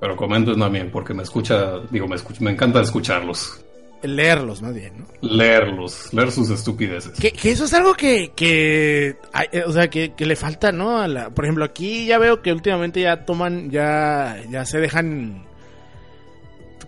Pero 0.00 0.16
comenten 0.16 0.58
también, 0.58 0.90
porque 0.90 1.12
me 1.12 1.24
escucha, 1.24 1.80
digo, 1.90 2.08
me, 2.08 2.16
escucha, 2.16 2.42
me 2.42 2.52
encanta 2.52 2.80
escucharlos. 2.80 3.62
Leerlos 4.02 4.62
más 4.62 4.74
bien, 4.74 4.92
¿no? 4.98 5.06
Leerlos, 5.28 6.12
leer 6.14 6.30
sus 6.30 6.50
estupideces. 6.50 7.18
Que, 7.18 7.32
que 7.32 7.50
eso 7.50 7.64
es 7.64 7.74
algo 7.74 7.94
que, 7.94 8.32
que 8.36 9.16
hay- 9.32 9.48
eh, 9.52 9.64
o 9.66 9.72
sea, 9.72 9.88
que, 9.90 10.12
que 10.14 10.24
le 10.26 10.36
falta, 10.36 10.70
¿no? 10.70 10.98
A 10.98 11.08
la, 11.08 11.30
por 11.30 11.44
ejemplo, 11.44 11.64
aquí 11.64 12.06
ya 12.06 12.18
veo 12.18 12.40
que 12.40 12.52
últimamente 12.52 13.00
ya 13.00 13.24
toman, 13.24 13.70
ya, 13.70 14.40
ya 14.50 14.64
se 14.64 14.78
dejan, 14.78 15.44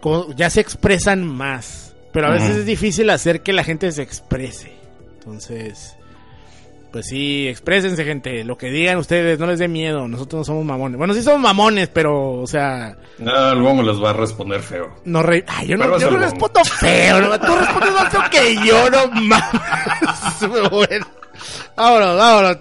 como- 0.01 0.32
ya 0.35 0.51
se 0.51 0.61
expresan 0.61 1.27
más. 1.27 1.95
Pero 2.12 2.27
a 2.27 2.31
veces 2.31 2.57
es 2.59 2.66
difícil 2.66 3.09
hacer 3.11 3.43
que 3.43 3.53
la 3.53 3.62
gente 3.65 3.91
se 3.93 4.03
exprese. 4.03 4.73
Entonces, 5.19 5.97
pues 6.92 7.06
sí, 7.06 7.46
exprésense, 7.48 8.04
gente. 8.04 8.44
Lo 8.44 8.56
que 8.58 8.70
digan 8.70 8.98
ustedes, 8.98 9.38
no 9.38 9.46
les 9.46 9.58
dé 9.58 9.68
miedo. 9.68 10.08
Nosotros 10.08 10.40
no 10.40 10.44
somos 10.44 10.64
mamones. 10.64 10.98
Bueno, 10.98 11.14
sí 11.14 11.22
somos 11.22 11.40
mamones, 11.40 11.88
pero, 11.88 12.32
o 12.40 12.46
sea, 12.46 12.96
Ah, 13.26 13.52
luego 13.56 13.82
les 13.82 14.02
va 14.02 14.10
a 14.10 14.14
responder 14.14 14.60
feo. 14.60 14.94
no 15.04 15.22
re... 15.22 15.44
Ay, 15.46 15.68
yo 15.68 15.76
no, 15.76 15.84
Pero 15.84 15.98
yo 15.98 16.10
no 16.10 16.18
respondo 16.18 16.64
feo, 16.64 17.20
no, 17.20 17.38
tú 17.40 17.54
respondes 17.56 17.92
más 17.92 18.08
feo 18.12 18.22
que 18.30 18.56
yo, 18.66 18.90
no 18.90 19.06
mames. 19.08 20.70
bueno, 20.70 21.06
vámonos, 21.76 22.16
vámonos. 22.18 22.56